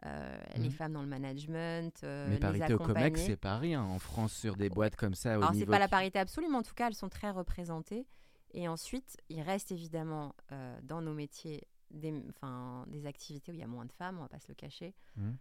euh, 0.06 0.38
les 0.56 0.70
mmh. 0.70 0.72
femmes 0.72 0.94
dans 0.94 1.02
le 1.02 1.08
management. 1.08 2.02
Euh, 2.04 2.28
mais 2.30 2.40
parité 2.40 2.74
au 2.74 2.78
COMEX, 2.78 3.22
c'est 3.22 3.36
pas 3.36 3.58
rien 3.58 3.84
en 3.84 4.00
France 4.00 4.32
sur 4.32 4.56
des 4.56 4.70
boîtes 4.70 4.96
comme 4.96 5.14
ça. 5.14 5.34
Alors, 5.34 5.54
c'est 5.54 5.66
pas 5.66 5.80
la 5.80 5.90
parité 5.90 6.20
absolue, 6.20 6.48
mais 6.50 6.58
en 6.58 6.64
tout 6.64 6.74
cas, 6.74 6.88
elles 6.88 6.96
sont 6.96 7.10
très 7.10 7.32
représentées. 7.32 8.08
Et 8.54 8.68
ensuite, 8.68 9.18
il 9.28 9.42
reste 9.42 9.72
évidemment 9.72 10.34
euh, 10.52 10.80
dans 10.84 11.02
nos 11.02 11.14
métiers 11.14 11.68
des, 11.92 12.14
des 12.88 13.06
activités 13.06 13.52
où 13.52 13.56
il 13.56 13.60
y 13.60 13.64
a 13.64 13.68
moins 13.68 13.86
de 13.86 13.92
femmes, 13.92 14.18
on 14.20 14.22
va 14.22 14.30
pas 14.30 14.40
se 14.40 14.48
le 14.48 14.56
cacher. 14.56 14.96
Mmh. 15.18 15.32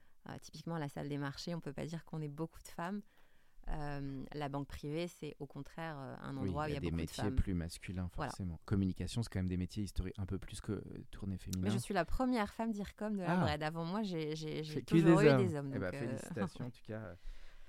typiquement, 0.42 0.74
à 0.74 0.80
la 0.80 0.88
salle 0.88 1.08
des 1.08 1.18
marchés, 1.18 1.54
on 1.54 1.60
peut 1.60 1.72
pas 1.72 1.86
dire 1.86 2.04
qu'on 2.04 2.20
est 2.20 2.28
beaucoup 2.28 2.60
de 2.60 2.68
femmes. 2.68 3.00
Euh, 3.70 4.24
la 4.32 4.48
banque 4.48 4.66
privée, 4.66 5.08
c'est 5.08 5.36
au 5.40 5.46
contraire 5.46 5.96
euh, 5.98 6.14
un 6.22 6.36
endroit 6.36 6.64
où 6.64 6.68
il 6.68 6.74
y 6.74 6.76
a, 6.76 6.80
des 6.80 6.90
métiers 6.90 7.30
plus 7.30 7.54
masculins, 7.54 8.08
forcément. 8.14 8.58
Communication, 8.64 9.22
c'est 9.22 9.30
quand 9.30 9.40
même 9.40 9.48
des 9.48 9.56
métiers 9.56 9.82
historiques 9.82 10.18
un 10.18 10.26
peu 10.26 10.38
plus 10.38 10.60
que 10.60 10.72
euh, 10.72 10.82
tournée 11.10 11.36
féminin. 11.36 11.62
Mais 11.64 11.70
je 11.70 11.78
suis 11.78 11.94
la 11.94 12.04
première 12.04 12.52
femme 12.52 12.70
d'IRCOM 12.70 13.16
de 13.16 13.22
la 13.22 13.44
ah. 13.44 13.66
Avant 13.66 13.84
moi, 13.84 14.02
j'ai 14.02 14.34
toujours 14.86 15.20
eu 15.20 15.36
des 15.36 15.54
hommes. 15.54 15.72
Eh 15.74 15.78
ben, 15.78 15.92
félicitations 15.92 16.66
en 16.66 16.70
tout 16.70 16.82
cas 16.86 17.14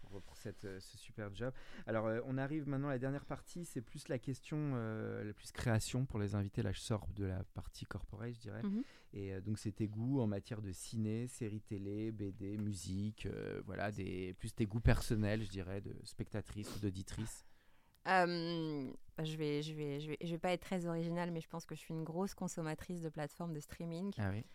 pour, 0.10 0.36
cette, 0.38 0.68
ce 0.80 0.98
super 0.98 1.34
job. 1.34 1.54
Alors, 1.88 2.10
on 2.26 2.38
arrive 2.38 2.68
maintenant 2.68 2.88
à 2.88 2.92
la 2.92 3.00
dernière 3.00 3.26
partie, 3.26 3.66
c'est 3.66 3.82
plus 3.82 4.08
la 4.08 4.20
question, 4.20 4.76
la 4.76 5.34
plus 5.34 5.52
création 5.52 6.06
pour 6.06 6.20
les 6.20 6.36
invités. 6.36 6.62
Là, 6.62 6.72
je 6.72 6.80
sors 6.80 7.08
de 7.16 7.26
la 7.26 7.44
partie 7.54 7.86
corporate, 7.86 8.34
je 8.34 8.40
dirais. 8.40 8.64
Mhm. 8.64 8.84
Et 9.14 9.34
euh, 9.34 9.42
donc, 9.42 9.58
c'était 9.58 9.88
goûts 9.88 10.22
en 10.22 10.28
matière 10.28 10.62
de 10.62 10.72
ciné, 10.72 11.28
séries 11.28 11.62
télé, 11.62 12.12
BD, 12.12 12.58
musique, 12.58 13.26
euh, 13.26 13.62
voilà, 13.66 13.92
des, 13.92 14.36
plus 14.36 14.54
tes 14.54 14.66
goûts 14.66 14.80
personnels, 14.80 15.44
je 15.44 15.50
dirais, 15.50 15.82
de 15.82 15.96
spectatrice 16.04 16.76
ou 16.76 16.80
d'auditrice. 16.80 17.46
Euh, 18.08 18.92
je 19.22 19.36
vais, 19.36 19.62
je 19.62 19.74
vais, 19.74 20.00
je 20.00 20.10
vais, 20.10 20.18
je 20.22 20.28
vais 20.28 20.38
pas 20.38 20.52
être 20.52 20.62
très 20.62 20.86
originale, 20.86 21.32
mais 21.32 21.42
je 21.42 21.50
pense 21.50 21.66
que 21.66 21.76
je 21.76 21.80
suis 21.80 21.94
une 21.94 22.04
grosse 22.04 22.34
consommatrice 22.34 23.02
de 23.02 23.10
plateformes 23.10 23.54
de 23.54 23.60
streaming. 23.60 24.14
Ah 24.18 24.30
oui. 24.32 24.46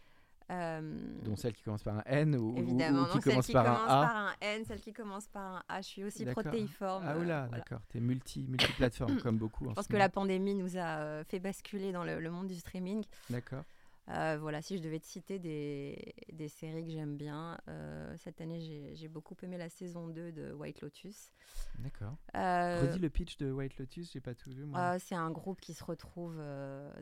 Dont 0.49 1.37
celle 1.37 1.53
qui 1.55 1.63
commence 1.63 1.83
par 1.83 1.99
un 1.99 2.03
N 2.07 2.37
ou, 2.37 2.57
Évidemment, 2.57 3.07
qui 3.07 3.21
commence, 3.21 3.51
par, 3.51 3.67
un 3.67 3.85
A. 3.85 4.07
par 4.07 4.17
un 4.17 4.33
N, 4.41 4.65
celle 4.65 4.81
qui 4.81 4.93
commence 4.93 5.27
par 5.29 5.57
un 5.57 5.63
A. 5.69 5.81
Je 5.81 5.87
suis 5.87 6.05
aussi 6.05 6.25
protéiforme. 6.27 7.05
Ah 7.07 7.19
oula, 7.19 7.49
d'accord. 7.49 7.81
Tu 7.91 7.99
es 7.99 8.01
multi, 8.01 8.47
multi-plateforme 8.49 9.17
comme 9.23 9.39
beaucoup. 9.39 9.69
Je 9.69 9.75
pense 9.75 9.89
que 9.89 9.97
la 9.97 10.09
pandémie 10.09 10.55
nous 10.55 10.77
a 10.77 11.25
fait 11.25 11.41
basculer 11.41 11.93
dans 11.93 12.05
le 12.05 12.31
monde 12.31 12.49
du 12.49 12.57
streaming. 12.57 13.05
D'accord. 13.31 13.65
Euh, 14.11 14.37
voilà, 14.39 14.61
si 14.61 14.77
je 14.77 14.83
devais 14.83 15.01
te 15.01 15.07
citer 15.07 15.39
des, 15.39 16.15
des 16.31 16.49
séries 16.49 16.85
que 16.85 16.91
j'aime 16.91 17.17
bien, 17.17 17.59
euh, 17.69 18.15
cette 18.19 18.41
année 18.43 18.61
j'ai 18.95 19.09
beaucoup 19.09 19.35
aimé 19.43 19.57
la 19.57 19.71
saison 19.71 20.09
2 20.09 20.33
de 20.33 20.53
White 20.53 20.83
Lotus. 20.83 21.33
D'accord. 21.79 22.17
Euh, 22.37 22.83
Redis 22.83 22.99
le 22.99 23.09
pitch 23.09 23.39
de 23.39 23.51
White 23.51 23.79
Lotus, 23.79 24.13
j'ai 24.13 24.21
pas 24.21 24.35
tout 24.35 24.51
vu 24.51 24.65
moi. 24.65 24.99
C'est 24.99 25.15
un 25.15 25.31
groupe 25.31 25.61
qui 25.61 25.73
se 25.73 25.83
retrouve 25.83 26.37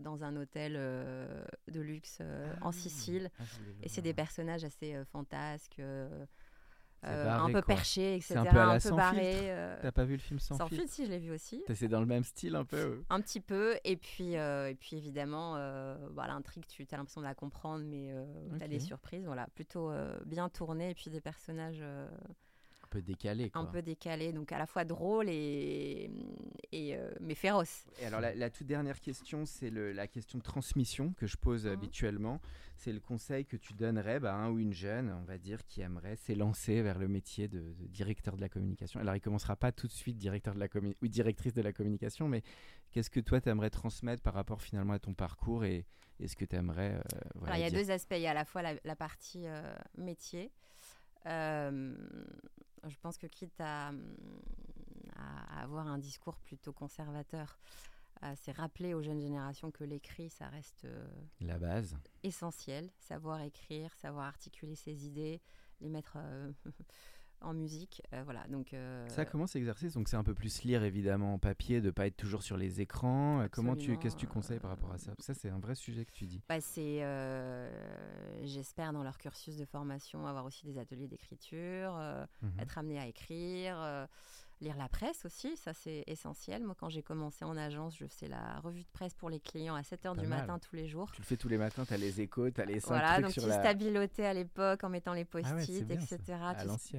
dans 0.00 0.22
un 0.22 0.36
hôtel 0.36 0.74
de 0.74 1.80
luxe 1.80 2.20
en 2.60 2.68
ah 2.68 2.72
Sicile. 2.72 3.30
Ah, 3.38 3.42
et 3.82 3.88
c'est 3.88 4.02
des 4.02 4.14
personnages 4.14 4.64
assez 4.64 5.02
fantasques. 5.06 5.82
Euh, 7.04 7.28
un 7.28 7.50
peu 7.50 7.62
perché, 7.62 8.14
etc. 8.14 8.36
Un 8.36 8.44
peu, 8.44 8.58
à 8.58 8.66
la 8.66 8.72
un 8.74 8.78
peu 8.78 8.90
barré. 8.90 9.50
Euh, 9.50 9.76
T'as 9.82 9.90
pas 9.90 10.04
vu 10.04 10.12
le 10.12 10.20
film 10.20 10.38
sans, 10.38 10.56
sans 10.56 10.68
filtre 10.68 10.88
Si, 10.88 11.04
je 11.04 11.10
l'ai 11.10 11.18
vu 11.18 11.32
aussi. 11.32 11.62
C'est 11.74 11.88
dans 11.88 12.00
le 12.00 12.06
même 12.06 12.22
style 12.22 12.54
un 12.54 12.64
peu 12.64 13.02
Un 13.10 13.20
petit 13.20 13.40
peu. 13.40 13.76
Et 13.84 13.96
puis, 13.96 14.36
euh, 14.36 14.70
et 14.70 14.74
puis 14.74 14.96
évidemment, 14.96 15.54
bah, 16.12 16.26
l'intrigue, 16.28 16.64
tu 16.66 16.86
as 16.90 16.96
l'impression 16.96 17.20
de 17.20 17.26
la 17.26 17.34
comprendre, 17.34 17.84
mais 17.84 18.14
tu 18.58 18.64
as 18.64 18.68
des 18.68 18.80
surprises. 18.80 19.24
Voilà, 19.26 19.46
plutôt 19.54 19.92
bien 20.26 20.48
tourné. 20.48 20.90
Et 20.90 20.94
puis 20.94 21.10
des 21.10 21.20
personnages 21.20 21.82
peu 22.92 23.00
décalé. 23.00 23.50
Un 23.54 23.64
peu 23.64 23.80
décalé, 23.80 24.32
donc 24.32 24.52
à 24.52 24.58
la 24.58 24.66
fois 24.66 24.84
drôle 24.84 25.28
et, 25.30 26.10
et 26.72 26.94
euh, 26.94 27.10
mais 27.20 27.34
féroce. 27.34 27.86
Et 28.00 28.04
alors 28.04 28.20
la, 28.20 28.50
toute 28.50 28.66
dernière 28.66 29.00
question, 29.00 29.46
c'est 29.46 29.70
la 29.70 30.06
question 30.06 30.38
de 30.38 30.42
transmission 30.42 31.14
que 31.14 31.26
je 31.26 31.38
pose 31.38 31.64
mhm. 31.64 31.72
habituellement. 31.72 32.40
C'est 32.76 32.92
le 32.92 33.00
conseil 33.00 33.46
que 33.46 33.56
tu 33.56 33.72
donnerais 33.74 34.20
bah, 34.20 34.34
à 34.34 34.36
un 34.36 34.50
ou 34.50 34.58
une 34.58 34.74
jeune, 34.74 35.10
on 35.10 35.24
va 35.24 35.38
dire, 35.38 35.64
qui 35.64 35.80
aimerait 35.80 36.16
s'élancer 36.16 36.82
vers 36.82 36.98
le 36.98 37.08
métier 37.08 37.48
de, 37.48 37.74
directeur 37.88 38.36
de 38.36 38.40
la 38.40 38.48
communication. 38.48 39.00
Alors 39.00 39.16
il 39.16 39.20
commencera 39.20 39.56
pas 39.56 39.72
tout 39.72 39.86
de 39.86 39.92
suite 39.92 40.18
directeur 40.18 40.54
de 40.54 40.60
la 40.60 40.66
ou 41.00 41.06
directrice 41.08 41.54
de 41.54 41.62
la 41.62 41.72
communication, 41.72 42.28
mais 42.28 42.42
qu'est-ce 42.90 43.10
que 43.10 43.20
toi 43.20 43.40
tu 43.40 43.48
aimerais 43.48 43.70
transmettre 43.70 44.22
par 44.22 44.34
rapport 44.34 44.60
finalement 44.60 44.92
à 44.92 44.98
ton 44.98 45.14
parcours 45.14 45.64
et, 45.64 45.86
est 46.20 46.28
ce 46.28 46.36
que 46.36 46.44
tu 46.44 46.56
aimerais 46.56 46.94
euh, 46.94 47.46
Il 47.54 47.60
y 47.60 47.64
a 47.64 47.70
deux 47.70 47.90
aspects. 47.90 48.14
Il 48.16 48.22
y 48.22 48.26
a 48.26 48.30
à 48.30 48.34
la 48.34 48.44
fois 48.44 48.62
la, 48.62 48.96
partie 48.96 49.46
euh, 49.46 49.74
métier 49.96 50.52
Je 51.24 52.96
pense 53.00 53.16
que 53.18 53.26
quitte 53.26 53.60
à, 53.60 53.92
à, 55.16 55.62
avoir 55.62 55.86
un 55.86 55.98
discours 55.98 56.36
plutôt 56.38 56.72
conservateur, 56.72 57.58
c'est 58.36 58.52
rappeler 58.52 58.94
aux 58.94 59.02
jeunes 59.02 59.20
générations 59.20 59.70
que 59.70 59.82
l'écrit, 59.82 60.30
ça 60.30 60.48
reste 60.48 60.86
la 61.40 61.58
base 61.58 61.96
essentiel. 62.22 62.90
Savoir 62.98 63.40
écrire, 63.42 63.92
savoir 63.96 64.26
articuler 64.26 64.76
ses 64.76 65.06
idées, 65.06 65.40
les 65.80 65.88
mettre 65.88 66.18
en 67.44 67.54
musique. 67.54 68.02
Euh, 68.12 68.22
voilà, 68.24 68.46
donc, 68.48 68.74
euh, 68.74 69.06
Ça 69.08 69.24
commence 69.24 69.56
exercice, 69.56 69.94
donc 69.94 70.08
c'est 70.08 70.16
un 70.16 70.24
peu 70.24 70.34
plus 70.34 70.62
lire 70.62 70.82
évidemment 70.84 71.34
en 71.34 71.38
papier, 71.38 71.80
de 71.80 71.90
pas 71.90 72.06
être 72.06 72.16
toujours 72.16 72.42
sur 72.42 72.56
les 72.56 72.80
écrans. 72.80 73.40
Euh, 73.40 73.48
comment 73.50 73.76
tu, 73.76 73.96
qu'est-ce 73.98 74.16
que 74.16 74.20
tu 74.20 74.26
conseilles 74.26 74.60
par 74.60 74.70
rapport 74.70 74.92
à 74.92 74.98
ça? 74.98 75.12
Ça, 75.18 75.34
c'est 75.34 75.50
un 75.50 75.58
vrai 75.58 75.74
sujet 75.74 76.04
que 76.04 76.12
tu 76.12 76.26
dis. 76.26 76.42
Bah, 76.48 76.60
c'est, 76.60 77.02
j'espère, 78.42 78.92
dans 78.92 79.02
leur 79.02 79.18
cursus 79.18 79.56
de 79.56 79.64
formation, 79.64 80.26
avoir 80.26 80.44
aussi 80.44 80.66
des 80.66 80.78
ateliers 80.78 81.08
d'écriture, 81.08 81.94
mhm. 82.42 82.60
être 82.60 82.78
amené 82.78 82.98
à 82.98 83.06
écrire. 83.06 84.08
Lire 84.62 84.76
la 84.76 84.88
presse 84.88 85.24
aussi, 85.24 85.56
ça 85.56 85.74
c'est 85.74 86.04
essentiel. 86.06 86.62
Moi, 86.62 86.76
quand 86.78 86.88
j'ai 86.88 87.02
commencé 87.02 87.44
en 87.44 87.56
agence, 87.56 87.96
je 87.98 88.06
faisais 88.06 88.28
la 88.28 88.60
revue 88.60 88.82
de 88.82 88.88
presse 88.92 89.12
pour 89.12 89.28
les 89.28 89.40
clients 89.40 89.74
à 89.74 89.80
7h 89.80 90.16
du 90.16 90.28
matin 90.28 90.60
tous 90.60 90.76
les 90.76 90.86
jours. 90.86 91.10
Tu 91.10 91.20
le 91.20 91.26
fais 91.26 91.36
tous 91.36 91.48
les 91.48 91.58
matins, 91.58 91.84
tu 91.84 91.92
as 91.92 91.96
les 91.96 92.20
échos, 92.20 92.48
tu 92.48 92.60
as 92.60 92.64
les 92.64 92.78
5 92.78 92.86
voilà, 92.86 93.14
trucs 93.14 93.24
donc 93.24 93.32
sur 93.32 93.42
tu 93.42 93.48
la... 93.48 93.58
stabilotais 93.58 94.24
à 94.24 94.32
l'époque 94.32 94.84
en 94.84 94.88
mettant 94.88 95.14
les 95.14 95.22
ah 95.22 95.52
post-it, 95.52 95.90
etc. 95.90 96.18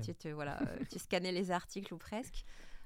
tu, 0.03 0.13
tu, 0.13 0.31
voilà, 0.31 0.61
euh, 0.61 0.77
tu 0.91 0.99
scannais 0.99 1.31
les 1.31 1.51
articles 1.51 1.93
ou 1.93 1.97
presque. 1.97 2.43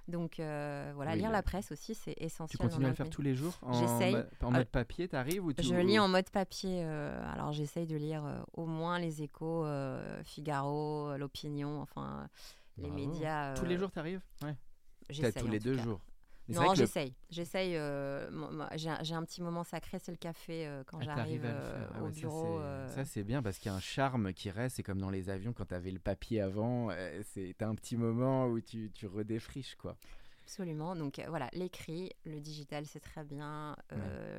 Donc 0.07 0.39
euh, 0.39 0.91
voilà, 0.93 1.15
lire 1.15 1.31
la 1.31 1.41
presse 1.41 1.71
aussi, 1.71 1.95
c'est 1.95 2.13
essentiel. 2.17 2.47
Tu 2.49 2.57
continues 2.57 2.85
à 2.85 2.89
le 2.89 2.95
faire 2.95 3.09
tous 3.09 3.23
les 3.23 3.33
jours 3.33 3.57
en, 3.63 3.73
J'essaye. 3.73 4.15
En 4.43 4.51
mode 4.51 4.67
papier, 4.67 5.07
t'arrives 5.07 5.43
ou 5.43 5.53
tu... 5.53 5.63
Je 5.63 5.73
lis 5.73 5.97
en 5.97 6.07
mode 6.07 6.29
papier. 6.29 6.83
Euh, 6.83 7.33
alors 7.33 7.51
j'essaye 7.51 7.87
de 7.87 7.95
lire 7.95 8.23
au 8.53 8.67
moins 8.67 8.99
les 8.99 9.23
échos, 9.23 9.65
Figaro, 10.23 11.17
l'opinion, 11.17 11.81
enfin 11.81 12.29
les 12.77 12.89
médias. 12.89 13.53
Tous 13.55 13.65
les 13.65 13.77
jours, 13.77 13.91
t'arrives 13.91 14.21
Ouais. 14.43 14.55
J'essaye. 15.09 15.43
tous 15.43 15.49
les 15.49 15.59
deux 15.59 15.77
jours. 15.77 16.01
non, 16.49 16.73
j'essaye. 16.73 17.13
J'essaye. 17.29 17.75
Euh, 17.75 18.29
j'ai 18.75 19.15
un 19.15 19.23
petit 19.23 19.41
moment 19.41 19.63
sacré, 19.63 19.99
c'est 19.99 20.11
le 20.11 20.17
café 20.17 20.67
euh, 20.67 20.83
quand 20.85 20.99
ah, 21.01 21.03
j'arrive 21.03 21.43
euh, 21.45 21.87
ah 21.93 22.03
au 22.03 22.09
bureau. 22.09 22.61
Ça, 22.89 23.05
c'est 23.05 23.23
bien 23.23 23.41
parce 23.41 23.57
qu'il 23.57 23.71
y 23.71 23.73
a 23.73 23.77
un 23.77 23.81
charme 23.81 24.33
qui 24.33 24.49
reste. 24.49 24.77
C'est 24.77 24.83
comme 24.83 24.99
dans 24.99 25.09
les 25.09 25.29
avions 25.29 25.53
quand 25.53 25.65
tu 25.65 25.75
avais 25.75 25.91
le 25.91 25.99
papier 25.99 26.41
avant. 26.41 26.89
c'est 27.33 27.61
un 27.61 27.75
petit 27.75 27.97
moment 27.97 28.47
où 28.47 28.59
tu, 28.59 28.91
tu 28.93 29.07
redéfriches, 29.07 29.75
quoi. 29.75 29.97
Absolument. 30.47 30.95
Donc 30.95 31.21
voilà, 31.27 31.49
l'écrit, 31.51 32.11
le 32.25 32.39
digital, 32.39 32.85
c'est 32.85 33.01
très 33.01 33.25
bien. 33.25 33.75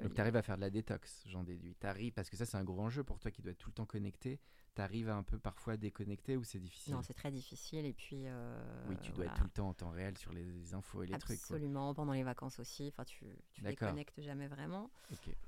Donc 0.02 0.14
tu 0.14 0.20
arrives 0.20 0.36
à 0.36 0.42
faire 0.42 0.56
de 0.56 0.62
la 0.62 0.70
détox, 0.70 1.24
j'en 1.26 1.44
déduis. 1.44 1.76
Tu 1.78 1.86
arrives, 1.86 2.12
parce 2.12 2.30
que 2.30 2.36
ça, 2.36 2.46
c'est 2.46 2.56
un 2.56 2.64
gros 2.64 2.80
enjeu 2.80 3.04
pour 3.04 3.18
toi 3.18 3.30
qui 3.30 3.42
doit 3.42 3.52
être 3.52 3.58
tout 3.58 3.70
le 3.70 3.74
temps 3.74 3.86
connecté 3.86 4.40
tu 4.78 4.82
arrives 4.82 5.10
un 5.10 5.24
peu 5.24 5.38
parfois 5.38 5.72
à 5.72 5.76
déconnecter 5.76 6.36
ou 6.36 6.44
c'est 6.44 6.60
difficile? 6.60 6.94
Non, 6.94 7.02
c'est 7.02 7.14
très 7.14 7.32
difficile. 7.32 7.84
Et 7.84 7.92
puis. 7.92 8.26
Euh, 8.26 8.86
oui, 8.88 8.96
tu 9.02 9.10
dois 9.12 9.26
être 9.26 9.34
tout 9.34 9.44
le 9.44 9.50
temps 9.50 9.68
en 9.68 9.74
temps 9.74 9.90
réel 9.90 10.16
sur 10.16 10.32
les 10.32 10.72
infos 10.74 11.02
et 11.02 11.06
les 11.06 11.18
trucs. 11.18 11.38
Absolument, 11.38 11.94
pendant 11.94 12.12
les 12.12 12.22
vacances 12.22 12.60
aussi. 12.60 12.88
Enfin, 12.88 13.04
tu, 13.04 13.24
tu 13.52 13.62
déconnectes 13.62 14.20
jamais 14.20 14.46
vraiment. 14.46 14.90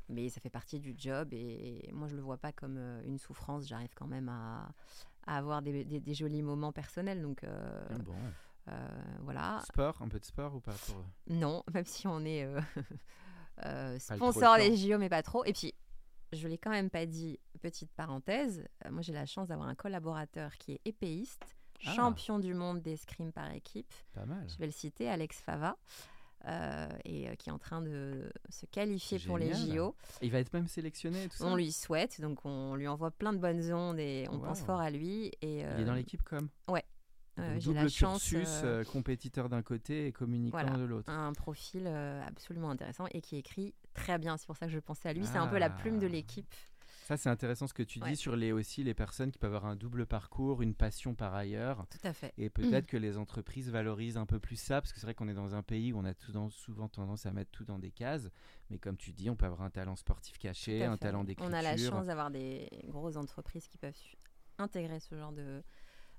Mais 0.08 0.28
ça 0.28 0.40
fait 0.40 0.50
partie 0.50 0.80
du 0.80 0.94
job 0.96 1.28
et, 1.32 1.88
moi, 1.92 2.08
je 2.08 2.16
le 2.16 2.22
vois 2.22 2.38
pas 2.38 2.52
comme 2.52 2.76
euh, 2.76 3.02
une 3.04 3.18
souffrance. 3.18 3.68
J'arrive 3.68 3.94
quand 3.94 4.08
même 4.08 4.28
à, 4.28 4.72
à 5.26 5.36
avoir 5.36 5.62
des, 5.62 5.84
des, 5.84 6.14
jolis 6.14 6.42
moments 6.42 6.72
personnels. 6.72 7.22
Donc. 7.22 7.44
Euh, 7.44 7.86
ah 7.90 7.98
bon? 7.98 8.16
Voilà. 9.22 9.62
Sport, 9.66 10.00
un 10.00 10.08
peu 10.08 10.18
de 10.18 10.24
sport 10.24 10.54
ou 10.54 10.60
pas 10.60 10.74
pour... 10.86 11.04
Non, 11.28 11.62
même 11.74 11.84
si 11.84 12.06
on 12.06 12.24
est 12.24 12.46
sponsor 13.98 14.56
des 14.56 14.76
JO, 14.76 14.98
mais 14.98 15.08
pas 15.08 15.22
trop. 15.22 15.44
Et 15.44 15.52
puis, 15.52 15.74
je 16.32 16.48
l'ai 16.48 16.58
quand 16.58 16.70
même 16.70 16.90
pas 16.90 17.06
dit, 17.06 17.38
petite 17.60 17.92
parenthèse, 17.92 18.64
euh, 18.84 18.90
moi 18.90 19.02
j'ai 19.02 19.12
la 19.12 19.26
chance 19.26 19.48
d'avoir 19.48 19.68
un 19.68 19.74
collaborateur 19.74 20.56
qui 20.58 20.72
est 20.72 20.80
épéiste, 20.84 21.56
ah. 21.86 21.94
champion 21.94 22.38
du 22.38 22.54
monde 22.54 22.80
d'escrime 22.80 23.32
par 23.32 23.50
équipe. 23.52 23.92
Pas 24.12 24.26
mal. 24.26 24.46
Je 24.48 24.56
vais 24.58 24.66
le 24.66 24.72
citer, 24.72 25.08
Alex 25.08 25.40
Fava. 25.40 25.76
Euh, 26.46 26.88
et 27.04 27.28
euh, 27.28 27.34
qui 27.34 27.50
est 27.50 27.52
en 27.52 27.58
train 27.58 27.82
de 27.82 28.32
se 28.48 28.64
qualifier 28.64 29.18
pour 29.18 29.36
les 29.36 29.52
JO. 29.52 29.94
Il 30.22 30.30
va 30.30 30.38
être 30.38 30.54
même 30.54 30.68
sélectionné 30.68 31.28
tout 31.28 31.36
ça? 31.36 31.44
On 31.44 31.54
lui 31.54 31.70
souhaite, 31.70 32.18
donc 32.22 32.46
on 32.46 32.76
lui 32.76 32.88
envoie 32.88 33.10
plein 33.10 33.34
de 33.34 33.38
bonnes 33.38 33.70
ondes 33.74 33.98
et 33.98 34.26
on 34.30 34.38
pense 34.38 34.62
fort 34.62 34.80
à 34.80 34.90
lui. 34.90 35.32
Et, 35.42 35.58
Il 35.58 35.80
est 35.80 35.84
dans 35.84 35.92
l'équipe 35.92 36.22
comme 36.22 36.48
Ouais, 36.66 36.84
j'ai 37.58 37.72
la 37.72 37.88
chance. 37.88 38.28
cursus, 38.28 38.64
compétiteur 38.92 39.48
d'un 39.48 39.62
côté 39.62 40.06
et 40.06 40.12
communicant 40.12 40.76
de 40.76 40.84
l'autre. 40.84 41.10
Un 41.10 41.32
profil 41.32 41.86
absolument 42.26 42.70
intéressant 42.70 43.06
et 43.12 43.20
qui 43.20 43.36
écrit 43.36 43.74
très 43.94 44.18
bien. 44.18 44.36
C'est 44.36 44.46
pour 44.46 44.56
ça 44.56 44.66
que 44.66 44.72
je 44.72 44.78
pensais 44.78 45.08
à 45.08 45.12
lui. 45.12 45.26
C'est 45.26 45.38
un 45.38 45.46
peu 45.46 45.58
la 45.58 45.70
plume 45.70 45.98
de 45.98 46.06
ah. 46.06 46.10
l'équipe. 46.10 46.54
Ça, 47.10 47.16
c'est 47.16 47.28
intéressant 47.28 47.66
ce 47.66 47.74
que 47.74 47.82
tu 47.82 47.98
dis 47.98 48.14
sur 48.14 48.36
les 48.36 48.52
aussi 48.52 48.84
les 48.84 48.94
personnes 48.94 49.32
qui 49.32 49.38
peuvent 49.38 49.52
avoir 49.52 49.66
un 49.68 49.74
double 49.74 50.06
parcours, 50.06 50.62
une 50.62 50.76
passion 50.76 51.16
par 51.16 51.34
ailleurs. 51.34 51.84
Tout 51.90 52.06
à 52.06 52.12
fait. 52.12 52.32
Et 52.38 52.50
peut-être 52.50 52.86
que 52.86 52.96
les 52.96 53.18
entreprises 53.18 53.68
valorisent 53.68 54.16
un 54.16 54.26
peu 54.26 54.38
plus 54.38 54.54
ça, 54.54 54.80
parce 54.80 54.92
que 54.92 55.00
c'est 55.00 55.06
vrai 55.06 55.14
qu'on 55.14 55.26
est 55.26 55.34
dans 55.34 55.56
un 55.56 55.64
pays 55.64 55.92
où 55.92 55.98
on 55.98 56.04
a 56.04 56.14
tout 56.14 56.30
souvent 56.50 56.88
tendance 56.88 57.26
à 57.26 57.32
mettre 57.32 57.50
tout 57.50 57.64
dans 57.64 57.80
des 57.80 57.90
cases. 57.90 58.30
Mais 58.70 58.78
comme 58.78 58.96
tu 58.96 59.10
dis, 59.10 59.28
on 59.28 59.34
peut 59.34 59.46
avoir 59.46 59.62
un 59.62 59.70
talent 59.70 59.96
sportif 59.96 60.38
caché, 60.38 60.84
un 60.84 60.96
talent 60.96 61.24
d'écriture. 61.24 61.52
On 61.52 61.58
a 61.58 61.62
la 61.62 61.76
chance 61.76 62.06
d'avoir 62.06 62.30
des 62.30 62.68
grosses 62.86 63.16
entreprises 63.16 63.66
qui 63.66 63.78
peuvent 63.78 63.92
intégrer 64.58 65.00
ce 65.00 65.16
genre 65.16 65.32
de, 65.32 65.64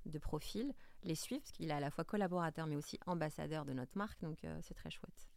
de 0.06 0.20
profil, 0.20 0.74
les 1.04 1.16
suivre, 1.16 1.42
parce 1.42 1.52
qu'il 1.52 1.70
est 1.70 1.74
à 1.74 1.80
la 1.80 1.92
fois 1.92 2.04
collaborateur 2.04 2.68
mais 2.68 2.76
aussi 2.76 3.00
ambassadeur 3.06 3.66
de 3.66 3.74
notre 3.74 3.98
marque, 3.98 4.22
donc 4.22 4.44
euh, 4.44 4.60
c'est 4.62 4.74
très 4.74 4.90
chouette. 4.90 5.30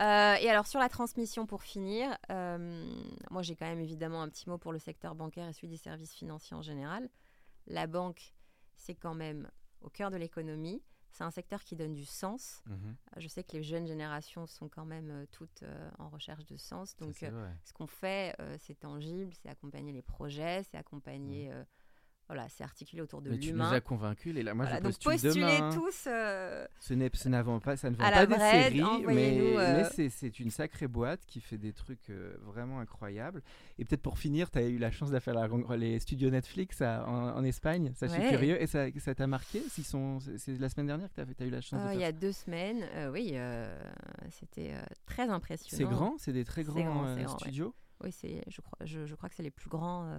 Euh, 0.00 0.34
et 0.34 0.50
alors 0.50 0.66
sur 0.66 0.80
la 0.80 0.88
transmission 0.88 1.46
pour 1.46 1.62
finir, 1.62 2.16
euh, 2.30 2.84
moi 3.30 3.42
j'ai 3.42 3.54
quand 3.54 3.66
même 3.66 3.80
évidemment 3.80 4.22
un 4.22 4.28
petit 4.28 4.48
mot 4.48 4.58
pour 4.58 4.72
le 4.72 4.78
secteur 4.78 5.14
bancaire 5.14 5.48
et 5.48 5.52
celui 5.52 5.68
des 5.68 5.76
services 5.76 6.12
financiers 6.12 6.56
en 6.56 6.62
général. 6.62 7.08
La 7.66 7.86
banque, 7.86 8.34
c'est 8.74 8.96
quand 8.96 9.14
même 9.14 9.48
au 9.82 9.90
cœur 9.90 10.10
de 10.10 10.16
l'économie. 10.16 10.82
C'est 11.12 11.22
un 11.22 11.30
secteur 11.30 11.62
qui 11.62 11.76
donne 11.76 11.94
du 11.94 12.04
sens. 12.04 12.64
Mhm. 12.66 12.96
Je 13.18 13.28
sais 13.28 13.44
que 13.44 13.52
les 13.52 13.62
jeunes 13.62 13.86
générations 13.86 14.48
sont 14.48 14.68
quand 14.68 14.84
même 14.84 15.10
euh, 15.10 15.26
toutes 15.30 15.62
en 15.98 16.08
recherche 16.08 16.44
de 16.46 16.56
sens. 16.56 16.96
Donc 16.96 17.14
ce 17.14 17.72
qu'on 17.72 17.86
fait, 17.86 18.36
c'est 18.58 18.80
tangible, 18.80 19.32
c'est 19.40 19.48
accompagner 19.48 19.92
les 19.92 20.02
projets, 20.02 20.64
c'est 20.64 20.76
accompagner... 20.76 21.50
Mhm. 21.50 21.64
Voilà, 22.26 22.48
c'est 22.48 22.64
articulé 22.64 23.02
autour 23.02 23.20
de 23.20 23.28
l'humain. 23.28 23.40
Tu 23.40 23.52
nous 23.52 23.62
as 23.64 23.80
convaincus. 23.82 24.34
Et 24.34 24.42
là, 24.42 24.54
moi, 24.54 24.64
je 24.64 24.74
donc 24.74 24.82
postule 24.82 25.12
postulez 25.12 25.34
demain. 25.34 25.70
tous. 25.72 26.04
Euh, 26.06 26.66
ce 26.80 26.94
n'est, 26.94 27.10
ce 27.12 27.28
n'avons 27.28 27.60
pas, 27.60 27.76
ça 27.76 27.90
ne 27.90 27.96
vend 27.96 28.10
pas 28.10 28.24
des 28.24 28.34
séries, 28.34 29.04
mais, 29.06 29.38
euh, 29.40 29.84
mais 29.92 30.08
c'est, 30.08 30.40
une 30.40 30.50
sacrée 30.50 30.88
boîte 30.88 31.20
qui 31.26 31.40
fait 31.40 31.58
des 31.58 31.74
trucs 31.74 32.08
euh, 32.08 32.34
vraiment 32.40 32.80
incroyables. 32.80 33.42
Et 33.78 33.84
peut-être 33.84 34.00
pour 34.00 34.18
finir, 34.18 34.50
tu 34.50 34.58
as 34.58 34.62
eu 34.62 34.78
la 34.78 34.90
chance 34.90 35.10
de 35.10 35.18
faire 35.18 35.34
les 35.76 35.98
studios 35.98 36.30
Netflix 36.30 36.80
en, 36.80 37.44
Espagne. 37.44 37.92
Ça, 37.94 38.06
je 38.06 38.12
suis 38.12 38.28
curieux. 38.30 38.60
Et 38.60 38.66
ça, 38.66 38.86
ça 38.98 39.14
t'a 39.14 39.26
marqué? 39.26 39.60
Sont, 39.84 40.18
c'est, 40.38 40.58
la 40.58 40.70
semaine 40.70 40.86
dernière 40.86 41.12
que 41.12 41.20
tu 41.20 41.42
as, 41.42 41.46
eu 41.46 41.50
la 41.50 41.60
chance 41.60 41.82
de 41.82 41.88
faire 41.88 41.94
Il 41.94 42.00
y 42.00 42.04
a 42.04 42.12
deux 42.12 42.32
semaines, 42.32 42.84
oui, 43.12 43.34
c'était 44.30 44.74
très 45.04 45.28
impressionnant. 45.28 45.76
C'est 45.76 45.94
grand, 45.94 46.14
c'est 46.18 46.32
des 46.32 46.44
très 46.44 46.64
grands 46.64 47.38
studios? 47.38 47.74
Oui, 48.02 48.10
c'est, 48.12 48.42
je 48.48 48.60
crois, 48.60 48.78
je, 48.84 49.06
je, 49.06 49.14
crois 49.14 49.28
que 49.28 49.34
c'est 49.34 49.42
les 49.42 49.50
plus 49.50 49.70
grands 49.70 50.10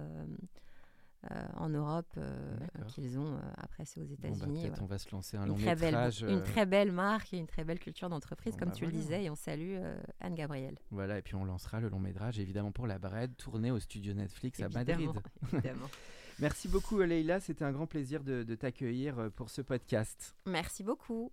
euh, 1.30 1.46
en 1.56 1.68
Europe 1.68 2.12
euh, 2.18 2.56
qu'ils 2.88 3.18
ont. 3.18 3.34
Euh, 3.34 3.40
après, 3.56 3.84
c'est 3.84 4.00
aux 4.00 4.04
bah, 4.04 4.28
États-Unis. 4.28 4.62
peut-être 4.62 4.82
on 4.82 4.86
va 4.86 4.98
se 4.98 5.10
lancer 5.10 5.36
un 5.36 5.46
long 5.46 5.56
une 5.56 5.64
métrage. 5.64 6.22
une 6.22 6.42
très 6.42 6.66
belle 6.66 6.92
marque 6.92 7.32
et 7.34 7.38
une 7.38 7.46
très 7.46 7.64
belle 7.64 7.78
culture 7.78 8.08
d'entreprise, 8.08 8.56
comme 8.56 8.68
bah 8.68 8.74
tu 8.74 8.86
le 8.86 8.92
disais. 8.92 9.24
Et 9.24 9.30
on 9.30 9.34
salue 9.34 9.76
Anne-Gabrielle. 10.20 10.78
Voilà, 10.90 11.18
et 11.18 11.22
puis 11.22 11.34
on 11.34 11.44
lancera 11.44 11.80
le 11.80 11.88
long 11.88 12.00
métrage, 12.00 12.38
évidemment, 12.38 12.72
pour 12.72 12.86
la 12.86 12.98
Bred, 12.98 13.36
tourné 13.36 13.70
au 13.70 13.78
studio 13.78 14.14
Netflix 14.14 14.60
à 14.60 14.68
Madrid. 14.68 15.10
Évidemment. 15.52 15.86
Merci 16.38 16.68
beaucoup, 16.68 17.00
Leïla. 17.00 17.40
C'était 17.40 17.64
un 17.64 17.72
grand 17.72 17.86
plaisir 17.86 18.22
de, 18.22 18.42
de 18.42 18.54
t'accueillir 18.54 19.30
pour 19.36 19.48
ce 19.48 19.62
podcast. 19.62 20.36
Merci 20.46 20.82
beaucoup. 20.82 21.32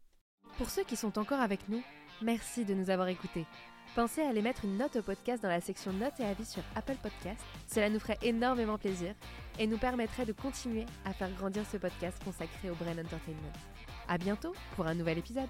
Pour 0.57 0.69
ceux 0.69 0.83
qui 0.83 0.95
sont 0.95 1.17
encore 1.19 1.41
avec 1.41 1.67
nous, 1.67 1.81
merci 2.21 2.63
de 2.63 2.73
nous 2.73 2.89
avoir 2.89 3.07
écoutés. 3.07 3.45
Pensez 3.95 4.21
à 4.21 4.29
aller 4.29 4.41
mettre 4.41 4.65
une 4.65 4.77
note 4.77 4.95
au 4.95 5.01
podcast 5.03 5.43
dans 5.43 5.49
la 5.49 5.61
section 5.61 5.93
notes 5.93 6.19
et 6.19 6.25
avis 6.25 6.45
sur 6.45 6.63
Apple 6.75 6.95
Podcast. 7.01 7.43
Cela 7.67 7.89
nous 7.89 7.99
ferait 7.99 8.17
énormément 8.23 8.77
plaisir 8.77 9.13
et 9.59 9.67
nous 9.67 9.77
permettrait 9.77 10.25
de 10.25 10.33
continuer 10.33 10.85
à 11.05 11.13
faire 11.13 11.31
grandir 11.31 11.63
ce 11.71 11.77
podcast 11.77 12.21
consacré 12.23 12.69
au 12.69 12.75
Brain 12.75 12.97
Entertainment. 12.97 13.53
À 14.07 14.17
bientôt 14.17 14.53
pour 14.75 14.87
un 14.87 14.95
nouvel 14.95 15.17
épisode. 15.17 15.49